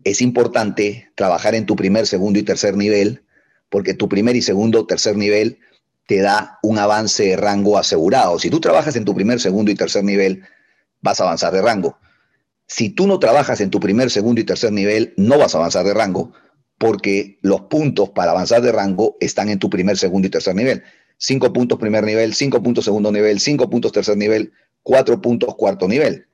Es 0.03 0.21
importante 0.21 1.11
trabajar 1.15 1.55
en 1.55 1.65
tu 1.65 1.76
primer, 1.76 2.05
segundo 2.05 2.38
y 2.39 2.43
tercer 2.43 2.78
nivel, 2.78 3.23
porque 3.69 3.93
tu 3.93 4.07
primer 4.07 4.36
y 4.36 4.41
segundo 4.41 4.86
tercer 4.86 5.17
nivel 5.17 5.59
te 6.07 6.19
da 6.19 6.59
un 6.61 6.78
avance 6.78 7.23
de 7.23 7.36
rango 7.36 7.78
asegurado. 7.78 8.38
Si 8.39 8.49
tú 8.49 8.59
trabajas 8.59 8.95
en 8.95 9.05
tu 9.05 9.15
primer, 9.15 9.39
segundo 9.39 9.71
y 9.71 9.76
tercer 9.76 10.03
nivel, 10.03 10.43
vas 11.01 11.19
a 11.19 11.23
avanzar 11.23 11.51
de 11.51 11.63
rango. 11.63 11.97
Si 12.67 12.89
tú 12.89 13.07
no 13.07 13.19
trabajas 13.19 13.59
en 13.61 13.71
tu 13.71 13.80
primer, 13.80 14.11
segundo 14.11 14.39
y 14.39 14.43
tercer 14.43 14.71
nivel, 14.71 15.13
no 15.17 15.38
vas 15.38 15.55
a 15.55 15.57
avanzar 15.57 15.86
de 15.86 15.93
rango, 15.93 16.32
porque 16.78 17.39
los 17.41 17.61
puntos 17.61 18.09
para 18.09 18.32
avanzar 18.32 18.61
de 18.61 18.71
rango 18.71 19.17
están 19.19 19.49
en 19.49 19.59
tu 19.59 19.69
primer, 19.69 19.97
segundo 19.97 20.28
y 20.28 20.32
tercer 20.32 20.55
nivel. 20.55 20.84
Cinco 21.17 21.53
puntos 21.53 21.80
primer 21.80 22.03
nivel, 22.03 22.34
cinco 22.34 22.61
puntos 22.61 22.86
segundo 22.86 23.11
nivel, 23.11 23.39
cinco 23.39 23.69
puntos 23.69 23.91
tercer 23.91 24.17
nivel, 24.17 24.51
cuatro 24.84 25.21
puntos 25.21 25.55
cuarto 25.55 25.88
nivel. 25.88 26.28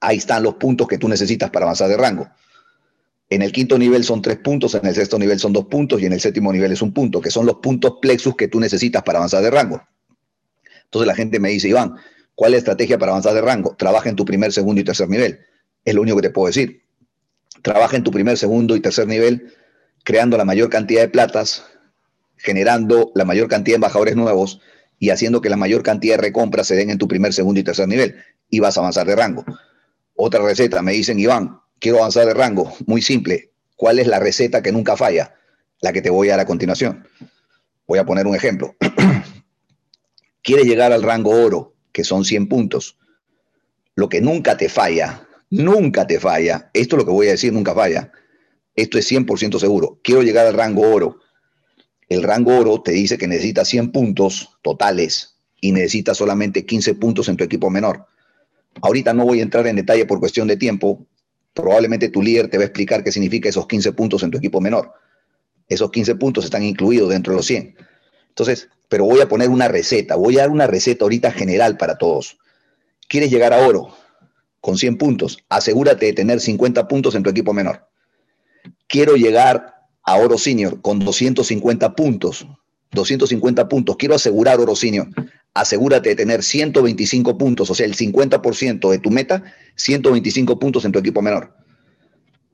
Ahí 0.00 0.16
están 0.16 0.42
los 0.42 0.54
puntos 0.54 0.88
que 0.88 0.98
tú 0.98 1.08
necesitas 1.08 1.50
para 1.50 1.64
avanzar 1.64 1.88
de 1.88 1.96
rango. 1.96 2.28
En 3.30 3.40
el 3.40 3.52
quinto 3.52 3.78
nivel 3.78 4.04
son 4.04 4.20
tres 4.20 4.38
puntos, 4.38 4.74
en 4.74 4.84
el 4.84 4.94
sexto 4.94 5.18
nivel 5.18 5.38
son 5.38 5.52
dos 5.52 5.66
puntos 5.66 6.02
y 6.02 6.06
en 6.06 6.12
el 6.12 6.20
séptimo 6.20 6.52
nivel 6.52 6.72
es 6.72 6.82
un 6.82 6.92
punto, 6.92 7.20
que 7.20 7.30
son 7.30 7.46
los 7.46 7.56
puntos 7.56 7.94
plexus 8.02 8.36
que 8.36 8.48
tú 8.48 8.60
necesitas 8.60 9.02
para 9.04 9.18
avanzar 9.18 9.42
de 9.42 9.50
rango. 9.50 9.82
Entonces 10.84 11.06
la 11.06 11.14
gente 11.14 11.38
me 11.38 11.48
dice, 11.48 11.68
Iván, 11.68 11.94
¿cuál 12.34 12.50
es 12.50 12.56
la 12.56 12.58
estrategia 12.58 12.98
para 12.98 13.12
avanzar 13.12 13.32
de 13.32 13.40
rango? 13.40 13.74
Trabaja 13.76 14.10
en 14.10 14.16
tu 14.16 14.24
primer, 14.24 14.52
segundo 14.52 14.80
y 14.80 14.84
tercer 14.84 15.08
nivel. 15.08 15.38
Es 15.84 15.94
lo 15.94 16.02
único 16.02 16.16
que 16.16 16.22
te 16.22 16.30
puedo 16.30 16.48
decir 16.48 16.82
trabaja 17.62 17.96
en 17.96 18.02
tu 18.02 18.10
primer, 18.10 18.36
segundo 18.36 18.76
y 18.76 18.80
tercer 18.80 19.06
nivel, 19.06 19.54
creando 20.04 20.36
la 20.36 20.44
mayor 20.44 20.68
cantidad 20.68 21.00
de 21.00 21.08
platas, 21.08 21.64
generando 22.36 23.12
la 23.14 23.24
mayor 23.24 23.48
cantidad 23.48 23.74
de 23.74 23.76
embajadores 23.76 24.16
nuevos 24.16 24.60
y 24.98 25.10
haciendo 25.10 25.40
que 25.40 25.48
la 25.48 25.56
mayor 25.56 25.82
cantidad 25.82 26.16
de 26.16 26.22
recompras 26.22 26.66
se 26.66 26.76
den 26.76 26.90
en 26.90 26.98
tu 26.98 27.08
primer, 27.08 27.32
segundo 27.32 27.60
y 27.60 27.64
tercer 27.64 27.88
nivel 27.88 28.16
y 28.50 28.60
vas 28.60 28.76
a 28.76 28.80
avanzar 28.80 29.06
de 29.06 29.16
rango. 29.16 29.44
Otra 30.14 30.42
receta, 30.42 30.82
me 30.82 30.92
dicen, 30.92 31.18
Iván, 31.18 31.60
quiero 31.78 31.98
avanzar 31.98 32.26
de 32.26 32.34
rango. 32.34 32.72
Muy 32.86 33.00
simple. 33.00 33.52
¿Cuál 33.76 33.98
es 33.98 34.06
la 34.06 34.18
receta 34.18 34.62
que 34.62 34.72
nunca 34.72 34.96
falla? 34.96 35.34
La 35.80 35.92
que 35.92 36.02
te 36.02 36.10
voy 36.10 36.28
a 36.28 36.32
dar 36.32 36.40
a 36.40 36.46
continuación. 36.46 37.08
Voy 37.86 37.98
a 37.98 38.04
poner 38.04 38.26
un 38.26 38.36
ejemplo. 38.36 38.76
Quieres 40.42 40.66
llegar 40.66 40.92
al 40.92 41.02
rango 41.02 41.30
oro, 41.30 41.74
que 41.92 42.04
son 42.04 42.24
100 42.24 42.48
puntos. 42.48 42.98
Lo 43.94 44.08
que 44.08 44.20
nunca 44.20 44.56
te 44.56 44.68
falla 44.68 45.26
Nunca 45.52 46.06
te 46.06 46.18
falla. 46.18 46.70
Esto 46.72 46.96
es 46.96 47.00
lo 47.00 47.04
que 47.04 47.12
voy 47.12 47.26
a 47.26 47.32
decir, 47.32 47.52
nunca 47.52 47.74
falla. 47.74 48.10
Esto 48.74 48.96
es 48.96 49.12
100% 49.12 49.58
seguro. 49.58 50.00
Quiero 50.02 50.22
llegar 50.22 50.46
al 50.46 50.54
rango 50.54 50.80
oro. 50.80 51.18
El 52.08 52.22
rango 52.22 52.56
oro 52.56 52.80
te 52.80 52.92
dice 52.92 53.18
que 53.18 53.26
necesitas 53.28 53.68
100 53.68 53.92
puntos 53.92 54.56
totales 54.62 55.36
y 55.60 55.72
necesitas 55.72 56.16
solamente 56.16 56.64
15 56.64 56.94
puntos 56.94 57.28
en 57.28 57.36
tu 57.36 57.44
equipo 57.44 57.68
menor. 57.68 58.06
Ahorita 58.80 59.12
no 59.12 59.26
voy 59.26 59.40
a 59.40 59.42
entrar 59.42 59.66
en 59.66 59.76
detalle 59.76 60.06
por 60.06 60.20
cuestión 60.20 60.48
de 60.48 60.56
tiempo. 60.56 61.06
Probablemente 61.52 62.08
tu 62.08 62.22
líder 62.22 62.48
te 62.48 62.56
va 62.56 62.62
a 62.62 62.66
explicar 62.68 63.04
qué 63.04 63.12
significa 63.12 63.50
esos 63.50 63.66
15 63.66 63.92
puntos 63.92 64.22
en 64.22 64.30
tu 64.30 64.38
equipo 64.38 64.58
menor. 64.58 64.94
Esos 65.68 65.90
15 65.90 66.14
puntos 66.14 66.46
están 66.46 66.62
incluidos 66.62 67.10
dentro 67.10 67.34
de 67.34 67.36
los 67.36 67.46
100. 67.46 67.76
Entonces, 68.30 68.70
pero 68.88 69.04
voy 69.04 69.20
a 69.20 69.28
poner 69.28 69.50
una 69.50 69.68
receta. 69.68 70.16
Voy 70.16 70.38
a 70.38 70.42
dar 70.42 70.50
una 70.50 70.66
receta 70.66 71.04
ahorita 71.04 71.30
general 71.30 71.76
para 71.76 71.98
todos. 71.98 72.38
¿Quieres 73.06 73.30
llegar 73.30 73.52
a 73.52 73.66
oro? 73.66 73.94
Con 74.62 74.78
100 74.78 74.96
puntos, 74.96 75.38
asegúrate 75.48 76.06
de 76.06 76.12
tener 76.12 76.40
50 76.40 76.86
puntos 76.86 77.16
en 77.16 77.24
tu 77.24 77.30
equipo 77.30 77.52
menor. 77.52 77.88
Quiero 78.86 79.16
llegar 79.16 79.74
a 80.04 80.16
Oro 80.16 80.38
Senior 80.38 80.80
con 80.80 81.00
250 81.00 81.96
puntos, 81.96 82.46
250 82.92 83.68
puntos, 83.68 83.96
quiero 83.96 84.14
asegurar 84.14 84.60
Oro 84.60 84.76
Senior, 84.76 85.08
asegúrate 85.52 86.10
de 86.10 86.14
tener 86.14 86.44
125 86.44 87.36
puntos, 87.36 87.70
o 87.70 87.74
sea, 87.74 87.86
el 87.86 87.96
50% 87.96 88.88
de 88.88 88.98
tu 89.00 89.10
meta, 89.10 89.42
125 89.74 90.56
puntos 90.60 90.84
en 90.84 90.92
tu 90.92 91.00
equipo 91.00 91.22
menor. 91.22 91.56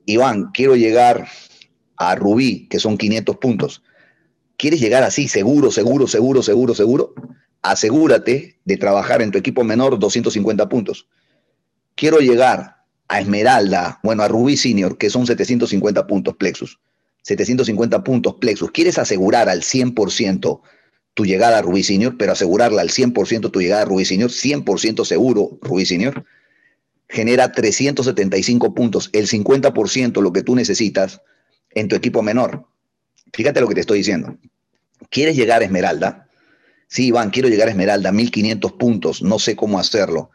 Iván, 0.07 0.51
quiero 0.55 0.77
llegar 0.77 1.29
a 1.99 2.15
Rubí, 2.15 2.69
que 2.69 2.79
son 2.79 2.97
500 2.97 3.37
puntos. 3.37 3.83
¿Quieres 4.57 4.81
llegar 4.81 5.03
así, 5.03 5.29
seguro, 5.29 5.71
seguro, 5.71 6.07
seguro, 6.07 6.43
seguro, 6.43 6.75
seguro? 6.75 7.15
Asegúrate 7.61 8.59
de 8.65 8.77
trabajar 8.79 9.21
en 9.21 9.31
tu 9.31 9.37
equipo 9.37 9.63
menor 9.63 9.99
250 9.99 10.71
puntos 10.71 11.07
quiero 11.99 12.21
llegar 12.21 12.77
a 13.09 13.21
Esmeralda, 13.21 13.99
bueno, 14.03 14.23
a 14.23 14.29
Rubí 14.29 14.57
Senior, 14.57 14.97
que 14.97 15.11
son 15.11 15.27
750 15.27 16.07
puntos 16.07 16.37
Plexus. 16.37 16.79
750 17.23 18.05
puntos 18.05 18.37
Plexus. 18.41 18.71
¿Quieres 18.71 18.99
asegurar 18.99 19.49
al 19.49 19.63
100% 19.63 20.61
tu 21.15 21.25
llegada 21.27 21.59
a 21.59 21.63
Rubí 21.63 21.83
Senior, 21.83 22.17
pero 22.17 22.33
asegurarla 22.33 22.83
al 22.83 22.91
100% 22.91 23.51
tu 23.51 23.61
llegada 23.61 23.83
a 23.83 23.85
Rubí 23.85 24.05
Senior, 24.05 24.31
100% 24.31 25.05
seguro 25.05 25.59
Rubí 25.61 25.85
Senior? 25.85 26.25
Genera 27.09 27.51
375 27.51 28.75
puntos, 28.75 29.11
el 29.13 29.27
50% 29.27 30.23
lo 30.23 30.33
que 30.33 30.43
tú 30.43 30.55
necesitas 30.55 31.21
en 31.71 31.89
tu 31.89 31.97
equipo 31.97 32.23
menor. 32.23 32.67
Fíjate 33.33 33.61
lo 33.61 33.67
que 33.67 33.75
te 33.75 33.81
estoy 33.81 33.99
diciendo. 33.99 34.39
¿Quieres 35.11 35.37
llegar 35.37 35.63
a 35.63 35.65
Esmeralda? 35.65 36.29
Sí, 36.87 37.07
Iván, 37.07 37.31
quiero 37.31 37.49
llegar 37.49 37.69
a 37.69 37.73
Esmeralda, 37.73 38.13
1500 38.13 38.73
puntos, 38.73 39.23
no 39.23 39.39
sé 39.39 39.57
cómo 39.57 39.79
hacerlo. 39.79 40.31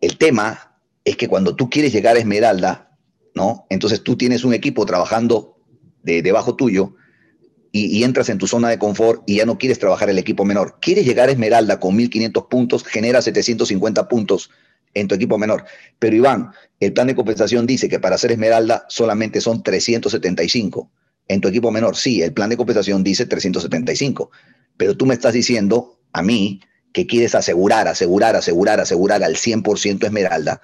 El 0.00 0.16
tema 0.16 0.80
es 1.04 1.16
que 1.16 1.28
cuando 1.28 1.56
tú 1.56 1.70
quieres 1.70 1.92
llegar 1.92 2.16
a 2.16 2.18
Esmeralda, 2.18 2.96
¿no? 3.34 3.66
Entonces 3.70 4.02
tú 4.02 4.16
tienes 4.16 4.44
un 4.44 4.54
equipo 4.54 4.86
trabajando 4.86 5.58
de, 6.02 6.22
debajo 6.22 6.54
tuyo 6.54 6.94
y, 7.70 8.02
entras 8.02 8.28
en 8.28 8.38
tu 8.38 8.46
zona 8.46 8.68
de 8.68 8.78
confort 8.78 9.22
y 9.26 9.36
ya 9.36 9.46
no 9.46 9.58
quieres 9.58 9.78
trabajar 9.78 10.10
el 10.10 10.18
equipo 10.18 10.44
menor. 10.44 10.78
Quieres 10.80 11.04
llegar 11.04 11.28
a 11.28 11.32
Esmeralda 11.32 11.78
con 11.78 11.94
1500 11.96 12.44
puntos, 12.44 12.84
genera 12.84 13.22
750 13.22 14.08
puntos 14.08 14.50
en 14.94 15.06
tu 15.06 15.14
equipo 15.14 15.38
menor. 15.38 15.64
Pero 15.98 16.16
Iván, 16.16 16.50
el 16.80 16.92
plan 16.92 17.06
de 17.06 17.14
compensación 17.14 17.66
dice 17.66 17.88
que 17.88 18.00
para 18.00 18.14
hacer 18.16 18.32
Esmeralda 18.32 18.84
solamente 18.88 19.40
son 19.40 19.62
375. 19.62 20.90
En 21.28 21.40
tu 21.40 21.48
equipo 21.48 21.70
menor, 21.70 21.94
sí, 21.96 22.22
el 22.22 22.32
plan 22.32 22.50
de 22.50 22.56
compensación 22.56 23.04
dice 23.04 23.26
375. 23.26 24.30
Pero 24.76 24.96
tú 24.96 25.06
me 25.06 25.14
estás 25.14 25.34
diciendo 25.34 26.00
a 26.12 26.22
mí 26.22 26.60
que 26.98 27.06
quieres 27.06 27.36
asegurar, 27.36 27.86
asegurar, 27.86 28.34
asegurar, 28.34 28.80
asegurar 28.80 29.22
al 29.22 29.36
100% 29.36 30.04
Esmeralda, 30.04 30.60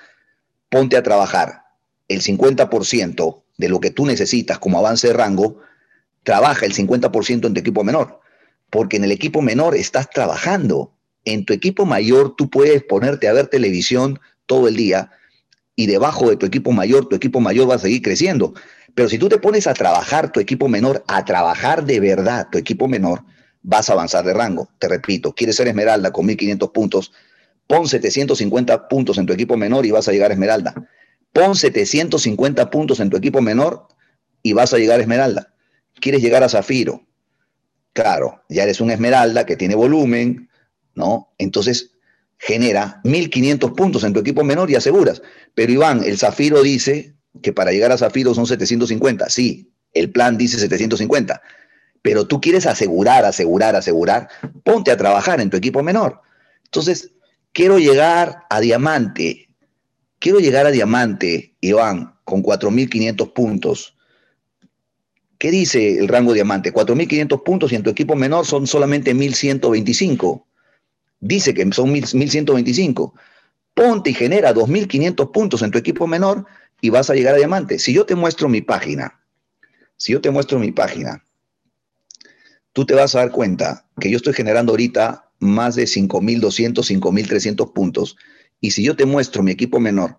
ponte 0.69 0.97
a 0.97 1.03
trabajar 1.05 1.63
el 2.09 2.23
50% 2.23 3.43
de 3.57 3.69
lo 3.69 3.79
que 3.79 3.93
tú 3.93 4.05
necesitas 4.05 4.59
como 4.59 4.81
avance 4.81 5.07
de 5.07 5.13
rango, 5.13 5.61
trabaja 6.25 6.67
el 6.67 6.75
50% 6.75 7.47
en 7.47 7.55
tu 7.55 7.61
equipo 7.61 7.85
menor, 7.85 8.19
porque 8.69 8.97
en 8.97 9.05
el 9.05 9.13
equipo 9.13 9.43
menor 9.43 9.77
estás 9.77 10.11
trabajando. 10.11 10.93
En 11.25 11.45
tu 11.45 11.53
equipo 11.53 11.87
mayor 11.87 12.35
tú 12.35 12.51
puedes 12.51 12.83
ponerte 12.83 13.29
a 13.29 13.33
ver 13.33 13.47
televisión 13.47 14.19
todo 14.47 14.67
el 14.67 14.75
día 14.75 15.13
y 15.77 15.87
debajo 15.87 16.31
de 16.31 16.37
tu 16.37 16.47
equipo 16.47 16.73
mayor, 16.73 17.09
tu 17.09 17.15
equipo 17.15 17.39
mayor 17.39 17.71
va 17.71 17.77
a 17.77 17.79
seguir 17.79 18.03
creciendo. 18.03 18.55
Pero 18.97 19.09
si 19.09 19.19
tú 19.19 19.29
te 19.29 19.39
pones 19.39 19.69
a 19.69 19.75
trabajar 19.75 20.33
tu 20.33 20.41
equipo 20.41 20.69
menor, 20.69 21.05
a 21.07 21.25
trabajar 21.25 21.85
de 21.85 22.01
verdad 22.01 22.49
tu 22.51 22.59
equipo 22.59 22.89
menor, 22.89 23.23
vas 23.65 23.89
a 23.89 23.95
avanzar 23.95 24.25
de 24.25 24.33
rango. 24.33 24.69
Te 24.79 24.87
repito, 24.87 25.35
quieres 25.35 25.57
ser 25.57 25.67
esmeralda 25.67 26.13
con 26.13 26.27
1500 26.27 26.71
puntos, 26.71 27.13
pon 27.67 27.89
750 27.89 28.89
puntos 28.89 29.19
en 29.19 29.27
tu 29.27 29.33
equipo 29.33 29.57
menor 29.57 29.85
y 29.85 29.91
vas 29.91 30.07
a 30.07 30.13
llegar 30.13 30.31
a 30.31 30.35
esmeralda. 30.35 30.75
Pon 31.33 31.57
750 31.57 32.71
puntos 32.71 33.01
en 33.01 33.11
tu 33.11 33.17
equipo 33.17 33.41
menor 33.41 33.89
y 34.43 34.53
vas 34.53 34.73
a 34.73 34.79
llegar 34.79 35.01
a 35.01 35.03
esmeralda. 35.03 35.55
Quieres 35.95 36.23
llegar 36.23 36.45
a 36.45 36.49
zafiro. 36.49 37.07
Claro, 37.93 38.43
ya 38.49 38.65
eres 38.65 38.81
un 38.81 38.91
esmeralda 38.91 39.47
que 39.47 39.57
tiene 39.57 39.75
volumen, 39.75 40.51
¿no? 40.95 41.33
Entonces 41.39 41.93
genera 42.39 43.01
1500 43.05 43.73
puntos 43.73 44.05
en 44.05 44.13
tu 44.13 44.21
equipo 44.21 44.45
menor 44.45 44.71
y 44.71 44.75
aseguras. 44.75 45.23
Pero 45.55 45.73
Iván, 45.73 46.05
el 46.05 46.19
zafiro 46.19 46.63
dice 46.63 47.15
que 47.43 47.53
para 47.53 47.73
llegar 47.73 47.93
a 47.93 47.99
zafiro 47.99 48.35
son 48.35 48.47
750. 48.47 49.31
Sí, 49.31 49.73
el 49.95 50.11
plan 50.11 50.37
dice 50.37 50.59
750 50.59 51.41
pero 52.05 52.27
tú 52.27 52.39
quieres 52.39 52.67
asegurar, 52.67 53.25
asegurar, 53.25 53.75
asegurar, 53.77 54.29
ponte 54.63 54.91
a 54.91 54.97
trabajar 54.99 55.41
en 55.41 55.49
tu 55.49 55.57
equipo 55.57 55.83
menor. 55.83 56.21
Entonces, 56.67 57.13
quiero 57.55 57.79
llegar 57.79 58.43
a 58.51 58.61
diamante, 58.61 59.49
quiero 60.19 60.39
llegar 60.39 60.67
a 60.67 60.71
diamante, 60.71 61.55
Iván, 61.63 62.15
con 62.25 62.43
4.500 62.43 63.33
puntos. 63.33 63.97
¿Qué 65.39 65.51
dice 65.51 65.99
el 65.99 66.09
rango 66.09 66.35
diamante? 66.35 66.75
4.500 66.75 67.43
puntos 67.43 67.73
y 67.73 67.77
en 67.77 67.83
tu 67.83 67.89
equipo 67.89 68.15
menor 68.15 68.45
son 68.45 68.67
solamente 68.67 69.15
1.125. 69.15 70.45
Dice 71.21 71.55
que 71.55 71.73
son 71.73 71.95
1.125. 71.95 73.15
Ponte 73.73 74.11
y 74.11 74.15
genera 74.15 74.53
2.500 74.53 75.33
puntos 75.33 75.63
en 75.63 75.71
tu 75.71 75.79
equipo 75.79 76.07
menor 76.07 76.45
y 76.83 76.91
vas 76.91 77.09
a 77.09 77.15
llegar 77.15 77.33
a 77.33 77.39
diamante. 77.39 77.79
Si 77.79 77.95
yo 77.95 78.05
te 78.05 78.15
muestro 78.15 78.51
mi 78.51 78.61
página, 78.61 79.23
si 79.97 80.13
yo 80.13 80.21
te 80.21 80.31
muestro 80.31 80.59
mi 80.59 80.71
página, 80.71 81.24
tú 82.75 82.85
te 82.85 82.95
vas 82.95 83.15
a 83.15 83.21
dar 83.21 83.31
cuenta 83.31 83.87
que 83.99 84.11
yo 84.11 84.19
estoy 84.19 84.35
generando 84.35 84.73
ahorita 84.73 85.31
más 85.39 85.77
de 85.77 85.85
5.200, 85.85 87.01
5.300 87.01 87.73
puntos. 87.73 88.17
Y 88.61 88.73
si 88.73 88.85
yo 88.85 88.97
te 88.97 89.07
muestro 89.07 89.43
mi 89.43 89.53
equipo 89.53 89.81
menor, 89.81 90.19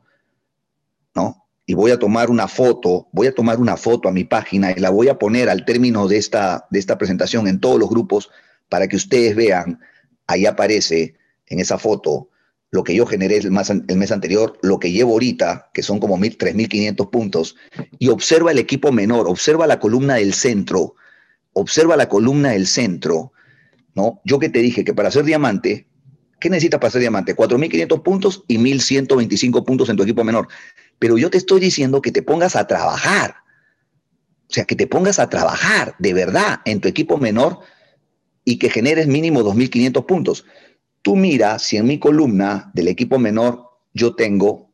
¿no? 1.13 1.45
Y 1.67 1.73
voy 1.73 1.91
a 1.91 1.99
tomar 1.99 2.29
una 2.29 2.47
foto, 2.47 3.07
voy 3.11 3.27
a 3.27 3.35
tomar 3.35 3.59
una 3.59 3.75
foto 3.75 4.07
a 4.07 4.11
mi 4.11 4.23
página 4.23 4.71
y 4.71 4.79
la 4.79 4.89
voy 4.89 5.09
a 5.09 5.19
poner 5.19 5.49
al 5.49 5.65
término 5.65 6.07
de 6.07 6.17
esta, 6.17 6.67
de 6.69 6.79
esta 6.79 6.97
presentación 6.97 7.47
en 7.47 7.59
todos 7.59 7.79
los 7.79 7.89
grupos 7.89 8.29
para 8.69 8.87
que 8.87 8.95
ustedes 8.95 9.35
vean, 9.35 9.79
ahí 10.27 10.45
aparece 10.45 11.15
en 11.47 11.59
esa 11.59 11.77
foto 11.77 12.29
lo 12.71 12.83
que 12.83 12.95
yo 12.95 13.05
generé 13.05 13.37
el, 13.37 13.45
el 13.87 13.97
mes 13.97 14.11
anterior, 14.11 14.59
lo 14.61 14.79
que 14.79 14.91
llevo 14.91 15.13
ahorita, 15.13 15.71
que 15.73 15.81
son 15.81 15.99
como 15.99 16.17
3.500 16.17 17.09
puntos, 17.09 17.55
y 17.99 18.09
observa 18.09 18.51
el 18.51 18.59
equipo 18.59 18.91
menor, 18.91 19.27
observa 19.27 19.65
la 19.65 19.79
columna 19.79 20.15
del 20.15 20.33
centro, 20.33 20.95
observa 21.55 21.95
la 21.95 22.09
columna 22.09 22.49
del 22.49 22.67
centro, 22.67 23.31
¿no? 23.95 24.21
Yo 24.25 24.39
que 24.39 24.49
te 24.49 24.59
dije 24.59 24.83
que 24.83 24.93
para 24.93 25.09
ser 25.09 25.23
diamante, 25.23 25.87
¿qué 26.39 26.49
necesitas 26.49 26.79
para 26.79 26.91
ser 26.91 27.01
diamante? 27.01 27.35
4.500 27.35 28.03
puntos 28.03 28.43
y 28.47 28.57
1.125 28.57 29.65
puntos 29.65 29.89
en 29.89 29.95
tu 29.95 30.03
equipo 30.03 30.23
menor. 30.23 30.47
Pero 30.99 31.17
yo 31.17 31.29
te 31.29 31.37
estoy 31.37 31.61
diciendo 31.61 32.01
que 32.01 32.11
te 32.11 32.21
pongas 32.21 32.55
a 32.55 32.67
trabajar. 32.67 33.35
O 34.49 34.53
sea, 34.53 34.65
que 34.65 34.75
te 34.75 34.85
pongas 34.85 35.17
a 35.17 35.29
trabajar 35.29 35.95
de 35.97 36.13
verdad 36.13 36.59
en 36.65 36.81
tu 36.81 36.87
equipo 36.87 37.17
menor 37.17 37.59
y 38.43 38.59
que 38.59 38.69
generes 38.69 39.07
mínimo 39.07 39.41
2.500 39.41 40.05
puntos. 40.05 40.45
Tú 41.01 41.15
mira 41.15 41.57
si 41.57 41.77
en 41.77 41.87
mi 41.87 41.99
columna 41.99 42.69
del 42.73 42.89
equipo 42.89 43.17
menor 43.17 43.63
yo 43.93 44.13
tengo, 44.13 44.73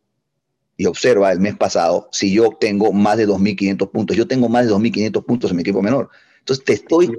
y 0.78 0.88
observa 0.88 1.32
el 1.32 1.40
mes 1.40 1.56
pasado, 1.56 2.10
si 2.12 2.34
yo 2.34 2.58
tengo 2.60 2.92
más 2.92 3.16
de 3.18 3.28
2.500 3.28 3.92
puntos. 3.92 4.18
Yo 4.18 4.28
tengo 4.28 4.50
más 4.50 4.66
de 4.66 4.74
2.500 4.74 5.24
puntos 5.24 5.52
en 5.52 5.58
mi 5.58 5.62
equipo 5.62 5.84
menor. 5.84 6.10
Entonces 6.42 6.66
te 6.66 6.74
estoy... 6.74 7.16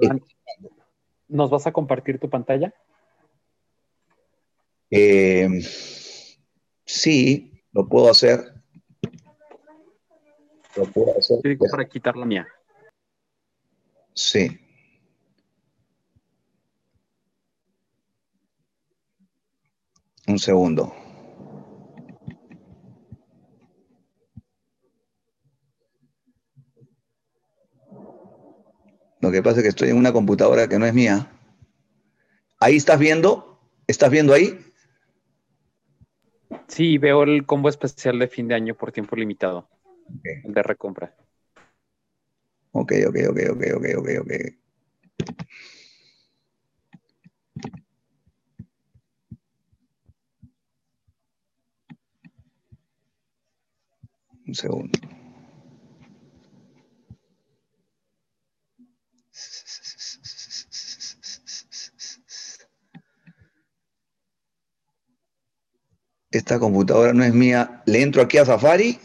¿Nos 1.27 1.49
vas 1.49 1.65
a 1.65 1.71
compartir 1.71 2.19
tu 2.19 2.29
pantalla? 2.29 2.73
Eh, 4.91 5.49
sí, 6.85 7.63
lo 7.71 7.87
puedo 7.87 8.11
hacer. 8.11 8.53
Lo 10.75 10.85
puedo 10.85 11.17
hacer. 11.17 11.39
Sí, 11.41 11.55
para 11.55 11.89
quitar 11.89 12.15
la 12.15 12.25
mía. 12.25 12.47
Sí. 14.13 14.59
Un 20.27 20.37
segundo. 20.37 20.93
Lo 29.23 29.31
que 29.31 29.41
pasa 29.41 29.59
es 29.59 29.63
que 29.63 29.69
estoy 29.69 29.89
en 29.89 29.95
una 29.95 30.11
computadora 30.11 30.67
que 30.67 30.77
no 30.77 30.85
es 30.85 30.93
mía. 30.93 31.31
Ahí 32.59 32.75
estás 32.75 32.99
viendo, 32.99 33.57
¿estás 33.87 34.11
viendo 34.11 34.33
ahí? 34.33 34.59
Sí, 36.67 36.97
veo 36.97 37.23
el 37.23 37.45
combo 37.45 37.69
especial 37.69 38.19
de 38.19 38.27
fin 38.27 38.49
de 38.49 38.55
año 38.55 38.75
por 38.75 38.91
tiempo 38.91 39.15
limitado. 39.15 39.69
El 40.43 40.53
de 40.53 40.61
recompra. 40.61 41.15
Ok, 42.73 42.91
ok, 43.07 43.15
ok, 43.29 43.39
ok, 43.51 43.63
ok, 43.77 43.85
ok, 43.97 44.09
ok. 44.19 44.31
Un 54.47 54.53
segundo. 54.53 55.12
Esta 66.33 66.57
computadora 66.57 67.13
no 67.13 67.23
es 67.23 67.31
mía. 67.31 67.83
¿Le 67.85 68.01
entro 68.01 68.23
aquí 68.23 68.39
a 68.39 68.45
Safari? 68.45 68.97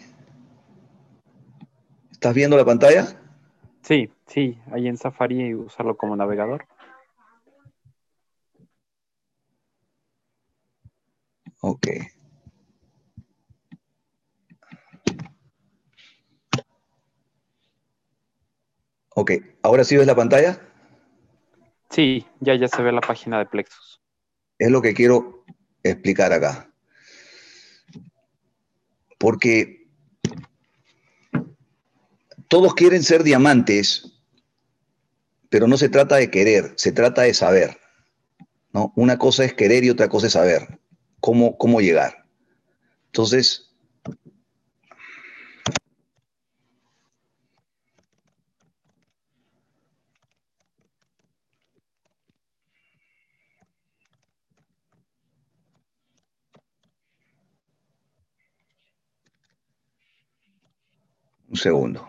¿Estás 2.11 2.35
viendo 2.35 2.57
la 2.57 2.65
pantalla? 2.65 3.07
Sí, 3.83 4.11
sí, 4.27 4.59
ahí 4.73 4.89
en 4.89 4.97
Safari 4.97 5.55
usarlo 5.55 5.95
como 5.95 6.17
navegador. 6.17 6.67
Ok. 11.61 11.87
Ok, 19.17 19.33
¿ahora 19.63 19.85
sí 19.85 19.99
ves 19.99 20.07
la 20.07 20.17
pantalla? 20.17 20.59
Sí, 21.91 22.27
ya, 22.41 22.55
ya 22.55 22.69
se 22.69 22.83
ve 22.83 22.91
la 22.91 23.03
página 23.03 23.39
de 23.39 23.45
Plexus. 23.45 24.01
Es 24.59 24.71
lo 24.71 24.81
que 24.81 24.95
quiero 24.95 25.45
explicar 25.83 26.33
acá 26.33 26.69
porque 29.19 29.87
todos 32.49 32.75
quieren 32.75 33.03
ser 33.03 33.23
diamantes, 33.23 34.13
pero 35.51 35.67
no 35.67 35.77
se 35.77 35.89
trata 35.89 36.17
de 36.17 36.31
querer, 36.31 36.73
se 36.77 36.93
trata 36.93 37.23
de 37.23 37.35
saber. 37.35 37.79
¿no? 38.73 38.93
Una 38.97 39.19
cosa 39.19 39.45
es 39.45 39.55
querer 39.55 39.85
y 39.85 39.91
otra 39.91 40.09
cosa 40.09 40.29
es 40.29 40.33
saber 40.33 40.79
cómo, 41.21 41.57
cómo 41.59 41.81
llegar. 41.81 42.25
Entonces, 43.07 43.69
Un 61.48 61.48
segundo. 61.59 62.07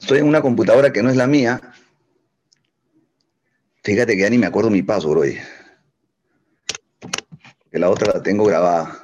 Estoy 0.00 0.18
en 0.18 0.26
una 0.26 0.42
computadora 0.42 0.92
que 0.92 1.02
no 1.02 1.10
es 1.10 1.16
la 1.16 1.28
mía, 1.28 1.60
Fíjate 3.84 4.14
que 4.14 4.22
ya 4.22 4.30
ni 4.30 4.38
me 4.38 4.46
acuerdo 4.46 4.70
mi 4.70 4.82
paso, 4.82 5.10
bro. 5.10 5.22
Que 7.70 7.78
la 7.78 7.90
otra 7.90 8.12
la 8.14 8.22
tengo 8.22 8.44
grabada. 8.44 9.02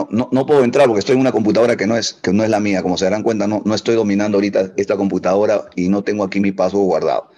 No, 0.00 0.08
no, 0.10 0.28
no, 0.32 0.46
puedo 0.46 0.64
entrar 0.64 0.86
porque 0.86 1.00
estoy 1.00 1.14
en 1.16 1.20
una 1.20 1.32
computadora 1.32 1.76
que 1.76 1.86
no 1.86 1.94
es, 1.94 2.14
que 2.14 2.32
no 2.32 2.42
es 2.42 2.48
la 2.48 2.58
mía. 2.58 2.82
Como 2.82 2.96
se 2.96 3.04
darán 3.04 3.22
cuenta, 3.22 3.46
no, 3.46 3.60
no 3.66 3.74
estoy 3.74 3.96
dominando 3.96 4.38
ahorita 4.38 4.72
esta 4.76 4.96
computadora 4.96 5.68
y 5.76 5.88
no 5.88 6.02
tengo 6.02 6.24
aquí 6.24 6.40
mi 6.40 6.52
paso 6.52 6.78
guardado. 6.78 7.30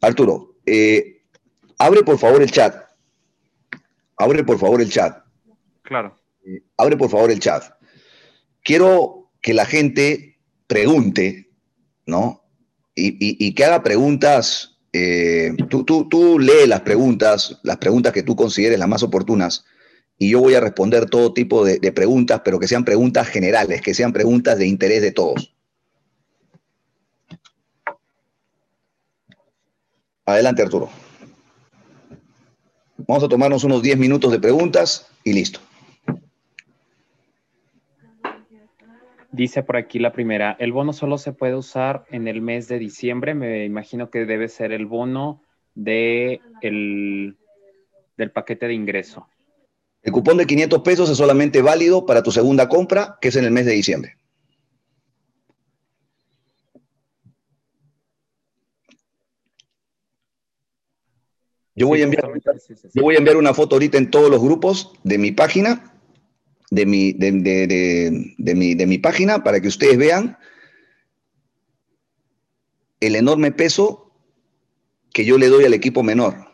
Arturo, 0.00 0.56
eh, 0.66 1.22
abre 1.78 2.02
por 2.02 2.18
favor 2.18 2.42
el 2.42 2.50
chat. 2.50 2.74
Abre 4.16 4.42
por 4.42 4.58
favor 4.58 4.80
el 4.80 4.90
chat. 4.90 5.22
Claro. 5.82 6.16
Eh, 6.44 6.64
abre 6.76 6.96
por 6.96 7.10
favor 7.10 7.30
el 7.30 7.38
chat. 7.38 7.62
Quiero 8.64 9.30
que 9.40 9.54
la 9.54 9.64
gente 9.64 10.38
pregunte, 10.66 11.50
¿no? 12.06 12.42
Y, 12.96 13.54
que 13.54 13.64
haga 13.64 13.82
preguntas. 13.82 14.78
Eh, 14.92 15.54
tú, 15.68 15.84
tú, 15.84 16.08
tú 16.08 16.38
lee 16.38 16.66
las 16.66 16.80
preguntas, 16.80 17.60
las 17.62 17.76
preguntas 17.76 18.12
que 18.12 18.24
tú 18.24 18.34
consideres 18.34 18.78
las 18.78 18.88
más 18.88 19.04
oportunas 19.04 19.64
y 20.22 20.28
yo 20.28 20.40
voy 20.40 20.54
a 20.54 20.60
responder 20.60 21.08
todo 21.08 21.32
tipo 21.32 21.64
de, 21.64 21.92
preguntas, 21.92 22.42
pero 22.44 22.58
que 22.60 22.68
sean 22.68 22.84
preguntas 22.84 23.26
generales, 23.26 23.80
que 23.80 23.94
sean 23.94 24.12
preguntas 24.12 24.58
de 24.58 24.66
interés 24.66 25.00
de 25.00 25.12
todos. 25.12 25.56
Adelante, 30.26 30.60
Arturo. 30.60 30.90
Vamos 32.98 33.24
a 33.24 33.28
tomarnos 33.28 33.64
unos 33.64 33.80
10 33.80 33.96
minutos 33.96 34.30
de 34.30 34.38
preguntas 34.38 35.10
y 35.24 35.32
listo. 35.32 35.60
Dice 39.32 39.62
por 39.62 39.78
aquí 39.78 39.98
la 39.98 40.12
primera, 40.12 40.54
el 40.60 40.72
bono 40.72 40.92
solo 40.92 41.16
se 41.16 41.32
puede 41.32 41.54
usar 41.54 42.04
en 42.10 42.28
el 42.28 42.42
mes 42.42 42.68
de 42.68 42.78
diciembre. 42.78 43.32
Me 43.32 43.64
imagino 43.64 44.10
que 44.10 44.26
debe 44.26 44.48
ser 44.48 44.72
el 44.72 44.84
bono 44.84 45.40
de 45.74 46.42
el, 46.60 47.38
del 48.18 48.30
paquete 48.32 48.66
de 48.66 48.74
ingreso. 48.74 49.26
El 50.02 50.12
cupón 50.12 50.38
de 50.38 50.46
500 50.46 50.82
pesos 50.82 51.10
es 51.10 51.18
solamente 51.18 51.60
válido 51.60 52.06
para 52.06 52.22
tu 52.22 52.32
segunda 52.32 52.68
compra, 52.68 53.18
que 53.20 53.28
es 53.28 53.36
en 53.36 53.44
el 53.44 53.50
mes 53.50 53.66
de 53.66 53.72
diciembre. 53.72 54.16
Yo 61.74 61.86
voy, 61.86 62.00
a 62.02 62.04
enviar, 62.04 62.30
yo 62.92 63.02
voy 63.02 63.14
a 63.14 63.18
enviar 63.18 63.38
una 63.38 63.54
foto 63.54 63.76
ahorita 63.76 63.96
en 63.96 64.10
todos 64.10 64.30
los 64.30 64.42
grupos 64.42 64.92
de 65.02 65.16
mi 65.16 65.32
página, 65.32 65.94
de 66.70 66.84
mi, 66.84 67.12
de, 67.12 67.32
mi, 67.32 68.74
de 68.74 68.86
mi 68.86 68.98
página, 68.98 69.42
para 69.42 69.60
que 69.60 69.68
ustedes 69.68 69.96
vean 69.96 70.36
el 73.00 73.16
enorme 73.16 73.50
peso 73.50 74.12
que 75.12 75.24
yo 75.24 75.38
le 75.38 75.48
doy 75.48 75.64
al 75.64 75.72
equipo 75.72 76.02
menor. 76.02 76.49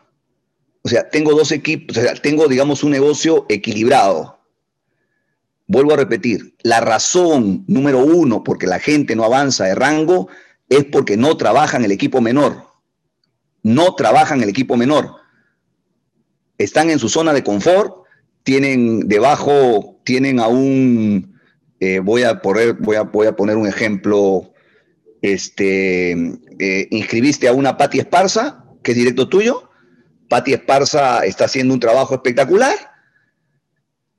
O 0.87 0.89
sea, 0.89 1.09
tengo 1.09 1.33
dos 1.33 1.51
equipos, 1.51 1.97
o 1.97 2.01
sea, 2.01 2.13
tengo, 2.13 2.47
digamos, 2.47 2.81
un 2.81 2.91
negocio 2.91 3.45
equilibrado. 3.49 4.39
Vuelvo 5.67 5.91
a 5.91 5.97
repetir, 5.97 6.55
la 6.63 6.79
razón 6.79 7.65
número 7.67 7.99
uno 7.99 8.41
porque 8.41 8.67
la 8.67 8.79
gente 8.79 9.13
no 9.13 9.25
avanza 9.25 9.65
de 9.65 9.75
rango 9.75 10.29
es 10.69 10.85
porque 10.85 11.17
no 11.17 11.35
trabaja 11.35 11.75
en 11.75 11.83
el 11.83 11.91
equipo 11.91 12.21
menor. 12.21 12.63
No 13.63 13.95
trabaja 13.95 14.33
en 14.33 14.43
el 14.43 14.47
equipo 14.47 14.77
menor. 14.77 15.15
Están 16.57 16.89
en 16.89 16.99
su 16.99 17.09
zona 17.09 17.33
de 17.33 17.43
confort, 17.43 18.05
tienen 18.43 19.09
debajo, 19.09 19.99
tienen 20.05 20.39
a 20.39 20.47
un, 20.47 21.37
eh, 21.81 21.99
voy, 21.99 22.23
a 22.23 22.41
poner, 22.41 22.75
voy, 22.75 22.95
a, 22.95 23.01
voy 23.01 23.27
a 23.27 23.35
poner 23.35 23.57
un 23.57 23.67
ejemplo, 23.67 24.53
este, 25.21 26.11
eh, 26.59 26.87
inscribiste 26.91 27.49
a 27.49 27.51
una 27.51 27.75
Pati 27.75 27.99
Esparza, 27.99 28.63
que 28.83 28.91
es 28.91 28.97
directo 28.97 29.27
tuyo, 29.27 29.66
Pati 30.27 30.53
Esparza 30.53 31.25
está 31.25 31.45
haciendo 31.45 31.73
un 31.73 31.79
trabajo 31.79 32.15
espectacular, 32.15 32.75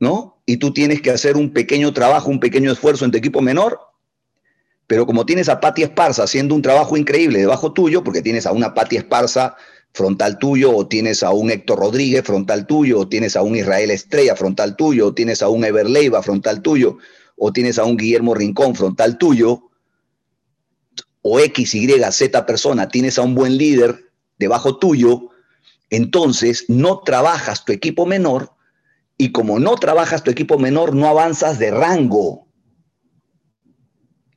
¿no? 0.00 0.40
Y 0.46 0.56
tú 0.56 0.72
tienes 0.72 1.02
que 1.02 1.10
hacer 1.10 1.36
un 1.36 1.52
pequeño 1.52 1.92
trabajo, 1.92 2.30
un 2.30 2.40
pequeño 2.40 2.72
esfuerzo 2.72 3.04
en 3.04 3.10
tu 3.10 3.18
equipo 3.18 3.40
menor, 3.42 3.78
pero 4.86 5.04
como 5.04 5.26
tienes 5.26 5.48
a 5.50 5.60
Pati 5.60 5.82
Esparza 5.82 6.22
haciendo 6.22 6.54
un 6.54 6.62
trabajo 6.62 6.96
increíble 6.96 7.40
debajo 7.40 7.72
tuyo, 7.72 8.02
porque 8.02 8.22
tienes 8.22 8.46
a 8.46 8.52
una 8.52 8.72
Pati 8.72 8.96
Esparza 8.96 9.56
frontal 9.92 10.38
tuyo, 10.38 10.74
o 10.74 10.88
tienes 10.88 11.22
a 11.22 11.30
un 11.30 11.50
Héctor 11.50 11.78
Rodríguez 11.78 12.24
frontal 12.24 12.66
tuyo, 12.66 13.00
o 13.00 13.08
tienes 13.08 13.36
a 13.36 13.42
un 13.42 13.56
Israel 13.56 13.90
Estrella 13.90 14.34
frontal 14.34 14.76
tuyo, 14.76 15.08
o 15.08 15.14
tienes 15.14 15.42
a 15.42 15.48
un 15.48 15.64
Everleiva 15.64 16.22
frontal 16.22 16.62
tuyo, 16.62 16.96
o 17.36 17.52
tienes 17.52 17.78
a 17.78 17.84
un 17.84 17.96
Guillermo 17.96 18.34
Rincón 18.34 18.74
frontal 18.74 19.18
tuyo, 19.18 19.70
o 21.20 21.38
X, 21.40 21.74
Y, 21.74 21.88
Z 22.10 22.46
persona, 22.46 22.88
tienes 22.88 23.18
a 23.18 23.22
un 23.22 23.34
buen 23.34 23.58
líder 23.58 24.06
debajo 24.38 24.78
tuyo, 24.78 25.30
entonces 25.90 26.64
no 26.68 27.00
trabajas 27.00 27.64
tu 27.64 27.72
equipo 27.72 28.06
menor 28.06 28.52
y 29.16 29.32
como 29.32 29.58
no 29.58 29.74
trabajas 29.76 30.22
tu 30.22 30.30
equipo 30.30 30.58
menor, 30.58 30.94
no 30.94 31.08
avanzas 31.08 31.58
de 31.58 31.70
rango. 31.70 32.46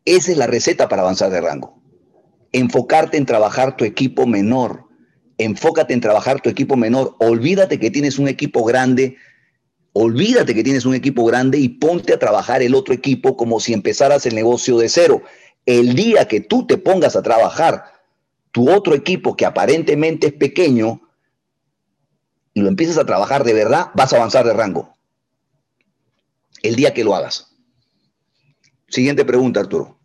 Esa 0.06 0.32
es 0.32 0.38
la 0.38 0.48
receta 0.48 0.90
para 0.90 1.04
avanzar 1.04 1.30
de 1.30 1.42
rango. 1.42 1.80
Enfocarte 2.52 3.18
en 3.18 3.26
trabajar 3.26 3.78
tu 3.78 3.86
equipo 3.86 4.26
menor. 4.26 4.86
Enfócate 5.38 5.94
en 5.94 6.02
trabajar 6.02 6.42
tu 6.42 6.50
equipo 6.50 6.76
menor. 6.76 7.16
Olvídate 7.20 7.80
que 7.80 7.92
tienes 7.92 8.18
un 8.18 8.28
equipo 8.28 8.64
grande. 8.64 9.18
Olvídate 9.94 10.56
que 10.56 10.64
tienes 10.64 10.86
un 10.86 10.96
equipo 10.96 11.26
grande 11.26 11.60
y 11.60 11.70
ponte 11.70 12.14
a 12.14 12.20
trabajar 12.20 12.64
el 12.64 12.74
otro 12.74 12.94
equipo 12.94 13.38
como 13.38 13.60
si 13.60 13.74
empezaras 13.74 14.26
el 14.26 14.34
negocio 14.34 14.80
de 14.80 14.90
cero. 14.90 15.22
El 15.66 15.94
día 15.96 16.28
que 16.28 16.40
tú 16.42 16.66
te 16.66 16.78
pongas 16.78 17.16
a 17.16 17.22
trabajar 17.22 17.84
tu 18.52 18.72
otro 18.72 18.96
equipo 18.96 19.36
que 19.36 19.46
aparentemente 19.46 20.28
es 20.28 20.34
pequeño, 20.34 21.02
y 22.54 22.62
lo 22.62 22.68
empieces 22.68 22.98
a 22.98 23.06
trabajar 23.06 23.44
de 23.44 23.54
verdad, 23.54 23.92
vas 23.94 24.14
a 24.14 24.18
avanzar 24.18 24.46
de 24.46 24.54
rango. 24.54 24.96
El 26.62 26.76
día 26.76 26.94
que 26.94 27.04
lo 27.04 27.16
hagas. 27.16 27.58
Siguiente 28.88 29.26
pregunta, 29.26 29.62
Arturo. 29.62 29.98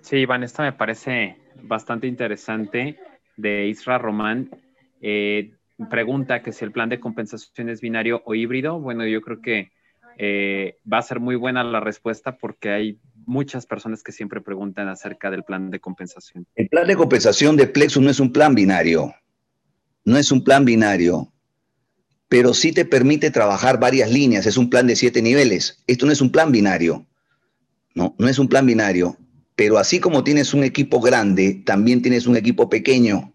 Sí, 0.00 0.16
Iván, 0.16 0.42
esta 0.42 0.62
me 0.62 0.72
parece 0.72 1.36
bastante 1.62 2.06
interesante 2.06 2.98
de 3.36 3.66
Isra 3.68 3.98
Román. 3.98 4.50
Eh, 5.00 5.52
pregunta 5.90 6.42
que 6.42 6.52
si 6.52 6.64
el 6.64 6.72
plan 6.72 6.88
de 6.88 7.00
compensación 7.00 7.68
es 7.68 7.80
binario 7.80 8.22
o 8.24 8.34
híbrido. 8.34 8.80
Bueno, 8.80 9.06
yo 9.06 9.20
creo 9.20 9.40
que 9.40 9.70
eh, 10.18 10.78
va 10.90 10.98
a 10.98 11.02
ser 11.02 11.20
muy 11.20 11.36
buena 11.36 11.62
la 11.64 11.80
respuesta 11.80 12.36
porque 12.36 12.70
hay 12.70 13.00
muchas 13.26 13.66
personas 13.66 14.02
que 14.02 14.12
siempre 14.12 14.40
preguntan 14.40 14.88
acerca 14.88 15.30
del 15.30 15.44
plan 15.44 15.70
de 15.70 15.80
compensación. 15.80 16.46
El 16.54 16.68
plan 16.68 16.86
de 16.86 16.96
compensación 16.96 17.56
de 17.56 17.66
Plexus 17.66 18.02
no 18.02 18.10
es 18.10 18.20
un 18.20 18.32
plan 18.32 18.54
binario 18.54 19.14
no 20.04 20.18
es 20.18 20.30
un 20.30 20.44
plan 20.44 20.64
binario, 20.64 21.32
pero 22.28 22.54
sí 22.54 22.72
te 22.72 22.84
permite 22.84 23.30
trabajar 23.30 23.78
varias 23.78 24.10
líneas, 24.10 24.46
es 24.46 24.56
un 24.56 24.70
plan 24.70 24.86
de 24.86 24.96
siete 24.96 25.22
niveles. 25.22 25.82
Esto 25.86 26.06
no 26.06 26.12
es 26.12 26.20
un 26.20 26.30
plan 26.30 26.52
binario, 26.52 27.06
no, 27.94 28.14
no 28.18 28.28
es 28.28 28.38
un 28.38 28.48
plan 28.48 28.66
binario, 28.66 29.16
pero 29.56 29.78
así 29.78 30.00
como 30.00 30.24
tienes 30.24 30.52
un 30.52 30.64
equipo 30.64 31.00
grande, 31.00 31.62
también 31.64 32.02
tienes 32.02 32.26
un 32.26 32.36
equipo 32.36 32.68
pequeño. 32.68 33.32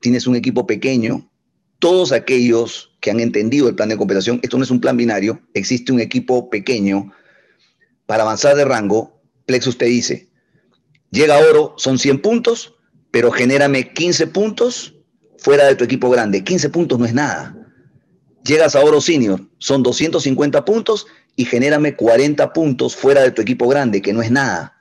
Tienes 0.00 0.26
un 0.26 0.36
equipo 0.36 0.66
pequeño. 0.66 1.30
Todos 1.78 2.12
aquellos 2.12 2.94
que 3.00 3.10
han 3.10 3.20
entendido 3.20 3.68
el 3.68 3.74
plan 3.74 3.88
de 3.88 3.96
compensación, 3.96 4.40
esto 4.42 4.58
no 4.58 4.64
es 4.64 4.70
un 4.70 4.80
plan 4.80 4.96
binario, 4.96 5.40
existe 5.54 5.92
un 5.92 6.00
equipo 6.00 6.50
pequeño. 6.50 7.12
Para 8.06 8.22
avanzar 8.22 8.54
de 8.56 8.64
rango, 8.64 9.22
Plexus 9.46 9.78
te 9.78 9.86
dice, 9.86 10.28
llega 11.10 11.38
oro, 11.38 11.74
son 11.78 11.98
100 11.98 12.20
puntos, 12.20 12.74
pero 13.10 13.30
genérame 13.30 13.92
15 13.92 14.26
puntos 14.26 14.93
fuera 15.44 15.66
de 15.66 15.74
tu 15.76 15.84
equipo 15.84 16.08
grande. 16.08 16.42
15 16.42 16.70
puntos 16.70 16.98
no 16.98 17.04
es 17.04 17.12
nada. 17.12 17.54
Llegas 18.44 18.74
a 18.74 18.80
Oro 18.80 19.02
Senior, 19.02 19.46
son 19.58 19.82
250 19.82 20.64
puntos 20.64 21.06
y 21.36 21.44
genérame 21.44 21.96
40 21.96 22.50
puntos 22.54 22.96
fuera 22.96 23.20
de 23.20 23.30
tu 23.30 23.42
equipo 23.42 23.68
grande, 23.68 24.00
que 24.00 24.14
no 24.14 24.22
es 24.22 24.30
nada. 24.30 24.74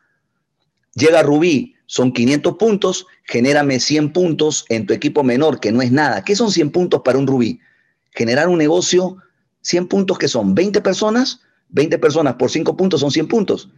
Llega 0.96 1.22
Rubí, 1.22 1.76
son 1.86 2.14
500 2.14 2.56
puntos, 2.56 3.06
genérame 3.26 3.78
100 3.78 4.14
puntos 4.14 4.66
en 4.70 4.86
tu 4.86 4.94
equipo 4.94 5.22
menor, 5.22 5.60
que 5.60 5.74
no 5.74 5.82
es 5.82 5.92
nada. 5.92 6.24
¿Qué 6.24 6.34
son 6.34 6.50
100 6.50 6.72
puntos 6.72 7.02
para 7.04 7.18
un 7.18 7.28
Rubí? 7.28 7.60
Generar 8.12 8.48
un 8.48 8.58
negocio, 8.58 9.18
100 9.64 9.90
puntos 9.90 10.18
que 10.18 10.30
son 10.30 10.56
20 10.56 10.80
personas, 10.80 11.42
20 11.70 11.98
personas 11.98 12.36
por 12.36 12.50
5 12.50 12.78
puntos 12.78 13.02
son 13.02 13.12
100 13.12 13.28
puntos. 13.28 13.70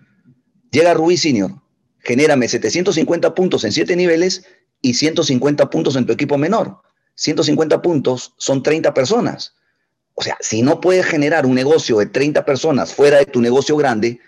Llega 0.69 0.93
Rubí 0.93 1.17
Senior, 1.17 1.51
genérame 1.99 2.47
750 2.47 3.33
puntos 3.33 3.63
en 3.63 3.71
7 3.71 3.95
niveles 3.95 4.45
y 4.85 4.93
150 4.93 5.67
puntos 5.71 5.95
en 5.95 6.05
tu 6.05 6.13
equipo 6.13 6.37
menor. 6.37 6.79
150 7.15 7.81
puntos 7.81 8.35
son 8.37 8.61
30 8.61 8.93
personas. 8.93 9.55
O 10.13 10.21
sea, 10.21 10.37
si 10.41 10.61
no 10.61 10.79
puedes 10.79 11.07
generar 11.07 11.47
un 11.47 11.55
negocio 11.55 11.97
de 11.97 12.05
30 12.05 12.45
personas 12.45 12.93
fuera 12.93 13.17
de 13.17 13.25
tu 13.25 13.41
negocio 13.41 13.75
grande, 13.77 14.19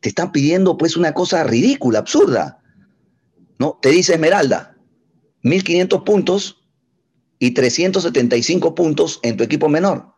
te 0.00 0.08
están 0.08 0.32
pidiendo 0.32 0.78
pues 0.78 0.96
una 0.96 1.12
cosa 1.12 1.44
ridícula, 1.44 1.98
absurda. 1.98 2.62
¿No? 3.58 3.78
Te 3.82 3.90
dice 3.90 4.14
Esmeralda, 4.14 4.74
1500 5.42 6.02
puntos 6.02 6.64
y 7.38 7.50
375 7.50 8.74
puntos 8.74 9.20
en 9.22 9.36
tu 9.36 9.44
equipo 9.44 9.68
menor. 9.68 10.14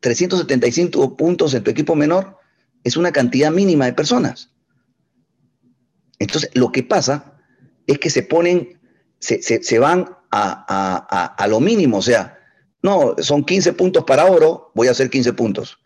375 0.00 1.16
puntos 1.16 1.52
en 1.52 1.64
tu 1.64 1.70
equipo 1.72 1.96
menor 1.96 2.38
es 2.84 2.96
una 2.96 3.10
cantidad 3.10 3.50
mínima 3.50 3.86
de 3.86 3.92
personas. 3.92 4.52
Entonces, 6.20 6.50
lo 6.54 6.70
que 6.70 6.84
pasa 6.84 7.35
es 7.86 7.98
que 7.98 8.10
se 8.10 8.22
ponen, 8.22 8.78
se, 9.18 9.78
van 9.78 10.16
a, 10.30 11.46
lo 11.48 11.60
mínimo, 11.60 11.98
o 11.98 12.02
sea, 12.02 12.38
No, 12.82 13.14
son 13.18 13.44
15 13.44 13.72
puntos 13.72 14.04
para 14.04 14.26
oro, 14.26 14.70
voy 14.74 14.88
a 14.88 14.92
hacer 14.92 15.10
15 15.10 15.32
puntos. 15.32 15.78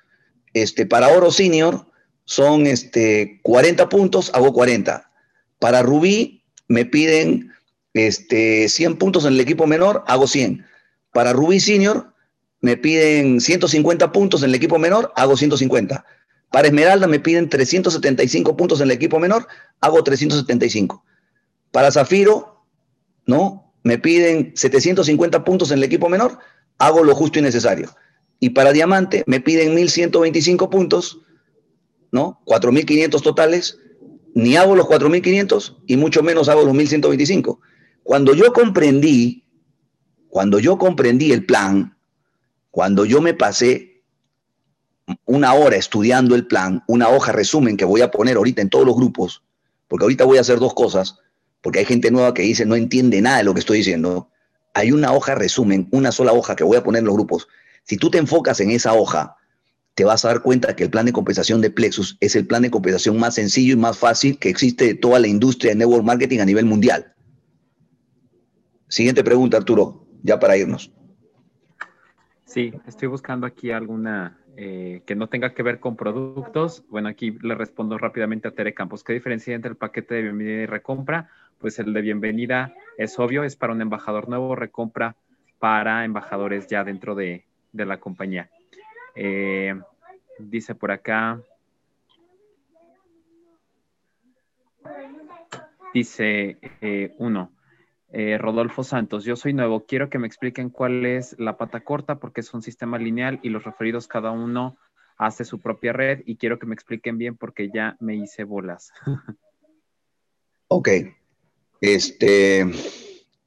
Este, 0.52 0.86
para 0.86 1.08
oro 1.08 1.30
senior 1.30 1.86
son 2.24 2.66
este, 2.66 3.40
40 3.42 3.88
puntos, 3.88 4.30
hago 4.34 4.52
40. 4.52 5.10
Para 5.58 5.82
rubí 5.82 6.44
me 6.68 6.84
piden 6.84 7.52
este, 7.94 8.68
100 8.68 8.96
puntos 8.96 9.24
en 9.24 9.34
el 9.34 9.40
equipo 9.40 9.66
menor, 9.66 10.04
hago 10.06 10.26
100. 10.26 10.64
Para 11.12 11.32
rubí 11.32 11.60
senior 11.60 12.12
me 12.60 12.76
piden 12.76 13.40
150 13.40 14.12
puntos 14.12 14.42
en 14.42 14.50
el 14.50 14.54
equipo 14.54 14.78
menor, 14.78 15.12
hago 15.16 15.36
150. 15.36 16.04
Para 16.50 16.66
Esmeralda 16.66 17.06
me 17.06 17.20
piden 17.20 17.48
375 17.48 18.56
puntos 18.56 18.80
en 18.80 18.88
el 18.88 18.92
equipo 18.92 19.18
menor, 19.18 19.46
hago 19.80 20.02
375. 20.02 21.04
Para 21.70 21.90
Zafiro, 21.90 22.64
¿no? 23.26 23.72
Me 23.82 23.98
piden 23.98 24.52
750 24.54 25.44
puntos 25.44 25.70
en 25.70 25.78
el 25.78 25.84
equipo 25.84 26.08
menor, 26.08 26.38
hago 26.78 27.04
lo 27.04 27.14
justo 27.14 27.38
y 27.38 27.42
necesario. 27.42 27.90
Y 28.40 28.50
para 28.50 28.72
Diamante 28.72 29.22
me 29.26 29.40
piden 29.40 29.74
1125 29.74 30.70
puntos, 30.70 31.20
¿no? 32.10 32.40
4500 32.44 33.22
totales, 33.22 33.78
ni 34.34 34.56
hago 34.56 34.76
los 34.76 34.86
4500 34.86 35.78
y 35.86 35.96
mucho 35.96 36.22
menos 36.22 36.48
hago 36.48 36.64
los 36.64 36.74
1125. 36.74 37.60
Cuando 38.02 38.34
yo 38.34 38.52
comprendí, 38.52 39.44
cuando 40.28 40.58
yo 40.58 40.78
comprendí 40.78 41.32
el 41.32 41.44
plan, 41.44 41.96
cuando 42.70 43.04
yo 43.04 43.20
me 43.20 43.34
pasé 43.34 44.02
una 45.24 45.54
hora 45.54 45.76
estudiando 45.76 46.34
el 46.34 46.46
plan, 46.46 46.82
una 46.86 47.08
hoja 47.08 47.32
resumen 47.32 47.76
que 47.76 47.84
voy 47.84 48.00
a 48.00 48.10
poner 48.10 48.36
ahorita 48.36 48.62
en 48.62 48.70
todos 48.70 48.86
los 48.86 48.96
grupos, 48.96 49.42
porque 49.88 50.04
ahorita 50.04 50.24
voy 50.24 50.38
a 50.38 50.42
hacer 50.42 50.58
dos 50.58 50.74
cosas, 50.74 51.18
porque 51.62 51.80
hay 51.80 51.84
gente 51.84 52.10
nueva 52.10 52.34
que 52.34 52.42
dice 52.42 52.66
no 52.66 52.74
entiende 52.74 53.20
nada 53.20 53.38
de 53.38 53.44
lo 53.44 53.54
que 53.54 53.60
estoy 53.60 53.78
diciendo. 53.78 54.30
Hay 54.74 54.92
una 54.92 55.12
hoja 55.12 55.34
resumen, 55.34 55.88
una 55.90 56.12
sola 56.12 56.32
hoja 56.32 56.56
que 56.56 56.64
voy 56.64 56.76
a 56.76 56.82
poner 56.82 57.00
en 57.00 57.06
los 57.06 57.14
grupos. 57.14 57.48
Si 57.84 57.96
tú 57.96 58.10
te 58.10 58.18
enfocas 58.18 58.60
en 58.60 58.70
esa 58.70 58.94
hoja, 58.94 59.36
te 59.94 60.04
vas 60.04 60.24
a 60.24 60.28
dar 60.28 60.42
cuenta 60.42 60.76
que 60.76 60.84
el 60.84 60.90
plan 60.90 61.06
de 61.06 61.12
compensación 61.12 61.60
de 61.60 61.70
Plexus 61.70 62.16
es 62.20 62.36
el 62.36 62.46
plan 62.46 62.62
de 62.62 62.70
compensación 62.70 63.18
más 63.18 63.34
sencillo 63.34 63.74
y 63.74 63.76
más 63.76 63.98
fácil 63.98 64.38
que 64.38 64.48
existe 64.48 64.86
de 64.86 64.94
toda 64.94 65.18
la 65.18 65.26
industria 65.26 65.72
de 65.72 65.76
network 65.76 66.04
marketing 66.04 66.38
a 66.38 66.44
nivel 66.44 66.64
mundial. 66.64 67.12
Siguiente 68.88 69.22
pregunta, 69.22 69.56
Arturo, 69.56 70.06
ya 70.22 70.38
para 70.38 70.56
irnos. 70.56 70.92
Sí, 72.44 72.72
estoy 72.86 73.08
buscando 73.08 73.46
aquí 73.46 73.70
alguna 73.70 74.40
eh, 74.56 75.02
que 75.06 75.14
no 75.14 75.28
tenga 75.28 75.54
que 75.54 75.62
ver 75.62 75.78
con 75.78 75.96
productos. 75.96 76.84
Bueno, 76.88 77.08
aquí 77.08 77.38
le 77.42 77.54
respondo 77.54 77.96
rápidamente 77.96 78.48
a 78.48 78.50
Tere 78.50 78.74
Campos. 78.74 79.04
¿Qué 79.04 79.12
diferencia 79.12 79.54
entre 79.54 79.70
el 79.70 79.76
paquete 79.76 80.16
de 80.16 80.22
bienvenida 80.22 80.62
y 80.62 80.66
recompra? 80.66 81.30
Pues 81.60 81.78
el 81.78 81.92
de 81.92 82.00
bienvenida 82.00 82.74
es 82.96 83.18
obvio, 83.18 83.44
es 83.44 83.54
para 83.54 83.74
un 83.74 83.82
embajador 83.82 84.30
nuevo, 84.30 84.56
recompra 84.56 85.16
para 85.58 86.06
embajadores 86.06 86.66
ya 86.68 86.84
dentro 86.84 87.14
de, 87.14 87.44
la 87.74 88.00
compañía. 88.00 88.48
Eh, 89.14 89.78
dice 90.38 90.74
por 90.74 90.90
acá. 90.90 91.38
Dice 95.92 96.56
eh, 96.80 97.14
uno. 97.18 97.52
Eh, 98.10 98.38
Rodolfo 98.38 98.82
Santos, 98.82 99.24
yo 99.24 99.36
soy 99.36 99.52
nuevo, 99.52 99.84
quiero 99.84 100.08
que 100.08 100.18
me 100.18 100.26
expliquen 100.26 100.70
cuál 100.70 101.04
es 101.04 101.38
la 101.38 101.58
pata 101.58 101.80
corta 101.80 102.18
porque 102.18 102.40
es 102.40 102.54
un 102.54 102.62
sistema 102.62 102.98
lineal 102.98 103.38
y 103.42 103.50
los 103.50 103.64
referidos 103.64 104.08
cada 104.08 104.30
uno 104.32 104.78
hace 105.16 105.44
su 105.44 105.60
propia 105.60 105.92
red 105.92 106.22
y 106.24 106.36
quiero 106.36 106.58
que 106.58 106.66
me 106.66 106.74
expliquen 106.74 107.18
bien 107.18 107.36
porque 107.36 107.70
ya 107.70 107.96
me 108.00 108.16
hice 108.16 108.44
bolas. 108.44 108.92
ok. 110.68 110.88
Este, 111.80 112.66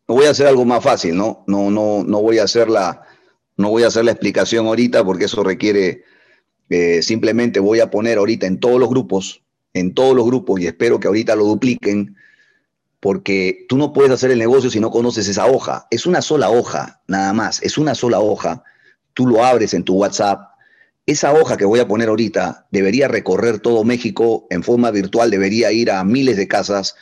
voy 0.07 0.25
a 0.25 0.31
hacer 0.31 0.47
algo 0.47 0.65
más 0.65 0.83
fácil, 0.83 1.15
¿no? 1.15 1.43
No, 1.47 1.69
no, 1.69 2.03
no 2.03 2.21
voy 2.21 2.39
a 2.39 2.43
hacer 2.43 2.69
la, 2.69 3.03
no 3.57 3.69
voy 3.69 3.83
a 3.83 3.87
hacer 3.87 4.05
la 4.05 4.11
explicación 4.11 4.67
ahorita 4.67 5.03
porque 5.03 5.25
eso 5.25 5.43
requiere, 5.43 6.03
eh, 6.69 7.01
simplemente 7.01 7.59
voy 7.59 7.79
a 7.79 7.91
poner 7.91 8.17
ahorita 8.17 8.47
en 8.47 8.59
todos 8.59 8.79
los 8.79 8.89
grupos, 8.89 9.43
en 9.73 9.93
todos 9.93 10.15
los 10.15 10.25
grupos 10.25 10.59
y 10.59 10.67
espero 10.67 10.99
que 10.99 11.07
ahorita 11.07 11.35
lo 11.35 11.45
dupliquen 11.45 12.15
porque 12.99 13.65
tú 13.67 13.77
no 13.77 13.91
puedes 13.91 14.11
hacer 14.11 14.31
el 14.31 14.39
negocio 14.39 14.69
si 14.69 14.79
no 14.79 14.89
conoces 14.89 15.27
esa 15.27 15.45
hoja. 15.45 15.87
Es 15.91 16.05
una 16.05 16.21
sola 16.21 16.49
hoja, 16.49 17.01
nada 17.07 17.33
más, 17.33 17.61
es 17.61 17.77
una 17.77 17.95
sola 17.95 18.21
hoja. 18.21 18.63
Tú 19.13 19.27
lo 19.27 19.43
abres 19.43 19.73
en 19.73 19.83
tu 19.83 19.95
WhatsApp. 19.95 20.39
Esa 21.05 21.33
hoja 21.33 21.57
que 21.57 21.65
voy 21.65 21.81
a 21.81 21.87
poner 21.87 22.07
ahorita 22.07 22.65
debería 22.71 23.09
recorrer 23.09 23.59
todo 23.59 23.83
México 23.83 24.47
en 24.49 24.63
forma 24.63 24.89
virtual, 24.89 25.29
debería 25.29 25.73
ir 25.73 25.91
a 25.91 26.01
miles 26.05 26.37
de 26.37 26.47
casas 26.47 26.95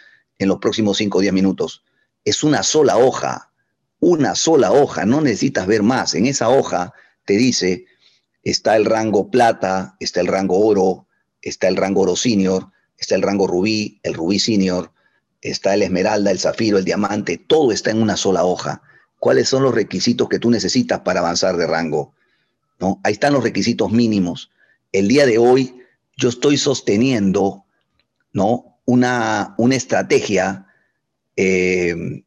en 0.44 0.50
los 0.50 0.60
próximos 0.60 0.98
5 0.98 1.18
o 1.18 1.22
10 1.22 1.34
minutos. 1.34 1.84
Es 2.26 2.44
una 2.44 2.64
sola 2.64 2.98
hoja, 2.98 3.52
una 4.00 4.36
sola 4.36 4.72
hoja, 4.72 5.06
no 5.06 5.22
necesitas 5.22 5.68
ver 5.68 5.84
más. 5.84 6.14
En 6.16 6.26
esa 6.26 6.50
hoja 6.50 6.94
te 7.26 7.34
dice, 7.38 7.86
está 8.44 8.76
el 8.76 8.86
rango 8.86 9.30
plata, 9.30 9.96
está 10.00 10.22
el 10.22 10.28
rango 10.28 10.60
oro, 10.66 11.08
está 11.42 11.68
el 11.68 11.78
rango 11.78 12.02
oro 12.02 12.16
senior, 12.16 12.72
está 12.98 13.16
el 13.16 13.22
rango 13.22 13.48
rubí, 13.48 14.00
el 14.04 14.14
rubí 14.14 14.40
senior, 14.40 14.92
está 15.42 15.74
el 15.74 15.84
esmeralda, 15.84 16.32
el 16.32 16.40
zafiro, 16.40 16.78
el 16.78 16.86
diamante, 16.86 17.38
todo 17.38 17.72
está 17.72 17.92
en 17.92 18.02
una 18.02 18.18
sola 18.18 18.44
hoja. 18.44 18.82
¿Cuáles 19.20 19.50
son 19.50 19.64
los 19.64 19.76
requisitos 19.76 20.30
que 20.30 20.40
tú 20.40 20.50
necesitas 20.50 21.02
para 21.02 21.20
avanzar 21.20 21.58
de 21.58 21.68
rango? 21.68 22.14
¿No? 22.80 23.00
Ahí 23.04 23.14
están 23.14 23.34
los 23.34 23.44
requisitos 23.44 23.92
mínimos. 23.92 24.50
El 24.92 25.08
día 25.08 25.26
de 25.26 25.38
hoy 25.38 25.76
yo 26.18 26.30
estoy 26.30 26.58
sosteniendo 26.58 27.66
¿no? 28.34 28.71
Una, 28.92 29.56
una 29.58 29.76
estrategia 29.76 30.68
eh, 31.38 32.26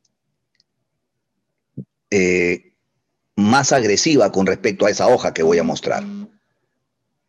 eh, 2.11 2.75
más 3.37 3.73
agresiva 3.73 4.33
con 4.33 4.47
respecto 4.47 4.87
a 4.87 4.91
esa 4.91 5.09
hoja 5.09 5.35
que 5.35 5.43
voy 5.43 5.59
a 5.59 5.63
mostrar. 5.63 6.03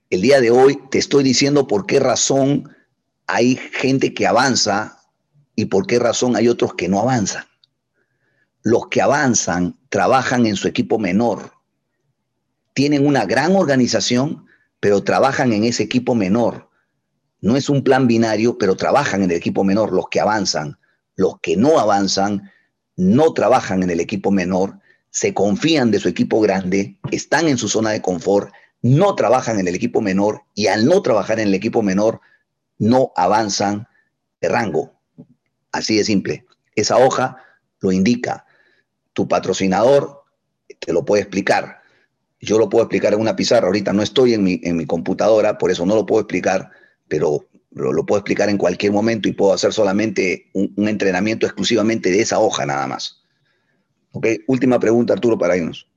El 0.10 0.22
día 0.22 0.40
de 0.40 0.52
hoy 0.52 0.80
te 0.90 1.00
estoy 1.00 1.24
diciendo 1.24 1.68
por 1.68 1.86
qué 1.86 2.00
razón 2.00 2.74
hay 3.28 3.58
gente 3.58 4.14
que 4.14 4.26
avanza 4.26 5.02
y 5.54 5.66
por 5.66 5.86
qué 5.86 6.00
razón 6.00 6.38
hay 6.38 6.48
otros 6.48 6.76
que 6.76 6.88
no 6.88 7.02
avanzan. 7.02 7.44
Los 8.62 8.88
que 8.88 9.02
avanzan 9.02 9.78
trabajan 9.90 10.46
en 10.46 10.56
su 10.56 10.70
equipo 10.70 10.98
menor. 10.98 11.52
Tienen 12.74 13.06
una 13.06 13.26
gran 13.26 13.54
organización, 13.54 14.46
pero 14.80 15.04
trabajan 15.04 15.52
en 15.52 15.66
ese 15.66 15.84
equipo 15.84 16.16
menor. 16.16 16.70
No 17.42 17.56
es 17.56 17.70
un 17.70 17.84
plan 17.84 18.08
binario, 18.08 18.58
pero 18.58 18.76
trabajan 18.76 19.24
en 19.24 19.32
el 19.32 19.38
equipo 19.38 19.64
menor 19.64 19.94
los 19.94 20.08
que 20.10 20.20
avanzan. 20.20 20.80
Los 21.16 21.40
que 21.40 21.58
no 21.58 21.80
avanzan 21.80 22.52
no 22.96 23.34
trabajan 23.34 23.84
en 23.84 23.90
el 23.90 24.00
equipo 24.00 24.32
menor, 24.32 24.80
se 25.10 25.34
confían 25.34 25.92
de 25.92 26.00
su 26.00 26.10
equipo 26.10 26.42
grande, 26.42 26.98
están 27.12 27.48
en 27.48 27.58
su 27.58 27.70
zona 27.70 27.92
de 27.92 28.02
confort, 28.02 28.52
no 28.82 29.16
trabajan 29.16 29.60
en 29.60 29.68
el 29.68 29.76
equipo 29.76 30.02
menor 30.02 30.44
y 30.54 30.68
al 30.68 30.86
no 30.86 31.02
trabajar 31.02 31.40
en 31.40 31.48
el 31.48 31.54
equipo 31.54 31.82
menor 31.82 32.22
no 32.78 33.12
avanzan 33.16 33.88
de 34.42 34.50
rango. 34.50 35.00
Así 35.72 35.98
de 35.98 36.04
simple. 36.04 36.46
Esa 36.76 36.98
hoja 36.98 37.38
lo 37.80 37.92
indica. 37.92 38.46
Tu 39.14 39.28
patrocinador 39.28 40.24
te 40.80 40.94
lo 40.94 41.06
puede 41.06 41.24
explicar. 41.24 41.82
Yo 42.40 42.60
lo 42.60 42.70
puedo 42.70 42.84
explicar 42.84 43.14
en 43.14 43.22
una 43.22 43.36
pizarra. 43.36 43.68
Ahorita 43.68 43.94
no 43.94 44.04
estoy 44.04 44.34
en 44.34 44.44
mi, 44.44 44.60
en 44.64 44.78
mi 44.78 44.86
computadora, 44.86 45.58
por 45.58 45.72
eso 45.72 45.86
no 45.86 45.96
lo 45.96 46.06
puedo 46.06 46.22
explicar, 46.22 46.72
pero 47.08 47.46
lo, 47.72 48.06
puedo 48.06 48.20
explicar 48.20 48.50
en 48.50 48.58
cualquier 48.58 48.92
momento 48.92 49.28
y 49.28 49.34
puedo 49.34 49.54
hacer 49.54 49.74
solamente 49.74 50.50
un, 50.54 50.88
entrenamiento 50.88 51.46
exclusivamente 51.46 52.10
de 52.10 52.22
esa 52.22 52.40
hoja 52.40 52.66
nada 52.66 52.88
más. 52.88 53.24
Ok, 54.12 54.28
última 54.48 54.80
pregunta, 54.80 55.14
Arturo, 55.14 55.38
para 55.38 55.58
irnos. 55.58 55.90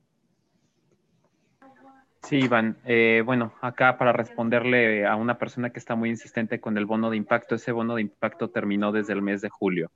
Sí, 2.23 2.37
Iván. 2.37 2.77
Eh, 2.85 3.23
bueno, 3.25 3.53
acá 3.61 3.97
para 3.97 4.11
responderle 4.11 5.07
a 5.07 5.15
una 5.15 5.39
persona 5.39 5.71
que 5.71 5.79
está 5.79 5.95
muy 5.95 6.09
insistente 6.09 6.59
con 6.59 6.77
el 6.77 6.85
bono 6.85 7.09
de 7.09 7.17
impacto, 7.17 7.55
ese 7.55 7.71
bono 7.71 7.95
de 7.95 8.01
impacto 8.01 8.49
terminó 8.49 8.91
desde 8.91 9.13
el 9.13 9.21
mes 9.21 9.41
de 9.41 9.49
julio. 9.49 9.91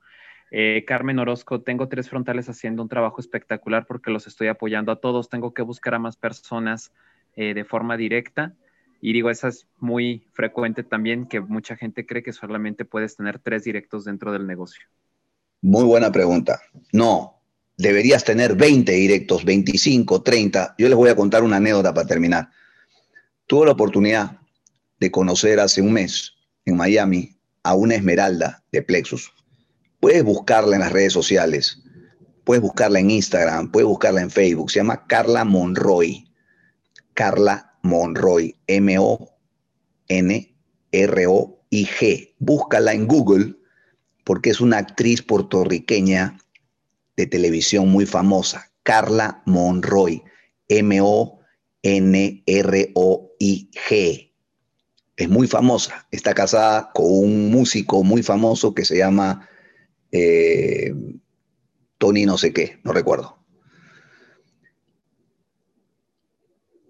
Eh, 0.50 0.86
Carmen 0.88 1.20
Orozco, 1.20 1.62
tengo 1.62 1.90
tres 1.90 2.10
frontales 2.10 2.48
haciendo 2.48 2.82
un 2.82 2.90
trabajo 2.90 3.20
espectacular 3.20 3.86
porque 3.88 4.12
los 4.12 4.26
estoy 4.28 4.48
apoyando 4.48 4.92
a 4.92 5.02
todos. 5.02 5.28
Tengo 5.28 5.54
que 5.54 5.64
buscar 5.64 5.96
a 5.96 6.00
más 6.00 6.16
personas 6.16 6.94
eh, 7.36 7.54
de 7.54 7.66
forma 7.66 7.98
directa. 7.98 8.54
Y 9.06 9.12
digo, 9.12 9.30
esa 9.30 9.50
es 9.50 9.68
muy 9.80 10.26
frecuente 10.32 10.82
también, 10.82 11.28
que 11.28 11.42
mucha 11.42 11.76
gente 11.76 12.06
cree 12.06 12.24
que 12.24 12.32
solamente 12.32 12.86
puedes 12.86 13.18
tener 13.18 13.38
tres 13.38 13.66
directos 13.66 14.06
dentro 14.06 14.32
del 14.32 14.48
negocio. 14.48 14.82
Muy 15.62 15.84
buena 15.84 16.10
pregunta. 16.10 16.62
No, 16.94 17.42
deberías 17.78 18.24
tener 18.24 18.56
20 18.56 18.94
directos, 18.94 19.44
25, 19.44 20.22
30. 20.22 20.76
Yo 20.78 20.88
les 20.88 20.96
voy 20.96 21.10
a 21.10 21.18
contar 21.18 21.44
una 21.44 21.58
anécdota 21.58 21.94
para 21.94 22.08
terminar. 22.08 22.50
Tuve 23.46 23.66
la 23.66 23.74
oportunidad 23.74 24.40
de 25.02 25.12
conocer 25.12 25.60
hace 25.60 25.82
un 25.82 25.92
mes 25.92 26.36
en 26.64 26.78
Miami 26.78 27.36
a 27.62 27.76
una 27.76 27.96
esmeralda 27.96 28.64
de 28.72 28.84
Plexus. 28.84 29.34
Puedes 30.00 30.24
buscarla 30.24 30.78
en 30.78 30.82
las 30.82 30.94
redes 30.94 31.12
sociales, 31.12 31.84
puedes 32.46 32.62
buscarla 32.62 33.00
en 33.00 33.12
Instagram, 33.12 33.70
puedes 33.70 33.86
buscarla 33.86 34.22
en 34.22 34.32
Facebook. 34.32 34.72
Se 34.72 34.80
llama 34.80 35.06
Carla 35.08 35.44
Monroy. 35.44 36.26
Carla 37.14 37.73
Monroy, 37.84 38.56
M-O-N-R-O-I-G. 38.68 39.30
Búscala 42.40 42.94
en 42.94 43.08
Google 43.08 43.56
porque 44.24 44.50
es 44.50 44.62
una 44.62 44.80
actriz 44.80 45.22
puertorriqueña 45.22 46.40
de 47.16 47.28
televisión 47.28 47.90
muy 47.90 48.06
famosa, 48.06 48.72
Carla 48.84 49.44
Monroy. 49.46 50.24
M-O-N-R-O-I-G. 50.68 51.44
Es 55.16 55.30
muy 55.30 55.48
famosa. 55.48 56.08
Está 56.10 56.34
casada 56.34 56.90
con 56.94 57.06
un 57.06 57.52
músico 57.52 58.04
muy 58.04 58.24
famoso 58.24 58.74
que 58.74 58.86
se 58.86 58.98
llama 58.98 59.48
eh, 60.12 60.94
Tony 61.98 62.26
no 62.26 62.38
sé 62.38 62.54
qué, 62.54 62.80
no 62.84 62.94
recuerdo. 62.94 63.43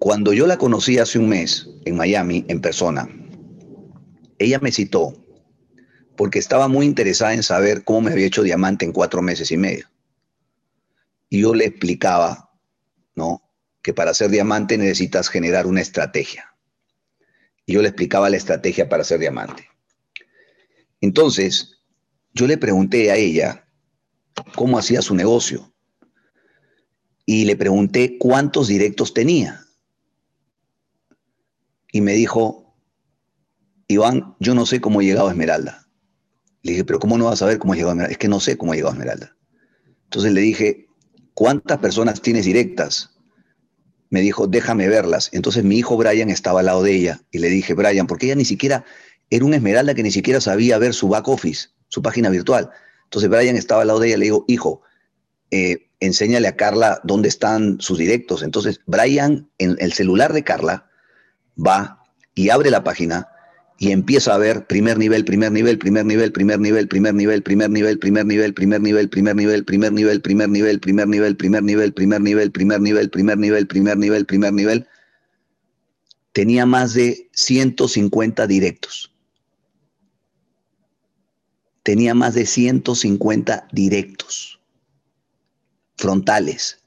Cuando 0.04 0.34
yo 0.34 0.48
la 0.48 0.58
conocí 0.58 1.00
hace 1.00 1.18
un 1.18 1.30
mes 1.30 1.70
en 1.86 1.96
Miami, 1.96 2.44
en 2.50 2.60
persona, 2.60 3.08
ella 4.38 4.60
me 4.60 4.74
citó 4.74 5.14
porque 6.18 6.40
estaba 6.40 6.68
muy 6.68 6.86
interesada 6.86 7.34
en 7.34 7.42
saber 7.42 7.86
cómo 7.86 8.02
me 8.02 8.12
había 8.12 8.26
hecho 8.26 8.44
diamante 8.44 8.84
en 8.84 8.92
cuatro 8.92 9.22
meses 9.22 9.50
y 9.50 9.56
medio. 9.56 9.88
Y 11.30 11.40
yo 11.40 11.56
le 11.56 11.64
explicaba, 11.64 12.52
¿no? 13.16 13.50
Que 13.82 13.94
para 13.94 14.14
ser 14.14 14.30
diamante 14.30 14.78
necesitas 14.78 15.30
generar 15.30 15.68
una 15.68 15.80
estrategia. 15.80 16.54
Y 17.66 17.72
yo 17.72 17.82
le 17.82 17.88
explicaba 17.88 18.30
la 18.30 18.36
estrategia 18.36 18.90
para 18.90 19.06
ser 19.06 19.22
diamante. 19.22 19.70
Entonces, 21.00 21.78
yo 22.34 22.46
le 22.46 22.58
pregunté 22.58 23.10
a 23.10 23.16
ella 23.16 23.70
cómo 24.54 24.78
hacía 24.78 25.02
su 25.02 25.16
negocio. 25.16 25.74
Y 27.26 27.46
le 27.46 27.56
pregunté 27.56 28.18
cuántos 28.18 28.68
directos 28.68 29.14
tenía. 29.14 29.63
Y 31.94 32.02
me 32.02 32.14
dijo, 32.14 32.76
Iván, 33.88 34.36
yo 34.40 34.56
no 34.56 34.66
sé 34.66 34.82
cómo 34.82 35.00
he 35.00 35.06
llegado 35.06 35.28
a 35.28 35.32
Esmeralda. 35.32 35.88
Le 36.64 36.72
dije, 36.72 36.84
pero 36.84 37.00
¿cómo 37.00 37.20
no 37.20 37.26
vas 37.26 37.36
a 37.36 37.46
saber 37.46 37.60
cómo 37.60 37.74
he 37.74 37.78
llegado 37.78 37.92
a 37.92 37.94
Esmeralda? 37.94 38.12
Es 38.12 38.18
que 38.18 38.28
no 38.28 38.40
sé 38.40 38.58
cómo 38.58 38.74
he 38.74 38.78
llegado 38.78 38.94
a 38.94 38.98
Esmeralda. 38.98 39.38
Entonces 40.06 40.34
le 40.34 40.42
dije, 40.42 40.88
¿cuántas 41.36 41.78
personas 41.78 42.20
tienes 42.20 42.46
directas? 42.46 43.12
Me 44.10 44.22
dijo, 44.22 44.48
déjame 44.48 44.88
verlas. 44.88 45.30
Entonces 45.34 45.64
mi 45.64 45.78
hijo 45.78 45.96
Brian 45.96 46.32
estaba 46.32 46.62
al 46.62 46.66
lado 46.66 46.82
de 46.82 46.96
ella 46.96 47.22
y 47.30 47.38
le 47.38 47.50
dije, 47.50 47.76
Brian, 47.76 48.08
porque 48.08 48.26
ella 48.26 48.36
ni 48.36 48.46
siquiera, 48.46 48.84
era 49.30 49.46
una 49.46 49.58
esmeralda 49.58 49.94
que 49.94 50.02
ni 50.02 50.12
siquiera 50.12 50.42
sabía 50.42 50.80
ver 50.80 50.96
su 50.96 51.10
back 51.10 51.28
office, 51.28 51.70
su 51.90 52.02
página 52.02 52.32
virtual. 52.32 52.72
Entonces 53.04 53.30
Brian 53.30 53.56
estaba 53.56 53.82
al 53.82 53.88
lado 53.88 54.00
de 54.00 54.08
ella 54.08 54.16
y 54.16 54.20
le 54.20 54.26
digo, 54.26 54.46
hijo, 54.48 54.82
eh, 55.52 55.92
enséñale 56.00 56.48
a 56.48 56.56
Carla 56.56 57.02
dónde 57.04 57.30
están 57.30 57.80
sus 57.80 58.00
directos. 58.00 58.42
Entonces 58.42 58.82
Brian 58.88 59.52
en 59.60 59.76
el 59.78 59.94
celular 59.94 60.34
de 60.34 60.44
Carla 60.44 60.90
va 61.58 62.04
y 62.36 62.50
abre 62.50 62.72
la 62.72 62.84
página 62.84 63.30
y 63.78 63.92
empieza 63.92 64.34
a 64.34 64.38
ver 64.38 64.66
primer 64.66 64.98
nivel, 64.98 65.26
primer 65.26 65.52
nivel, 65.52 65.78
primer 65.78 66.06
nivel, 66.06 66.32
primer 66.32 66.60
nivel, 66.60 66.88
primer 66.88 67.14
nivel, 67.14 67.44
primer 67.44 67.70
nivel, 67.70 68.00
primer 68.00 68.24
nivel, 68.24 68.54
primer 68.54 68.82
nivel, 68.82 69.10
primer 69.10 69.36
nivel, 69.36 69.64
primer 69.64 69.92
nivel, 69.92 70.30
primer 70.30 70.48
nivel, 70.50 70.80
primer 70.80 71.08
nivel, 71.08 71.40
primer 71.40 71.62
nivel, 71.62 71.94
primer 71.94 72.22
nivel, 72.22 72.52
primer 72.52 72.80
nivel, 72.80 73.10
primer 73.10 73.38
nivel, 73.38 73.68
primer 73.68 73.98
nivel, 73.98 74.26
primer 74.26 74.54
nivel. 74.54 74.88
Tenía 76.32 76.66
más 76.66 76.94
de 76.94 77.30
150 77.34 78.48
directos. 78.48 79.12
Tenía 81.84 82.14
más 82.14 82.34
de 82.34 82.46
150 82.46 83.68
directos 83.74 84.62
frontales 85.98 86.80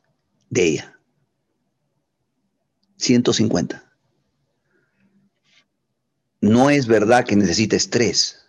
de 0.49 0.65
ella. 0.65 0.99
150 2.97 3.86
no 6.41 6.71
es 6.71 6.87
verdad 6.87 7.25
que 7.25 7.37
necesites 7.37 7.91
tres. 7.91 8.47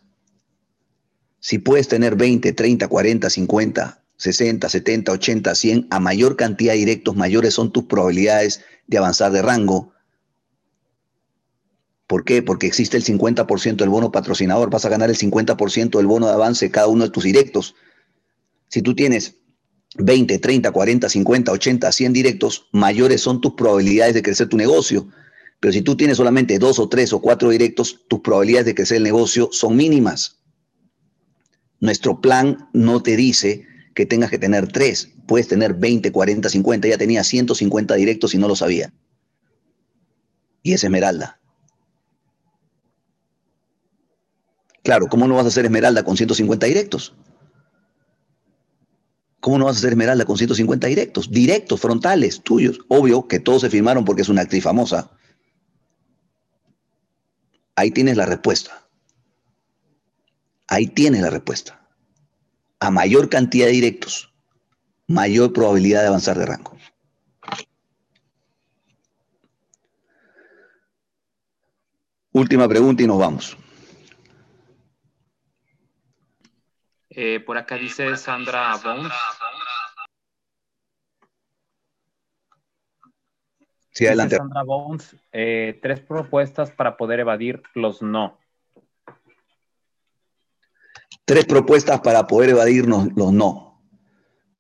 Si 1.39 1.59
puedes 1.59 1.87
tener 1.87 2.15
20, 2.15 2.53
30, 2.53 2.87
40, 2.87 3.29
50, 3.29 4.03
60, 4.17 4.69
70, 4.69 5.11
80, 5.11 5.55
100, 5.55 5.87
a 5.91 5.99
mayor 5.99 6.35
cantidad 6.35 6.73
de 6.73 6.79
directos, 6.79 7.15
mayores 7.15 7.53
son 7.53 7.71
tus 7.71 7.85
probabilidades 7.85 8.61
de 8.87 8.97
avanzar 8.97 9.31
de 9.31 9.41
rango. 9.41 9.93
¿Por 12.07 12.23
qué? 12.23 12.41
Porque 12.41 12.67
existe 12.67 12.97
el 12.97 13.03
50% 13.03 13.75
del 13.75 13.89
bono 13.89 14.11
patrocinador. 14.11 14.69
Vas 14.69 14.85
a 14.85 14.89
ganar 14.89 15.09
el 15.09 15.17
50% 15.17 15.97
del 15.97 16.07
bono 16.07 16.27
de 16.27 16.33
avance 16.33 16.71
cada 16.71 16.87
uno 16.87 17.03
de 17.03 17.09
tus 17.11 17.25
directos. 17.25 17.75
Si 18.69 18.81
tú 18.81 18.95
tienes 18.95 19.35
20, 19.97 20.39
30, 20.39 20.71
40, 20.71 21.09
50, 21.09 21.51
80, 21.51 21.91
100 21.91 22.13
directos, 22.13 22.67
mayores 22.71 23.21
son 23.21 23.41
tus 23.41 23.53
probabilidades 23.53 24.13
de 24.13 24.21
crecer 24.21 24.47
tu 24.47 24.57
negocio. 24.57 25.07
Pero 25.59 25.73
si 25.73 25.81
tú 25.81 25.97
tienes 25.97 26.17
solamente 26.17 26.59
dos 26.59 26.79
o 26.79 26.87
tres 26.87 27.13
o 27.13 27.21
cuatro 27.21 27.49
directos, 27.49 28.05
tus 28.07 28.19
probabilidades 28.19 28.67
de 28.67 28.75
crecer 28.75 28.97
el 28.97 29.03
negocio 29.03 29.49
son 29.51 29.75
mínimas. 29.75 30.37
Nuestro 31.79 32.21
plan 32.21 32.69
no 32.73 33.01
te 33.01 33.15
dice 33.15 33.65
que 33.95 34.05
tengas 34.05 34.29
que 34.29 34.37
tener 34.37 34.71
tres. 34.71 35.09
Puedes 35.25 35.47
tener 35.47 35.73
20, 35.73 36.11
40, 36.11 36.49
50. 36.49 36.87
Ya 36.87 36.97
tenía 36.97 37.23
150 37.23 37.95
directos 37.95 38.33
y 38.33 38.37
no 38.37 38.47
lo 38.47 38.55
sabía. 38.55 38.93
Y 40.61 40.73
es 40.73 40.83
Esmeralda. 40.83 41.39
Claro, 44.83 45.07
¿cómo 45.07 45.27
no 45.27 45.35
vas 45.35 45.45
a 45.45 45.49
hacer 45.49 45.65
Esmeralda 45.65 46.03
con 46.03 46.15
150 46.15 46.65
directos? 46.65 47.15
¿Cómo 49.39 49.57
no 49.57 49.65
vas 49.65 49.77
a 49.77 49.79
hacer 49.79 49.91
Esmeralda 49.91 50.25
con 50.25 50.37
150 50.37 50.87
directos? 50.87 51.31
Directos, 51.31 51.81
frontales, 51.81 52.41
tuyos. 52.41 52.79
Obvio 52.87 53.27
que 53.27 53.39
todos 53.39 53.61
se 53.61 53.69
firmaron 53.69 54.05
porque 54.05 54.21
es 54.21 54.29
una 54.29 54.41
actriz 54.41 54.63
famosa. 54.63 55.11
Ahí 57.77 57.91
tienes 57.91 58.17
la 58.17 58.25
respuesta. 58.25 58.87
Ahí 60.67 60.87
tienes 60.87 61.21
la 61.21 61.29
respuesta. 61.29 61.79
A 62.79 62.89
mayor 62.89 63.29
cantidad 63.29 63.67
de 63.67 63.71
directos, 63.71 64.33
mayor 65.05 65.53
probabilidad 65.53 66.01
de 66.01 66.07
avanzar 66.07 66.39
de 66.39 66.47
rango. 66.47 66.75
Última 72.31 72.67
pregunta 72.67 73.03
y 73.03 73.07
nos 73.07 73.19
vamos. 73.19 73.55
Eh, 77.11 77.39
por 77.41 77.59
acá 77.59 77.75
dice 77.75 78.17
Sandra 78.17 78.75
Bones. 78.77 79.13
Sí, 83.97 84.05
adelante. 84.05 84.35
Sandra 84.35 84.61
Bones, 84.61 85.15
eh, 85.31 85.79
tres 85.81 86.01
propuestas 86.01 86.69
para 86.69 86.97
poder 86.97 87.19
evadir 87.19 87.63
los 87.73 88.03
no. 88.03 88.37
Tres 91.25 91.45
propuestas 91.45 92.01
para 92.01 92.27
poder 92.27 92.51
evadirnos 92.51 93.07
los 93.15 93.33
no. 93.33 93.81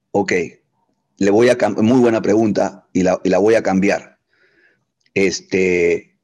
Ok, 0.09 0.33
le 1.17 1.29
voy 1.29 1.49
a 1.49 1.57
muy 1.69 1.99
buena 1.99 2.19
pregunta 2.19 2.87
y 2.93 3.03
la, 3.03 3.37
voy 3.37 3.53
a 3.53 3.61
cambiar. 3.61 4.17
Este, 5.13 6.17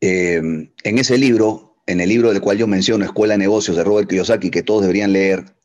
em, 0.00 0.70
en 0.82 0.98
ese 0.98 1.16
libro, 1.16 1.78
en 1.86 2.02
el 2.02 2.10
libro 2.10 2.30
del 2.30 2.42
cual 2.42 2.58
yo 2.58 2.66
menciono, 2.66 3.06
Escuela 3.06 3.34
de 3.34 3.38
Negocios 3.38 3.74
de 3.74 3.84
Robert 3.84 4.10
Kiyosaki, 4.10 4.50
que 4.50 4.62
todos 4.62 4.82
deberían 4.82 5.14
leer, 5.14 5.56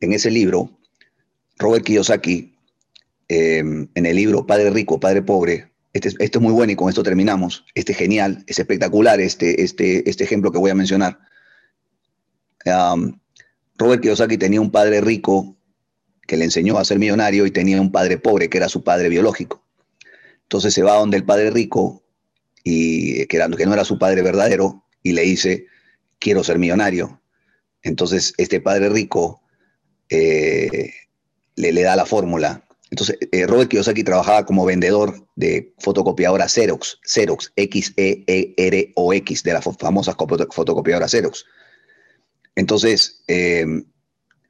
en 0.00 0.12
ese 0.12 0.32
libro, 0.32 0.80
Robert 1.56 1.84
Kiyosaki 1.84 2.56
Em, 3.32 3.86
en 3.94 4.06
el 4.06 4.16
libro 4.16 4.44
Padre 4.44 4.70
Rico, 4.70 4.98
Padre 4.98 5.22
Pobre. 5.22 5.70
Este, 5.92 6.08
este, 6.08 6.38
es 6.38 6.40
muy 6.40 6.52
bueno 6.52 6.72
y 6.72 6.74
con 6.74 6.88
esto 6.88 7.04
terminamos. 7.04 7.64
Este 7.76 7.92
es 7.92 7.98
genial, 7.98 8.42
es 8.48 8.58
espectacular 8.58 9.20
este, 9.20 9.62
este, 9.62 10.10
este 10.10 10.24
ejemplo 10.24 10.50
que 10.50 10.58
voy 10.58 10.72
a 10.72 10.74
mencionar. 10.74 11.20
Robert 13.76 14.02
Kiyosaki 14.02 14.36
tenía 14.36 14.60
un 14.60 14.72
padre 14.72 15.00
rico 15.00 15.56
que 16.26 16.36
le 16.36 16.44
enseñó 16.44 16.76
a 16.76 16.84
ser 16.84 16.98
millonario 16.98 17.46
y 17.46 17.52
tenía 17.52 17.80
un 17.80 17.92
padre 17.92 18.18
pobre 18.18 18.50
que 18.50 18.58
era 18.58 18.68
su 18.68 18.82
padre 18.82 19.08
biológico. 19.08 19.64
Entonces 20.42 20.74
se 20.74 20.82
va 20.82 20.98
donde 20.98 21.16
el 21.16 21.24
padre 21.24 21.52
rico 21.52 22.02
y 22.64 23.26
que, 23.26 23.36
era, 23.36 23.48
que 23.48 23.64
no 23.64 23.74
era 23.74 23.84
su 23.84 23.96
padre 23.96 24.22
verdadero 24.22 24.84
y 25.04 25.12
le 25.12 25.22
dice, 25.22 25.66
quiero 26.18 26.42
ser 26.42 26.58
millonario. 26.58 27.22
Entonces 27.84 28.34
este 28.38 28.60
padre 28.60 28.88
rico 28.88 29.40
eh, 30.08 30.92
le, 31.54 31.70
le 31.72 31.82
da 31.82 31.94
la 31.94 32.06
fórmula 32.06 32.66
entonces, 32.90 33.18
eh, 33.30 33.46
Robert 33.46 33.70
Kiyosaki 33.70 34.02
trabajaba 34.02 34.44
como 34.44 34.64
vendedor 34.64 35.26
de 35.36 35.72
fotocopiadora 35.78 36.48
Xerox, 36.48 36.98
Xerox, 37.04 37.52
X-E-E-R-O-X, 37.54 39.42
de 39.44 39.52
las 39.52 39.64
famosas 39.78 40.16
fotocopiadoras 40.16 41.12
Xerox. 41.12 41.44
Entonces, 42.56 43.22
eh, 43.28 43.64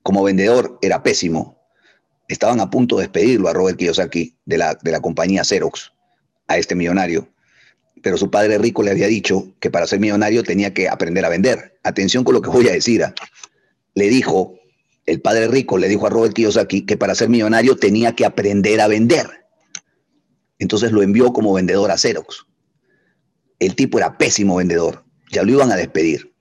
como 0.02 0.22
vendedor 0.22 0.78
era 0.80 1.02
pésimo. 1.02 1.60
Estaban 2.28 2.60
a 2.60 2.70
punto 2.70 2.96
de 2.96 3.02
despedirlo 3.02 3.48
a 3.48 3.52
Robert 3.52 3.76
Kiyosaki 3.76 4.38
de 4.46 4.58
la, 4.58 4.74
de 4.74 4.90
la 4.90 5.00
compañía 5.00 5.44
Xerox, 5.44 5.92
a 6.48 6.56
este 6.56 6.74
millonario. 6.74 7.28
Pero 8.02 8.16
su 8.16 8.30
padre 8.30 8.56
rico 8.56 8.82
le 8.82 8.92
había 8.92 9.08
dicho 9.08 9.52
que 9.60 9.70
para 9.70 9.86
ser 9.86 10.00
millonario 10.00 10.42
tenía 10.42 10.72
que 10.72 10.88
aprender 10.88 11.26
a 11.26 11.28
vender. 11.28 11.78
Atención 11.82 12.24
con 12.24 12.34
lo 12.34 12.40
que 12.40 12.48
voy 12.48 12.68
a 12.68 12.72
decir. 12.72 13.04
¿ah? 13.04 13.14
Le 13.94 14.08
dijo 14.08 14.54
el 15.10 15.20
padre 15.20 15.48
rico 15.48 15.76
le 15.76 15.88
dijo 15.88 16.06
a 16.06 16.10
Robert 16.10 16.34
Kiyosaki 16.34 16.86
que 16.86 16.96
para 16.96 17.16
ser 17.16 17.28
millonario 17.28 17.74
tenía 17.74 18.14
que 18.14 18.24
aprender 18.24 18.80
a 18.80 18.86
vender. 18.86 19.26
Entonces 20.60 20.92
lo 20.92 21.02
envió 21.02 21.32
como 21.32 21.52
vendedor 21.52 21.90
a 21.90 21.98
Xerox. 21.98 22.46
El 23.58 23.74
tipo 23.74 23.98
era 23.98 24.16
pésimo 24.16 24.56
vendedor, 24.56 25.04
ya 25.32 25.42
lo 25.42 25.50
iban 25.50 25.72
a 25.72 25.76
despedir. 25.76 26.32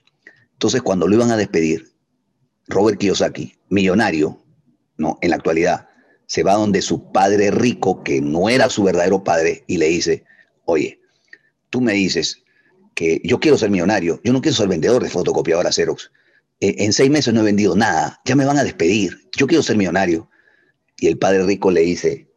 Entonces 0.53 0.83
cuando 0.83 1.07
lo 1.07 1.15
iban 1.15 1.31
a 1.31 1.37
despedir, 1.37 1.91
Robert 2.67 2.99
Kiyosaki, 2.99 3.57
millonario, 3.69 4.39
¿no? 4.97 5.17
En 5.21 5.31
la 5.31 5.37
actualidad, 5.37 5.87
se 6.27 6.43
va 6.43 6.53
donde 6.53 6.83
su 6.83 7.11
padre 7.11 7.49
rico, 7.49 8.03
que 8.03 8.21
no 8.21 8.49
era 8.49 8.69
su 8.69 8.83
verdadero 8.83 9.23
padre, 9.23 9.63
y 9.65 9.77
le 9.77 9.87
dice, 9.87 10.25
oye, 10.65 10.99
tú 11.71 11.81
me 11.81 11.93
dices 11.93 12.43
que 12.93 13.19
yo 13.23 13.39
quiero 13.39 13.57
ser 13.57 13.71
millonario, 13.71 14.21
yo 14.23 14.31
no 14.31 14.41
quiero 14.41 14.55
ser 14.55 14.67
vendedor 14.67 15.01
de 15.01 15.09
fotocopiadora 15.09 15.71
Xerox. 15.71 16.11
Eh, 16.59 16.75
en 16.79 16.93
seis 16.93 17.09
meses 17.09 17.33
no 17.33 17.41
he 17.41 17.45
vendido 17.45 17.75
nada, 17.75 18.21
ya 18.25 18.35
me 18.35 18.45
van 18.45 18.57
a 18.57 18.63
despedir, 18.63 19.29
yo 19.37 19.47
quiero 19.47 19.63
ser 19.63 19.77
millonario. 19.77 20.29
Y 20.97 21.07
el 21.07 21.17
padre 21.17 21.45
rico 21.45 21.71
le 21.71 21.81
dice, 21.81 22.29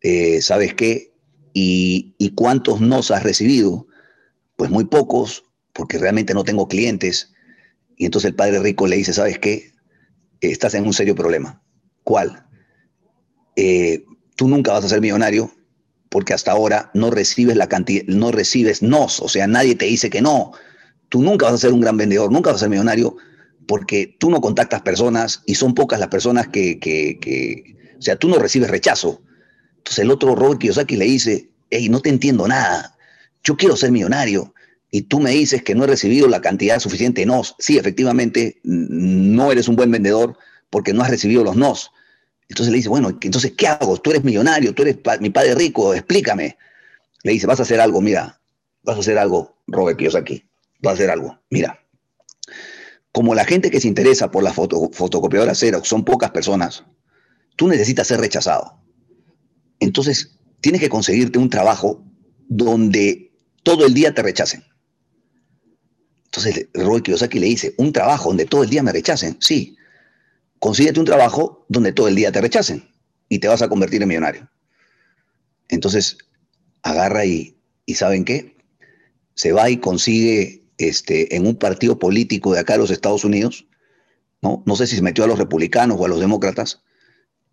eh, 0.00 0.40
¿sabes 0.40 0.74
qué? 0.74 1.14
¿Y, 1.52 2.14
¿Y 2.18 2.30
cuántos 2.30 2.80
nos 2.80 3.10
has 3.10 3.22
recibido? 3.22 3.86
Pues 4.56 4.70
muy 4.70 4.84
pocos, 4.86 5.44
porque 5.72 5.98
realmente 5.98 6.34
no 6.34 6.44
tengo 6.44 6.66
clientes. 6.66 7.32
Y 7.96 8.06
entonces 8.06 8.30
el 8.30 8.36
padre 8.36 8.60
rico 8.60 8.86
le 8.86 8.96
dice, 8.96 9.12
¿sabes 9.12 9.38
qué? 9.38 9.72
Estás 10.40 10.74
en 10.74 10.86
un 10.86 10.94
serio 10.94 11.14
problema. 11.14 11.62
¿Cuál? 12.04 12.46
Eh, 13.56 14.04
tú 14.36 14.48
nunca 14.48 14.72
vas 14.72 14.84
a 14.84 14.88
ser 14.88 15.00
millonario 15.00 15.52
porque 16.08 16.32
hasta 16.32 16.52
ahora 16.52 16.90
no 16.94 17.10
recibes 17.10 17.56
la 17.56 17.68
cantidad, 17.68 18.04
no 18.06 18.30
recibes 18.30 18.82
nos, 18.82 19.20
o 19.20 19.28
sea, 19.28 19.46
nadie 19.46 19.74
te 19.74 19.84
dice 19.86 20.10
que 20.10 20.22
no. 20.22 20.52
Tú 21.08 21.22
nunca 21.22 21.46
vas 21.46 21.54
a 21.54 21.58
ser 21.58 21.72
un 21.72 21.80
gran 21.80 21.96
vendedor, 21.96 22.30
nunca 22.30 22.50
vas 22.50 22.56
a 22.56 22.64
ser 22.64 22.70
millonario 22.70 23.16
porque 23.66 24.16
tú 24.18 24.30
no 24.30 24.40
contactas 24.40 24.82
personas 24.82 25.42
y 25.46 25.54
son 25.54 25.74
pocas 25.74 26.00
las 26.00 26.08
personas 26.08 26.48
que, 26.48 26.78
que, 26.78 27.76
o 27.98 28.02
sea, 28.02 28.16
tú 28.16 28.28
no 28.28 28.38
recibes 28.38 28.70
rechazo. 28.70 29.22
Entonces 29.76 29.98
el 29.98 30.10
otro 30.10 30.34
Robert 30.34 30.60
Kiyosaki 30.60 30.96
le 30.96 31.04
dice, 31.04 31.50
hey, 31.70 31.88
no 31.88 32.00
te 32.00 32.08
entiendo 32.08 32.48
nada, 32.48 32.96
yo 33.44 33.56
quiero 33.56 33.76
ser 33.76 33.92
millonario 33.92 34.54
y 34.90 35.02
tú 35.02 35.20
me 35.20 35.30
dices 35.30 35.62
que 35.62 35.74
no 35.74 35.84
he 35.84 35.86
recibido 35.86 36.28
la 36.28 36.40
cantidad 36.40 36.80
suficiente 36.80 37.20
de 37.20 37.26
nos. 37.26 37.54
Sí, 37.58 37.78
efectivamente, 37.78 38.60
no 38.64 39.52
eres 39.52 39.68
un 39.68 39.76
buen 39.76 39.90
vendedor 39.90 40.36
porque 40.70 40.92
no 40.92 41.02
has 41.02 41.10
recibido 41.10 41.44
los 41.44 41.56
nos. 41.56 41.90
Entonces 42.48 42.72
le 42.72 42.78
dice, 42.78 42.88
bueno, 42.88 43.10
entonces, 43.20 43.52
¿qué 43.56 43.66
hago? 43.68 43.98
Tú 43.98 44.10
eres 44.10 44.24
millonario, 44.24 44.74
tú 44.74 44.82
eres 44.82 44.96
mi 45.20 45.28
padre 45.28 45.54
rico, 45.54 45.92
explícame. 45.92 46.56
Le 47.22 47.32
dice, 47.32 47.46
vas 47.46 47.60
a 47.60 47.64
hacer 47.64 47.80
algo, 47.80 48.00
mira, 48.00 48.40
vas 48.82 48.96
a 48.96 49.00
hacer 49.00 49.18
algo, 49.18 49.58
Robert 49.66 50.00
aquí. 50.16 50.47
Vas 50.80 50.92
a 50.92 50.94
hacer 50.94 51.10
algo, 51.10 51.38
mira. 51.50 51.80
Como 53.12 53.34
la 53.34 53.44
gente 53.44 53.70
que 53.70 53.80
se 53.80 53.88
interesa 53.88 54.30
por 54.30 54.42
la 54.44 54.52
foto, 54.52 54.90
fotocopiadora 54.92 55.54
Xerox 55.54 55.88
son 55.88 56.04
pocas 56.04 56.30
personas, 56.30 56.84
tú 57.56 57.68
necesitas 57.68 58.06
ser 58.06 58.20
rechazado. 58.20 58.80
Entonces, 59.80 60.38
tienes 60.60 60.80
que 60.80 60.88
conseguirte 60.88 61.38
un 61.38 61.50
trabajo 61.50 62.04
donde 62.48 63.32
todo 63.62 63.86
el 63.86 63.94
día 63.94 64.14
te 64.14 64.22
rechacen. 64.22 64.64
Entonces, 66.26 66.68
Robert 66.74 67.04
Kiyosaki 67.04 67.38
le 67.38 67.46
dice, 67.46 67.74
un 67.78 67.92
trabajo 67.92 68.28
donde 68.28 68.44
todo 68.44 68.62
el 68.62 68.70
día 68.70 68.82
me 68.82 68.92
rechacen. 68.92 69.38
Sí, 69.40 69.76
consíguete 70.58 71.00
un 71.00 71.06
trabajo 71.06 71.64
donde 71.68 71.92
todo 71.92 72.08
el 72.08 72.14
día 72.14 72.30
te 72.30 72.40
rechacen 72.40 72.88
y 73.28 73.38
te 73.38 73.48
vas 73.48 73.62
a 73.62 73.68
convertir 73.68 74.02
en 74.02 74.08
millonario. 74.08 74.48
Entonces, 75.68 76.18
agarra 76.82 77.24
y, 77.24 77.58
y 77.86 77.94
¿saben 77.94 78.24
qué? 78.24 78.56
Se 79.34 79.52
va 79.52 79.70
y 79.70 79.78
consigue 79.78 80.57
este, 80.78 81.36
en 81.36 81.46
un 81.46 81.56
partido 81.56 81.98
político 81.98 82.54
de 82.54 82.60
acá 82.60 82.74
de 82.74 82.80
los 82.80 82.90
Estados 82.90 83.24
Unidos, 83.24 83.66
¿no? 84.40 84.62
sé 84.76 84.86
si 84.86 84.96
se 84.96 85.02
metió 85.02 85.24
a 85.24 85.26
los 85.26 85.38
republicanos 85.38 85.98
o 86.00 86.04
a 86.04 86.08
los 86.08 86.20
demócratas, 86.20 86.82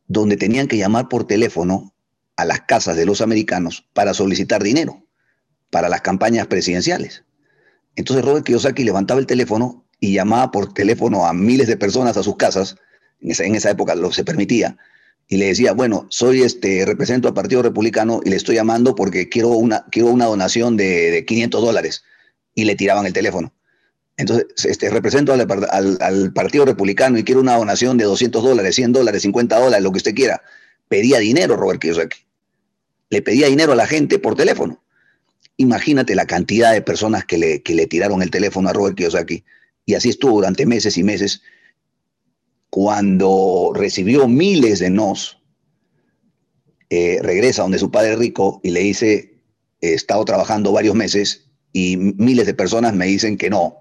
donde 0.08 0.38
tenían 0.38 0.68
que 0.68 0.78
llamar 0.78 1.10
por 1.10 1.26
teléfono 1.26 1.94
a 2.38 2.46
las 2.46 2.62
casas 2.62 2.96
de 2.96 3.06
los 3.06 3.22
americanos 3.22 3.88
para 3.94 4.14
solicitar 4.14 4.62
dinero 4.62 5.06
para 5.70 5.90
las 5.90 6.02
campañas 6.02 6.48
presidenciales. 6.48 7.24
Entonces 7.96 8.24
Robert 8.24 8.46
Kiyosaki 8.46 8.84
levantaba 8.84 9.20
el 9.20 9.26
teléfono 9.26 9.86
y 10.00 10.14
llamaba 10.14 10.52
por 10.52 10.74
teléfono 10.74 11.26
a 11.26 11.34
miles 11.34 11.68
de 11.68 11.78
personas 11.78 12.18
a 12.18 12.24
sus 12.24 12.38
casas 12.38 12.78
en 13.22 13.56
esa, 13.56 13.72
época 13.72 13.96
lo 13.96 14.12
se 14.12 14.24
permitía, 14.24 14.78
y 15.28 15.38
le 15.38 15.48
decía, 15.48 15.74
bueno, 15.74 16.06
soy 16.10 16.44
este, 16.44 16.86
represento 16.86 17.28
al 17.28 17.34
Partido 17.34 17.64
Republicano 17.64 18.22
y 18.24 18.30
le 18.30 18.36
estoy 18.36 18.56
llamando 18.56 18.94
porque 18.94 19.28
quiero 19.30 19.50
una, 19.50 19.86
quiero 19.92 20.10
una 20.10 20.26
donación 20.26 20.78
de, 20.78 21.26
500 21.28 21.62
dólares. 21.62 22.04
Y 22.56 22.66
le 22.66 22.76
tiraban 22.76 23.06
el 23.06 23.14
teléfono. 23.14 23.54
Entonces, 24.18 24.48
este, 24.66 24.90
represento 24.90 25.34
al, 25.34 26.34
Partido 26.34 26.66
Republicano 26.66 27.18
y 27.18 27.24
quiero 27.24 27.42
una 27.42 27.58
donación 27.58 27.98
de 27.98 28.06
200 28.06 28.44
dólares, 28.44 28.76
100 28.76 28.94
dólares, 28.94 29.22
50 29.24 29.60
dólares, 29.60 29.84
lo 29.84 29.92
que 29.92 29.98
usted 29.98 30.16
quiera. 30.16 30.42
Pedía 30.88 31.20
dinero, 31.20 31.58
Robert 31.58 31.82
Kiyosaki. 31.82 32.20
Le 33.10 33.22
pedía 33.22 33.48
dinero 33.48 33.74
a 33.74 33.76
la 33.76 33.88
gente 33.88 34.18
por 34.18 34.36
teléfono. 34.36 34.82
Imagínate 35.58 36.16
la 36.16 36.26
cantidad 36.26 36.74
de 36.74 36.82
personas 36.82 37.26
que 37.26 37.38
le, 37.38 37.62
que 37.62 37.76
le 37.76 37.88
tiraron 37.88 38.22
el 38.22 38.32
teléfono 38.32 38.70
a 38.70 38.74
Robert 38.74 38.96
Kiyosaki. 38.96 39.44
Y 39.86 39.96
así 39.96 40.10
estuvo 40.10 40.36
durante 40.36 40.66
meses 40.66 40.98
y 40.98 41.04
meses 41.04 41.42
cuando 42.70 43.72
recibió 43.74 44.28
miles 44.28 44.80
de 44.80 44.90
nos, 44.90 45.42
eh, 46.90 47.20
regresa 47.22 47.62
donde 47.62 47.80
su 47.80 47.90
padre 47.90 48.16
rico 48.16 48.60
y 48.64 48.72
le 48.72 48.82
dice, 48.82 49.40
he 49.82 49.94
estado 49.94 50.26
trabajando 50.26 50.72
varios 50.72 50.94
meses 50.94 51.45
y 51.76 51.98
miles 51.98 52.46
de 52.46 52.54
personas 52.54 52.94
me 52.94 53.06
dicen 53.06 53.38
que 53.38 53.50
no. 53.50 53.80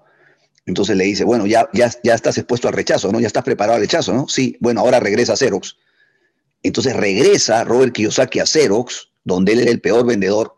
Entonces 0.65 0.97
le 0.97 1.05
dice, 1.05 1.23
bueno, 1.23 1.45
ya, 1.45 1.69
ya, 1.71 1.89
ya 2.03 2.13
estás 2.13 2.37
expuesto 2.37 2.67
al 2.67 2.73
rechazo, 2.73 3.09
¿no? 3.09 3.21
Ya 3.21 3.27
estás 3.27 3.45
preparado 3.45 3.77
al 3.77 3.81
rechazo, 3.81 4.13
¿no? 4.13 4.27
Sí, 4.27 4.57
bueno, 4.59 4.81
ahora 4.81 4.99
regresa 4.99 5.31
a 5.31 5.37
Xerox. 5.37 5.77
Entonces 6.61 6.93
regresa 6.93 7.63
Robert 7.63 7.93
Kiyosaki 7.93 8.39
a 8.39 8.45
Xerox, 8.45 9.11
donde 9.23 9.53
él 9.53 9.61
era 9.61 9.71
el 9.71 9.79
peor 9.79 10.05
vendedor, 10.05 10.55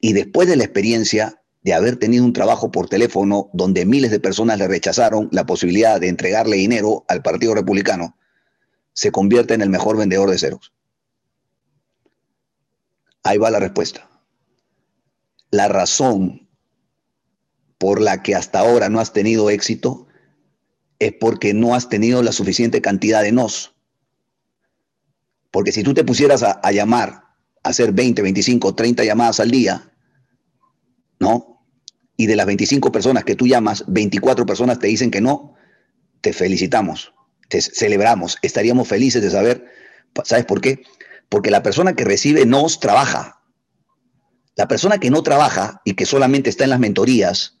y 0.00 0.14
después 0.14 0.48
de 0.48 0.56
la 0.56 0.64
experiencia 0.64 1.42
de 1.60 1.74
haber 1.74 1.96
tenido 1.96 2.24
un 2.24 2.32
trabajo 2.32 2.70
por 2.70 2.88
teléfono 2.88 3.50
donde 3.52 3.84
miles 3.84 4.10
de 4.10 4.20
personas 4.20 4.58
le 4.58 4.66
rechazaron 4.66 5.28
la 5.32 5.44
posibilidad 5.44 6.00
de 6.00 6.08
entregarle 6.08 6.56
dinero 6.56 7.04
al 7.08 7.20
Partido 7.20 7.54
Republicano, 7.54 8.16
se 8.94 9.12
convierte 9.12 9.52
en 9.52 9.60
el 9.60 9.68
mejor 9.68 9.98
vendedor 9.98 10.30
de 10.30 10.38
ceros. 10.38 10.72
Ahí 13.22 13.36
va 13.36 13.50
la 13.50 13.60
respuesta. 13.60 14.08
La 15.50 15.68
razón 15.68 16.43
por 17.84 18.00
la 18.00 18.22
que 18.22 18.34
hasta 18.34 18.60
ahora 18.60 18.88
no 18.88 18.98
has 18.98 19.12
tenido 19.12 19.50
éxito 19.50 20.06
es 20.98 21.12
porque 21.20 21.52
no 21.52 21.74
has 21.74 21.90
tenido 21.90 22.22
la 22.22 22.32
suficiente 22.32 22.80
cantidad 22.80 23.20
de 23.20 23.30
nos. 23.30 23.74
Porque 25.50 25.70
si 25.70 25.82
tú 25.82 25.92
te 25.92 26.02
pusieras 26.02 26.42
a, 26.42 26.72
llamar, 26.72 27.24
a 27.62 27.68
hacer 27.68 27.92
20, 27.92 28.22
25, 28.22 28.74
30 28.74 29.04
llamadas 29.04 29.38
al 29.38 29.50
día, 29.50 29.92
¿no? 31.20 31.62
y 32.16 32.24
de 32.24 32.36
las 32.36 32.46
25 32.46 32.90
personas 32.90 33.22
que 33.24 33.34
tú 33.34 33.46
llamas, 33.46 33.84
24 33.86 34.46
personas 34.46 34.78
te 34.78 34.86
dicen 34.86 35.10
que 35.10 35.20
no, 35.20 35.52
te 36.22 36.32
felicitamos, 36.32 37.12
te 37.50 37.60
celebramos, 37.60 38.38
estaríamos 38.40 38.88
felices 38.88 39.20
de 39.20 39.28
saber, 39.28 39.66
¿sabes 40.24 40.46
por 40.46 40.62
qué? 40.62 40.84
Porque 41.28 41.50
la 41.50 41.62
persona 41.62 41.94
que 41.94 42.04
recibe 42.04 42.46
nos 42.46 42.80
trabaja. 42.80 43.42
La 44.56 44.68
persona 44.68 44.96
que 44.96 45.10
no 45.10 45.22
trabaja 45.22 45.82
y 45.84 45.92
que 45.92 46.06
solamente 46.06 46.48
está 46.48 46.64
en 46.64 46.70
las 46.70 46.80
mentorías 46.80 47.60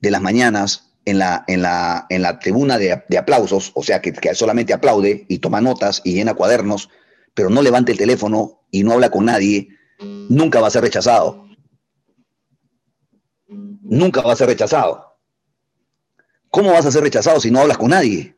de 0.00 0.10
las 0.10 0.22
mañanas, 0.22 0.92
en 1.04 1.18
la, 1.18 1.44
en 1.46 1.62
la, 1.62 2.06
en 2.10 2.22
la 2.22 2.38
tribuna 2.38 2.78
de, 2.78 2.92
aplausos, 3.18 3.72
o 3.74 3.82
sea, 3.82 4.00
que, 4.00 4.12
que 4.12 4.34
solamente 4.34 4.72
aplaude 4.72 5.24
y 5.28 5.38
toma 5.38 5.60
notas 5.60 6.02
y 6.04 6.14
llena 6.14 6.34
cuadernos, 6.34 6.90
pero 7.34 7.50
no 7.50 7.62
levanta 7.62 7.92
el 7.92 7.98
teléfono 7.98 8.62
y 8.70 8.82
no 8.84 8.92
habla 8.92 9.10
con 9.10 9.24
nadie, 9.24 9.68
nunca 10.28 10.60
va 10.60 10.68
a 10.68 10.70
ser 10.70 10.82
rechazado 10.82 11.50
nunca 13.90 14.22
va 14.22 14.32
a 14.32 14.36
ser 14.36 14.48
rechazado. 14.48 15.18
¿Cómo 16.48 16.72
vas 16.72 16.86
a 16.86 16.90
ser 16.90 17.02
rechazado 17.02 17.40
si 17.40 17.50
no 17.50 17.60
hablas 17.60 17.76
con 17.76 17.90
nadie? 17.90 18.36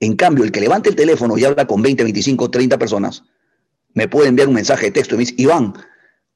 En 0.00 0.16
cambio, 0.16 0.44
el 0.44 0.50
que 0.50 0.60
levante 0.60 0.88
el 0.88 0.96
teléfono 0.96 1.38
y 1.38 1.44
habla 1.44 1.66
con 1.66 1.80
20, 1.80 2.02
25, 2.02 2.50
30 2.50 2.78
personas, 2.78 3.22
me 3.94 4.08
puede 4.08 4.28
enviar 4.28 4.48
un 4.48 4.54
mensaje 4.54 4.86
de 4.86 4.92
texto 4.92 5.14
y 5.14 5.18
me 5.18 5.24
dice, 5.24 5.34
Iván, 5.38 5.74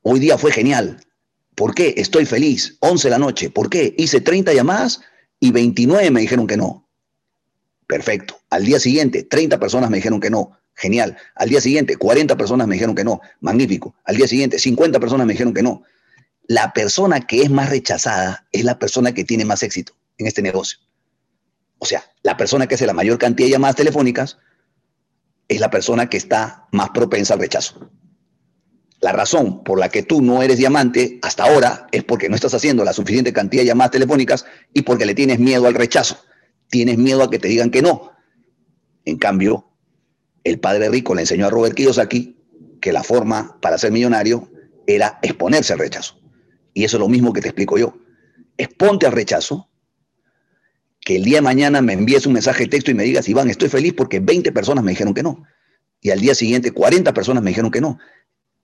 hoy 0.03 0.21
día 0.21 0.39
fue 0.39 0.53
genial. 0.53 1.01
¿Por 1.57 1.75
qué? 1.75 1.95
Estoy 1.97 2.25
feliz. 2.25 2.77
11 2.79 3.09
de 3.09 3.11
la 3.11 3.19
noche. 3.19 3.51
¿Por 3.51 3.69
qué? 3.69 3.95
Hice 3.99 4.21
30 4.21 4.55
llamadas 4.55 5.01
y 5.41 5.51
29 5.51 6.13
me 6.13 6.21
dijeron 6.21 6.47
que 6.47 6.57
no. 6.57 6.89
Perfecto. 7.89 8.39
Al 8.51 8.65
día 8.65 8.79
siguiente, 8.79 9.25
30 9.25 9.59
personas 9.59 9.91
me 9.91 9.97
dijeron 9.97 10.21
que 10.21 10.31
no. 10.31 10.53
Genial. 10.75 11.17
Al 11.35 11.49
día 11.49 11.61
siguiente, 11.61 11.97
40 11.97 12.37
personas 12.37 12.69
me 12.69 12.75
dijeron 12.75 12.95
que 12.95 13.03
no. 13.03 13.21
Magnífico. 13.41 13.97
Al 14.05 14.17
día 14.17 14.29
siguiente, 14.29 14.61
50 14.61 15.01
personas 15.01 15.27
me 15.27 15.33
dijeron 15.33 15.53
que 15.53 15.63
no 15.63 15.83
la 16.49 16.73
persona 16.73 17.21
que 17.21 17.43
es 17.43 17.51
más 17.51 17.71
rechazada 17.71 18.47
es 18.53 18.65
la 18.65 18.79
persona 18.79 19.13
que 19.13 19.25
tiene 19.25 19.45
más 19.45 19.63
éxito 19.63 19.95
en 20.19 20.27
este 20.27 20.43
negocio. 20.43 20.79
O 21.79 21.87
sea, 21.87 22.05
la 22.23 22.37
persona 22.37 22.67
que 22.67 22.77
hace 22.77 22.87
la 22.87 22.93
mayor 22.93 23.19
cantidad 23.19 23.47
de 23.47 23.53
llamadas 23.53 23.77
telefónicas 23.77 24.39
es 25.49 25.61
la 25.61 25.71
persona 25.71 26.09
que 26.09 26.17
está 26.17 26.67
más 26.73 26.91
propensa 26.91 27.35
al 27.35 27.41
rechazo. 27.41 27.91
La 29.01 29.13
razón 29.13 29.63
por 29.63 29.79
la 29.79 29.89
que 29.89 30.03
tú 30.03 30.23
no 30.23 30.43
eres 30.43 30.59
diamante 30.59 31.19
hasta 31.23 31.45
ahora 31.45 31.87
es 31.93 32.03
porque 32.03 32.29
no 32.29 32.35
estás 32.35 32.55
haciendo 32.55 32.85
la 32.85 32.93
suficiente 32.93 33.33
cantidad 33.33 33.63
de 33.63 33.67
llamadas 33.67 33.93
telefónicas 33.93 34.47
y 34.73 34.83
porque 34.83 35.05
le 35.05 35.15
tienes 35.15 35.39
miedo 35.39 35.67
al 35.67 35.75
rechazo. 35.75 36.19
Tienes 36.69 36.99
miedo 36.99 37.23
a 37.23 37.31
que 37.31 37.39
te 37.39 37.49
digan 37.49 37.71
que 37.71 37.83
no. 37.83 38.13
En 39.05 39.19
cambio, 39.19 39.71
el 40.45 40.59
padre 40.59 40.89
rico 40.89 41.15
le 41.15 41.23
enseñó 41.23 41.47
a 41.47 41.51
Robert 41.51 41.75
Kiyosaki 41.75 42.37
que 42.81 42.93
la 42.93 43.03
forma 43.03 43.59
para 43.61 43.79
ser 43.79 43.93
millonario 43.93 44.51
era 44.87 45.19
exponerse 45.23 45.73
al 45.73 45.79
rechazo. 45.79 46.19
Y 46.73 46.85
eso 46.85 46.97
es 46.97 47.01
lo 47.01 47.09
mismo 47.09 47.33
que 47.33 47.41
te 47.41 47.49
explico 47.49 47.79
yo. 47.79 47.99
Exponte 48.57 49.07
al 49.07 49.13
rechazo, 49.13 49.69
que 51.07 51.17
el 51.17 51.25
día 51.25 51.37
de 51.37 51.43
mañana 51.43 51.81
me 51.83 51.93
envíes 51.93 52.27
un 52.27 52.33
mensaje 52.33 52.65
de 52.65 52.71
texto 52.71 52.91
y 52.91 52.95
me 52.95 53.05
digas, 53.05 53.29
Iván, 53.29 53.49
estoy 53.49 53.69
feliz 53.69 53.95
porque 53.97 54.19
20 54.19 54.51
personas 54.51 54.83
me 54.83 54.91
dijeron 54.91 55.15
que 55.15 55.23
no. 55.23 55.45
y 56.01 56.11
al 56.11 56.21
día 56.21 56.35
siguiente 56.35 56.73
40 56.73 57.15
personas 57.15 57.45
me 57.45 57.51
dijeron 57.51 57.71
que 57.71 57.81
no. 57.81 57.99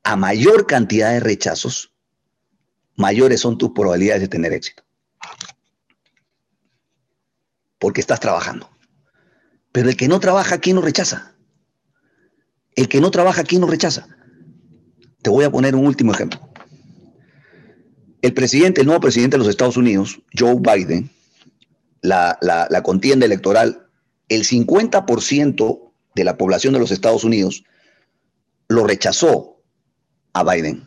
A 0.03 0.17
mayor 0.17 0.67
cantidad 0.67 1.13
de 1.13 1.21
rechazos, 1.21 1.93
mayores 2.97 3.41
son 3.41 3.59
tus 3.59 3.71
probabilidades 3.71 4.23
de 4.23 4.29
tener 4.29 4.53
éxito. 4.53 4.83
Porque 7.79 8.01
estás 8.01 8.21
trabajando. 8.21 8.71
Pero 9.73 9.89
el 9.89 9.97
que 9.97 10.09
no 10.09 10.21
trabaja, 10.21 10.59
¿quién 10.59 10.77
lo 10.77 10.83
rechaza? 10.83 11.35
El 12.75 12.89
que 12.89 13.01
no 13.01 13.11
trabaja, 13.11 13.45
¿quién 13.45 13.61
lo 13.61 13.67
rechaza? 13.67 14.09
Te 15.23 15.31
voy 15.31 15.45
a 15.45 15.51
poner 15.51 15.75
un 15.75 15.87
último 15.87 16.13
ejemplo. 16.13 16.41
El 18.23 18.35
presidente, 18.35 18.81
el 18.81 18.87
nuevo 18.87 19.01
presidente 19.01 19.35
de 19.35 19.39
los 19.39 19.49
Estados 19.49 19.77
Unidos, 19.77 20.21
Joe 20.37 20.57
Biden, 20.57 21.11
la, 22.03 22.39
la 22.41 22.83
contienda 22.83 23.27
electoral, 23.27 23.89
el 24.29 24.45
50% 24.45 25.93
de 26.15 26.25
la 26.25 26.37
población 26.37 26.73
de 26.75 26.81
los 26.81 26.91
Estados 26.91 27.25
Unidos 27.25 27.65
lo 28.69 28.85
rechazó 28.87 29.52
a 30.33 30.45
Biden 30.45 30.85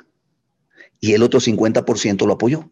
y 0.99 1.13
el 1.13 1.23
otro 1.23 1.39
50% 1.39 2.25
lo 2.25 2.33
apoyó. 2.33 2.69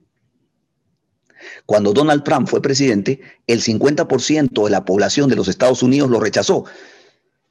Cuando 1.65 1.93
Donald 1.93 2.23
Trump 2.23 2.47
fue 2.47 2.61
presidente, 2.61 3.21
el 3.47 3.61
50% 3.61 4.63
de 4.65 4.71
la 4.71 4.85
población 4.85 5.29
de 5.29 5.35
los 5.35 5.47
Estados 5.47 5.83
Unidos 5.83 6.09
lo 6.09 6.19
rechazó. 6.19 6.65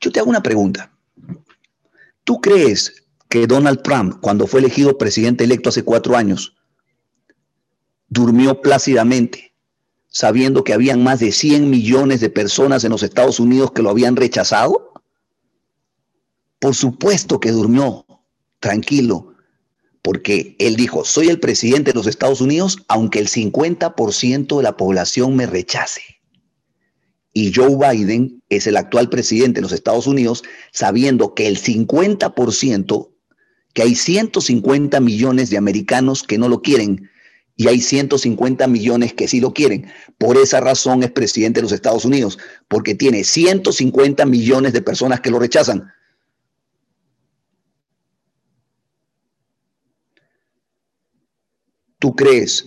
Yo 0.01 0.11
te 0.11 0.21
hago 0.21 0.31
una 0.31 0.43
pregunta. 0.43 0.93
¿Tú 2.25 2.41
crees 2.41 3.05
que 3.29 3.47
Donald 3.47 3.83
Trump, 3.83 4.21
cuando 4.21 4.47
fue 4.47 4.61
elegido 4.61 4.99
presidente 4.99 5.45
electo 5.45 5.69
hace 5.69 5.85
cuatro 5.85 6.17
años, 6.17 6.57
durmió 8.09 8.61
plácidamente, 8.61 9.55
sabiendo 10.09 10.65
que 10.65 10.75
habían 10.75 11.03
más 11.03 11.21
de 11.21 11.33
100 11.33 11.71
millones 11.71 12.21
de 12.21 12.29
personas 12.29 12.85
en 12.85 12.91
los 12.91 13.03
Estados 13.03 13.41
Unidos 13.41 13.73
que 13.73 13.83
lo 13.83 13.91
habían 13.91 14.17
rechazado? 14.17 14.93
Por 16.59 16.75
supuesto 16.75 17.41
que 17.41 17.51
durmió 17.51 18.05
tranquilo, 18.63 19.35
porque 20.01 20.57
él 20.59 20.77
dijo, 20.77 21.05
soy 21.05 21.29
el 21.29 21.39
presidente 21.39 21.91
de 21.91 21.97
los 21.97 22.07
Estados 22.07 22.41
Unidos, 22.41 22.79
aunque 22.89 23.19
el 23.19 23.29
50% 23.29 24.57
de 24.57 24.63
la 24.63 24.77
población 24.79 25.37
me 25.37 25.47
rechace. 25.47 26.01
Y 27.35 27.53
Joe 27.55 27.77
Biden 27.77 28.43
es 28.49 28.67
el 28.67 28.77
actual 28.77 29.09
presidente 29.09 29.59
de 29.59 29.63
los 29.63 29.73
Estados 29.73 30.07
Unidos, 30.07 30.43
sabiendo 30.73 31.35
que 31.35 31.47
el 31.47 31.59
50%, 31.59 33.11
que 33.75 33.83
hay 33.83 33.95
150 33.95 35.01
millones 35.01 35.51
de 35.51 35.59
americanos 35.59 36.23
que 36.23 36.39
no 36.39 36.49
lo 36.49 36.63
quieren 36.63 37.11
y 37.57 37.69
hay 37.69 37.81
150 37.81 38.67
millones 38.67 39.15
que 39.15 39.29
sí 39.29 39.41
lo 39.41 39.53
quieren. 39.55 39.87
Por 40.19 40.37
esa 40.37 40.61
razón 40.61 41.03
es 41.03 41.11
presidente 41.11 41.61
de 41.61 41.63
los 41.63 41.73
Estados 41.73 42.05
Unidos, 42.05 42.39
porque 42.69 42.95
tiene 42.95 43.25
150 43.25 44.27
millones 44.27 44.73
de 44.73 44.83
personas 44.83 45.21
que 45.21 45.31
lo 45.31 45.39
rechazan. 45.39 45.91
¿Tú 52.03 52.17
crees 52.17 52.67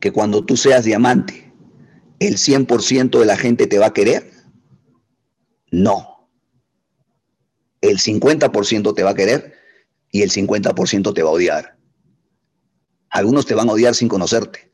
que 0.00 0.10
cuando 0.10 0.42
tú 0.42 0.56
seas 0.56 0.86
diamante, 0.86 1.52
el 2.18 2.38
100% 2.38 3.20
de 3.20 3.26
la 3.26 3.36
gente 3.36 3.66
te 3.66 3.78
va 3.78 3.88
a 3.88 3.92
querer? 3.92 4.32
No. 5.70 6.30
El 7.82 7.98
50% 7.98 8.94
te 8.94 9.02
va 9.02 9.10
a 9.10 9.14
querer 9.14 9.52
y 10.10 10.22
el 10.22 10.30
50% 10.30 11.12
te 11.12 11.22
va 11.22 11.28
a 11.28 11.32
odiar. 11.32 11.78
Algunos 13.10 13.44
te 13.44 13.54
van 13.54 13.68
a 13.68 13.72
odiar 13.72 13.94
sin 13.94 14.08
conocerte. 14.08 14.72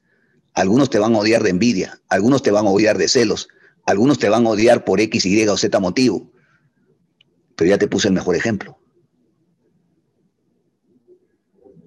Algunos 0.54 0.88
te 0.88 1.00
van 1.00 1.16
a 1.16 1.18
odiar 1.18 1.42
de 1.42 1.50
envidia. 1.50 2.00
Algunos 2.10 2.44
te 2.44 2.52
van 2.52 2.68
a 2.68 2.70
odiar 2.70 2.96
de 2.96 3.08
celos. 3.08 3.48
Algunos 3.86 4.20
te 4.20 4.28
van 4.28 4.46
a 4.46 4.50
odiar 4.50 4.84
por 4.84 5.00
X, 5.00 5.26
Y 5.26 5.48
o 5.48 5.56
Z 5.56 5.80
motivo. 5.80 6.30
Pero 7.56 7.70
ya 7.70 7.78
te 7.78 7.88
puse 7.88 8.06
el 8.06 8.14
mejor 8.14 8.36
ejemplo 8.36 8.81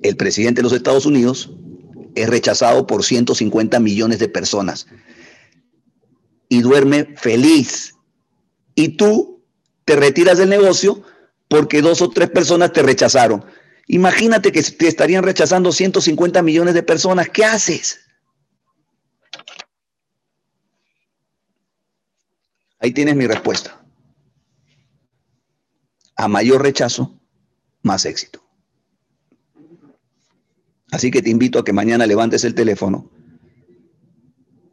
el 0.07 0.17
presidente 0.17 0.59
de 0.59 0.63
los 0.63 0.73
Estados 0.73 1.05
Unidos 1.05 1.51
es 2.15 2.29
rechazado 2.29 2.87
por 2.87 3.03
150 3.03 3.79
millones 3.79 4.19
de 4.19 4.29
personas 4.29 4.87
y 6.49 6.61
duerme 6.61 7.15
feliz. 7.17 7.95
Y 8.75 8.97
tú 8.97 9.43
te 9.83 9.95
retiras 9.95 10.37
del 10.37 10.49
negocio 10.49 11.01
porque 11.47 11.81
dos 11.81 12.01
o 12.01 12.09
tres 12.09 12.29
personas 12.29 12.71
te 12.71 12.83
rechazaron. 12.83 13.45
Imagínate 13.87 14.51
que 14.51 14.63
te 14.63 14.87
estarían 14.87 15.23
rechazando 15.23 15.71
150 15.71 16.41
millones 16.41 16.73
de 16.73 16.83
personas. 16.83 17.29
¿Qué 17.29 17.45
haces? 17.45 17.99
Ahí 22.79 22.91
tienes 22.91 23.15
mi 23.15 23.27
respuesta. 23.27 23.83
A 26.15 26.27
mayor 26.27 26.61
rechazo, 26.61 27.19
más 27.81 28.05
éxito. 28.05 28.44
Así 30.91 31.11
que 31.11 31.21
te 31.21 31.29
invito 31.29 31.59
a 31.59 31.65
que 31.65 31.73
mañana 31.73 32.05
levantes 32.05 32.43
el 32.43 32.55
teléfono 32.55 33.11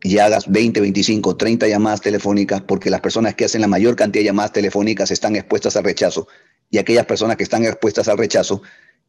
y 0.03 0.19
hagas 0.19 0.51
20, 0.51 0.81
25, 0.81 1.37
30 1.37 1.69
llamadas 1.69 2.01
telefónicas, 2.01 2.61
porque 2.63 2.91
las 2.91 3.01
personas 3.01 3.35
que 3.35 3.45
hacen 3.45 3.61
la 3.61 3.69
mayor 3.69 3.97
cantidad 3.97 4.21
de 4.21 4.27
llamadas 4.27 4.53
telefónicas 4.53 5.11
están 5.11 5.37
expuestas 5.37 5.77
al 5.77 5.85
rechazo. 5.85 6.27
Y 6.71 6.79
aquellas 6.79 7.07
personas 7.07 7.37
que 7.37 7.45
están 7.45 7.65
expuestas 7.65 8.09
al 8.09 8.19
rechazo 8.19 8.63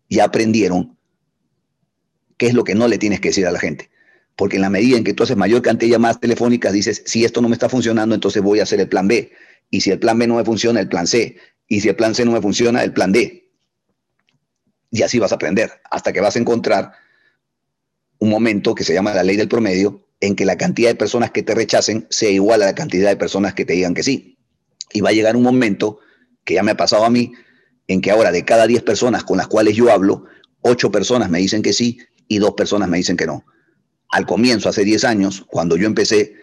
ya 0.10 0.26
aprendieron 0.26 0.98
qué 2.38 2.48
es 2.48 2.54
lo 2.54 2.64
que 2.64 2.76
no 2.76 2.88
le 2.88 2.98
tienes 2.98 3.20
que 3.20 3.30
decir 3.30 3.48
a 3.48 3.52
la 3.52 3.60
gente. 3.60 3.90
Porque 4.36 4.58
en 4.58 4.62
la 4.62 4.70
medida 4.70 4.98
en 4.98 5.04
que 5.04 5.14
tú 5.14 5.24
haces 5.24 5.38
mayor 5.38 5.62
cantidad 5.62 5.90
de 5.90 5.94
llamadas 5.94 6.20
telefónicas, 6.20 6.74
dices, 6.74 7.04
si 7.06 7.26
esto 7.26 7.42
no 7.42 7.50
me 7.50 7.56
está 7.56 7.70
funcionando, 7.70 8.16
entonces 8.16 8.42
voy 8.42 8.60
a 8.60 8.64
hacer 8.64 8.80
el 8.80 8.90
plan 8.90 9.08
B. 9.08 9.32
Y 9.70 9.82
si 9.82 9.92
el 9.92 10.00
plan 10.00 10.18
B 10.18 10.28
no 10.28 10.36
me 10.36 10.46
funciona, 10.46 10.80
el 10.80 10.90
plan 10.90 11.08
C. 11.08 11.38
Y 11.68 11.82
si 11.82 11.90
el 11.90 11.96
plan 11.96 12.14
C 12.14 12.26
no 12.26 12.32
me 12.32 12.42
funciona, 12.42 12.84
el 12.84 12.94
plan 12.94 13.12
D. 13.12 13.43
Y 14.94 15.02
así 15.02 15.18
vas 15.18 15.32
a 15.32 15.36
aprender, 15.36 15.82
hasta 15.90 16.14
que 16.14 16.22
vas 16.22 16.36
a 16.36 16.40
encontrar 16.40 16.92
un 18.20 18.30
momento 18.30 18.76
que 18.76 18.84
se 18.84 18.94
llama 18.94 19.12
la 19.12 19.24
ley 19.24 19.36
del 19.36 19.48
promedio, 19.48 20.06
en 20.22 20.36
que 20.36 20.46
la 20.46 20.56
cantidad 20.56 20.90
de 20.90 20.96
personas 20.96 21.32
que 21.32 21.42
te 21.42 21.56
rechacen 21.56 22.06
sea 22.12 22.30
igual 22.30 22.62
a 22.62 22.68
la 22.68 22.76
cantidad 22.76 23.10
de 23.10 23.18
personas 23.18 23.56
que 23.56 23.66
te 23.66 23.74
digan 23.74 23.96
que 23.96 24.04
sí. 24.04 24.38
Y 24.94 25.02
va 25.02 25.10
a 25.10 25.14
llegar 25.14 25.36
un 25.36 25.42
momento, 25.42 25.98
que 26.46 26.54
ya 26.54 26.62
me 26.62 26.70
ha 26.70 26.78
pasado 26.78 27.06
a 27.06 27.10
mí, 27.10 27.34
en 27.88 28.02
que 28.02 28.12
ahora 28.12 28.32
de 28.32 28.46
cada 28.46 28.68
10 28.68 28.84
personas 28.84 29.24
con 29.24 29.38
las 29.38 29.48
cuales 29.48 29.76
yo 29.76 29.92
hablo, 29.92 30.26
8 30.62 30.92
personas 30.92 31.28
me 31.28 31.40
dicen 31.40 31.64
que 31.64 31.74
sí 31.74 31.98
y 32.28 32.38
2 32.38 32.54
personas 32.54 32.88
me 32.88 32.98
dicen 32.98 33.18
que 33.18 33.26
no. 33.26 33.44
Al 34.10 34.28
comienzo, 34.28 34.70
hace 34.70 34.84
10 34.84 35.06
años, 35.06 35.44
cuando 35.50 35.76
yo 35.76 35.88
empecé, 35.88 36.36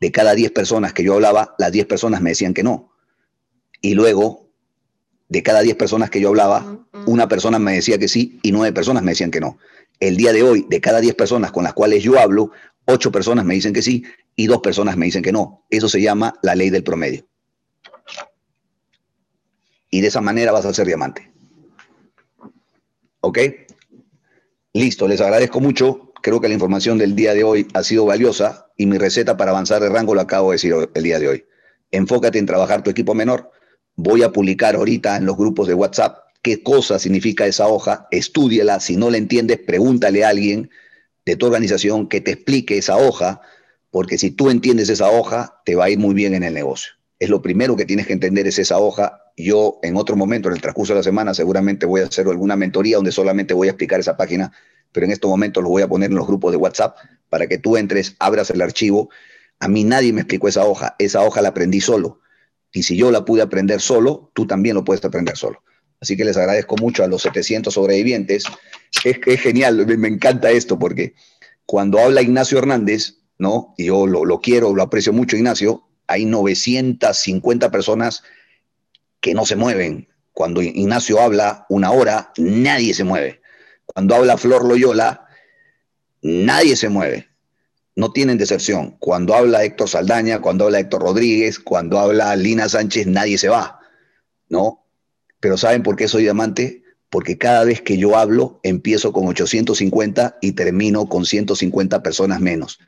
de 0.00 0.10
cada 0.10 0.34
10 0.34 0.52
personas 0.52 0.94
que 0.94 1.04
yo 1.04 1.12
hablaba, 1.12 1.54
las 1.58 1.72
10 1.72 1.84
personas 1.84 2.22
me 2.22 2.30
decían 2.30 2.54
que 2.54 2.62
no. 2.62 2.90
Y 3.82 3.92
luego, 3.92 4.47
de 5.28 5.42
cada 5.42 5.60
10 5.60 5.76
personas 5.76 6.10
que 6.10 6.20
yo 6.20 6.28
hablaba, 6.28 6.86
una 7.06 7.28
persona 7.28 7.58
me 7.58 7.74
decía 7.74 7.98
que 7.98 8.08
sí 8.08 8.38
y 8.42 8.52
9 8.52 8.72
personas 8.72 9.02
me 9.02 9.12
decían 9.12 9.30
que 9.30 9.40
no 9.40 9.58
el 10.00 10.16
día 10.16 10.32
de 10.32 10.42
hoy, 10.42 10.66
de 10.68 10.80
cada 10.80 11.00
10 11.00 11.14
personas 11.14 11.52
con 11.52 11.64
las 11.64 11.72
cuales 11.72 12.02
yo 12.02 12.18
hablo, 12.18 12.52
8 12.86 13.10
personas 13.12 13.44
me 13.44 13.54
dicen 13.54 13.72
que 13.72 13.82
sí 13.82 14.04
y 14.36 14.46
2 14.46 14.60
personas 14.60 14.96
me 14.96 15.06
dicen 15.06 15.22
que 15.22 15.32
no. 15.32 15.64
Eso 15.70 15.88
se 15.88 16.00
llama 16.00 16.34
la 16.42 16.54
ley 16.54 16.70
del 16.70 16.84
promedio. 16.84 17.26
Y 19.90 20.00
de 20.00 20.08
esa 20.08 20.20
manera 20.20 20.52
vas 20.52 20.66
a 20.66 20.74
ser 20.74 20.86
diamante. 20.86 21.32
¿Ok? 23.20 23.38
Listo, 24.74 25.08
les 25.08 25.20
agradezco 25.20 25.60
mucho. 25.60 26.12
Creo 26.22 26.40
que 26.40 26.48
la 26.48 26.54
información 26.54 26.98
del 26.98 27.16
día 27.16 27.34
de 27.34 27.42
hoy 27.42 27.66
ha 27.74 27.82
sido 27.82 28.04
valiosa 28.04 28.70
y 28.76 28.86
mi 28.86 28.98
receta 28.98 29.36
para 29.36 29.50
avanzar 29.50 29.82
de 29.82 29.88
rango 29.88 30.14
lo 30.14 30.20
acabo 30.20 30.50
de 30.50 30.54
decir 30.54 30.74
el 30.94 31.02
día 31.02 31.18
de 31.18 31.28
hoy. 31.28 31.44
Enfócate 31.90 32.38
en 32.38 32.46
trabajar 32.46 32.82
tu 32.82 32.90
equipo 32.90 33.14
menor. 33.14 33.50
Voy 34.00 34.22
a 34.22 34.30
publicar 34.30 34.76
ahorita 34.76 35.16
en 35.16 35.26
los 35.26 35.36
grupos 35.36 35.66
de 35.66 35.74
WhatsApp 35.74 36.18
qué 36.40 36.62
cosa 36.62 37.00
significa 37.00 37.48
esa 37.48 37.66
hoja, 37.66 38.06
estúdiala, 38.12 38.78
si 38.78 38.96
no 38.96 39.10
la 39.10 39.16
entiendes, 39.16 39.58
pregúntale 39.58 40.24
a 40.24 40.28
alguien 40.28 40.70
de 41.26 41.34
tu 41.34 41.46
organización 41.46 42.08
que 42.08 42.20
te 42.20 42.30
explique 42.30 42.78
esa 42.78 42.96
hoja, 42.96 43.40
porque 43.90 44.16
si 44.16 44.30
tú 44.30 44.50
entiendes 44.50 44.88
esa 44.88 45.10
hoja, 45.10 45.60
te 45.64 45.74
va 45.74 45.86
a 45.86 45.90
ir 45.90 45.98
muy 45.98 46.14
bien 46.14 46.32
en 46.34 46.44
el 46.44 46.54
negocio. 46.54 46.92
Es 47.18 47.28
lo 47.28 47.42
primero 47.42 47.74
que 47.74 47.86
tienes 47.86 48.06
que 48.06 48.12
entender 48.12 48.46
es 48.46 48.60
esa 48.60 48.78
hoja. 48.78 49.20
Yo 49.36 49.80
en 49.82 49.96
otro 49.96 50.14
momento, 50.14 50.48
en 50.48 50.54
el 50.54 50.60
transcurso 50.60 50.92
de 50.92 51.00
la 51.00 51.02
semana, 51.02 51.34
seguramente 51.34 51.84
voy 51.84 52.02
a 52.02 52.04
hacer 52.04 52.28
alguna 52.28 52.54
mentoría 52.54 52.98
donde 52.98 53.10
solamente 53.10 53.52
voy 53.52 53.66
a 53.66 53.72
explicar 53.72 53.98
esa 53.98 54.16
página, 54.16 54.52
pero 54.92 55.06
en 55.06 55.10
estos 55.10 55.28
momentos 55.28 55.60
lo 55.60 55.70
voy 55.70 55.82
a 55.82 55.88
poner 55.88 56.10
en 56.10 56.16
los 56.16 56.28
grupos 56.28 56.52
de 56.52 56.56
WhatsApp 56.56 56.96
para 57.28 57.48
que 57.48 57.58
tú 57.58 57.76
entres, 57.76 58.14
abras 58.20 58.50
el 58.50 58.62
archivo. 58.62 59.10
A 59.58 59.66
mí 59.66 59.82
nadie 59.82 60.12
me 60.12 60.20
explicó 60.20 60.46
esa 60.46 60.64
hoja, 60.66 60.94
esa 61.00 61.24
hoja 61.24 61.42
la 61.42 61.48
aprendí 61.48 61.80
solo. 61.80 62.20
Y 62.72 62.82
si 62.82 62.96
yo 62.96 63.10
la 63.10 63.24
pude 63.24 63.42
aprender 63.42 63.80
solo, 63.80 64.30
tú 64.34 64.46
también 64.46 64.74
lo 64.74 64.84
puedes 64.84 65.04
aprender 65.04 65.36
solo. 65.36 65.62
Así 66.00 66.16
que 66.16 66.24
les 66.24 66.36
agradezco 66.36 66.76
mucho 66.76 67.02
a 67.02 67.08
los 67.08 67.22
700 67.22 67.72
sobrevivientes. 67.72 68.44
Es, 69.04 69.18
es 69.24 69.40
genial, 69.40 69.86
me, 69.86 70.08
encanta 70.08 70.50
esto 70.50 70.78
porque 70.78 71.14
cuando 71.66 71.98
habla 71.98 72.22
Ignacio 72.22 72.58
Hernández, 72.58 73.18
¿no? 73.38 73.74
Y 73.76 73.86
yo 73.86 74.06
lo, 74.06 74.24
lo 74.24 74.40
quiero, 74.40 74.74
lo 74.74 74.82
aprecio 74.82 75.12
mucho, 75.12 75.36
Ignacio, 75.36 75.88
hay 76.06 76.24
950 76.24 77.70
personas 77.70 78.22
que 79.20 79.34
no 79.34 79.44
se 79.44 79.56
mueven. 79.56 80.08
Cuando 80.32 80.62
Ignacio 80.62 81.20
habla 81.20 81.66
una 81.68 81.90
hora, 81.90 82.32
nadie 82.36 82.94
se 82.94 83.04
mueve. 83.04 83.40
Cuando 83.86 84.14
habla 84.14 84.36
Flor 84.36 84.64
Loyola, 84.64 85.26
nadie 86.22 86.76
se 86.76 86.88
mueve. 86.88 87.27
No 87.98 88.12
tienen 88.12 88.38
deserción. 88.38 88.92
Cuando 89.00 89.34
habla 89.34 89.64
Héctor 89.64 89.88
Saldaña, 89.88 90.40
cuando 90.40 90.66
habla 90.66 90.78
Héctor 90.78 91.02
Rodríguez, 91.02 91.58
cuando 91.58 91.98
habla 91.98 92.36
Lina 92.36 92.68
Sánchez, 92.68 93.08
nadie 93.08 93.38
se 93.38 93.48
va. 93.48 93.80
¿No? 94.48 94.86
Pero 95.40 95.56
¿saben 95.56 95.82
por 95.82 95.96
qué 95.96 96.06
soy 96.06 96.22
diamante? 96.22 96.84
Porque 97.10 97.38
cada 97.38 97.64
vez 97.64 97.82
que 97.82 97.98
yo 97.98 98.16
hablo, 98.16 98.60
empiezo 98.62 99.12
con 99.12 99.26
850 99.26 100.38
y 100.40 100.52
termino 100.52 101.08
con 101.08 101.24
150 101.24 102.00
personas 102.04 102.40
menos. 102.40 102.78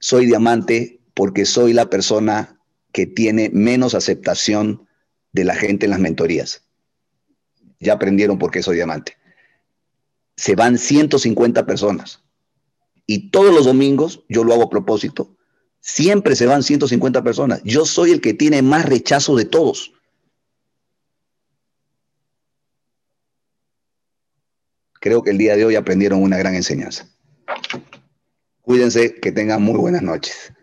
Soy 0.00 0.26
diamante 0.26 1.00
porque 1.14 1.44
soy 1.44 1.72
la 1.72 1.88
persona 1.88 2.58
que 2.90 3.06
tiene 3.06 3.50
menos 3.50 3.94
aceptación 3.94 4.88
de 5.30 5.44
la 5.44 5.54
gente 5.54 5.86
en 5.86 5.90
las 5.90 6.00
mentorías. 6.00 6.64
Ya 7.78 7.92
aprendieron 7.92 8.40
por 8.40 8.50
qué 8.50 8.64
soy 8.64 8.74
diamante. 8.74 9.16
Se 10.36 10.56
van 10.56 10.76
150 10.76 11.64
personas. 11.66 12.23
Y 13.06 13.30
todos 13.30 13.54
los 13.54 13.66
domingos, 13.66 14.24
yo 14.28 14.44
lo 14.44 14.54
hago 14.54 14.64
a 14.64 14.70
propósito, 14.70 15.36
siempre 15.80 16.36
se 16.36 16.46
van 16.46 16.62
150 16.62 17.22
personas. 17.22 17.60
Yo 17.64 17.84
soy 17.84 18.12
el 18.12 18.20
que 18.20 18.34
tiene 18.34 18.62
más 18.62 18.86
rechazo 18.86 19.36
de 19.36 19.44
todos. 19.44 19.92
Creo 25.00 25.22
que 25.22 25.30
el 25.30 25.38
día 25.38 25.54
de 25.54 25.66
hoy 25.66 25.76
aprendieron 25.76 26.22
una 26.22 26.38
gran 26.38 26.54
enseñanza. 26.54 27.06
Cuídense, 28.62 29.20
que 29.20 29.32
tengan 29.32 29.60
muy 29.60 29.78
buenas 29.78 30.00
noches. 30.00 30.54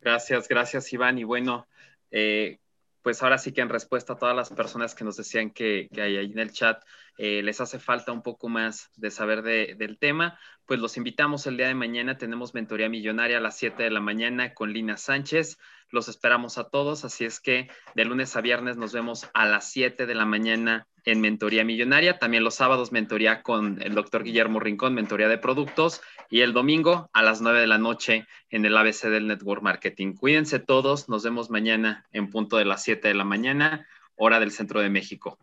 Gracias, 0.00 0.48
gracias 0.48 0.92
Iván. 0.92 1.16
Y 1.18 1.22
bueno, 1.22 1.68
eh, 2.10 2.58
pues 3.02 3.22
ahora 3.22 3.38
sí 3.38 3.52
que 3.52 3.60
en 3.60 3.68
respuesta 3.68 4.14
a 4.14 4.18
todas 4.18 4.34
las 4.34 4.50
personas 4.50 4.96
que 4.96 5.04
nos 5.04 5.16
decían 5.16 5.50
que, 5.50 5.88
hay 5.92 6.16
ahí 6.16 6.32
en 6.32 6.40
el 6.40 6.50
chat, 6.50 6.82
eh, 7.18 7.42
les 7.42 7.60
hace 7.60 7.78
falta 7.78 8.12
un 8.12 8.22
poco 8.22 8.48
más 8.48 8.90
de 8.96 9.10
saber 9.10 9.42
del 9.42 9.98
tema, 9.98 10.38
pues 10.66 10.80
los 10.80 10.96
invitamos 10.96 11.46
el 11.46 11.56
día 11.56 11.68
de 11.68 11.74
mañana. 11.74 12.18
Tenemos 12.18 12.54
mentoría 12.54 12.88
millonaria 12.88 13.38
a 13.38 13.40
las 13.40 13.56
7 13.56 13.82
de 13.82 13.90
la 13.90 14.00
mañana 14.00 14.52
con 14.52 14.72
Lina 14.72 14.96
Sánchez. 14.96 15.58
Los 15.90 16.08
esperamos 16.08 16.58
a 16.58 16.68
todos, 16.68 17.04
así 17.04 17.24
es 17.24 17.40
que 17.40 17.70
de 17.94 18.04
lunes 18.04 18.36
a 18.36 18.40
viernes 18.40 18.76
nos 18.76 18.92
vemos 18.92 19.28
a 19.34 19.46
las 19.46 19.70
7 19.70 20.06
de 20.06 20.14
la 20.14 20.26
mañana 20.26 20.86
en 21.04 21.20
Mentoría 21.20 21.64
Millonaria. 21.64 22.18
También 22.18 22.42
los 22.42 22.56
sábados 22.56 22.90
mentoría 22.90 23.42
con 23.42 23.80
el 23.80 23.94
doctor 23.94 24.24
Guillermo 24.24 24.58
Rincón, 24.58 24.94
mentoría 24.94 25.28
de 25.28 25.38
productos. 25.38 26.02
Y 26.28 26.40
el 26.40 26.52
domingo 26.52 27.08
a 27.12 27.22
las 27.22 27.40
9 27.40 27.60
de 27.60 27.68
la 27.68 27.78
noche 27.78 28.26
en 28.50 28.66
el 28.66 28.76
ABC 28.76 29.04
del 29.04 29.28
Network 29.28 29.62
Marketing. 29.62 30.14
Cuídense 30.14 30.58
todos, 30.58 31.08
nos 31.08 31.22
vemos 31.22 31.50
mañana 31.50 32.04
en 32.12 32.30
punto 32.30 32.56
de 32.56 32.64
las 32.64 32.82
7 32.82 33.06
de 33.06 33.14
la 33.14 33.24
mañana, 33.24 33.86
hora 34.16 34.40
del 34.40 34.50
centro 34.50 34.80
de 34.80 34.90
México. 34.90 35.38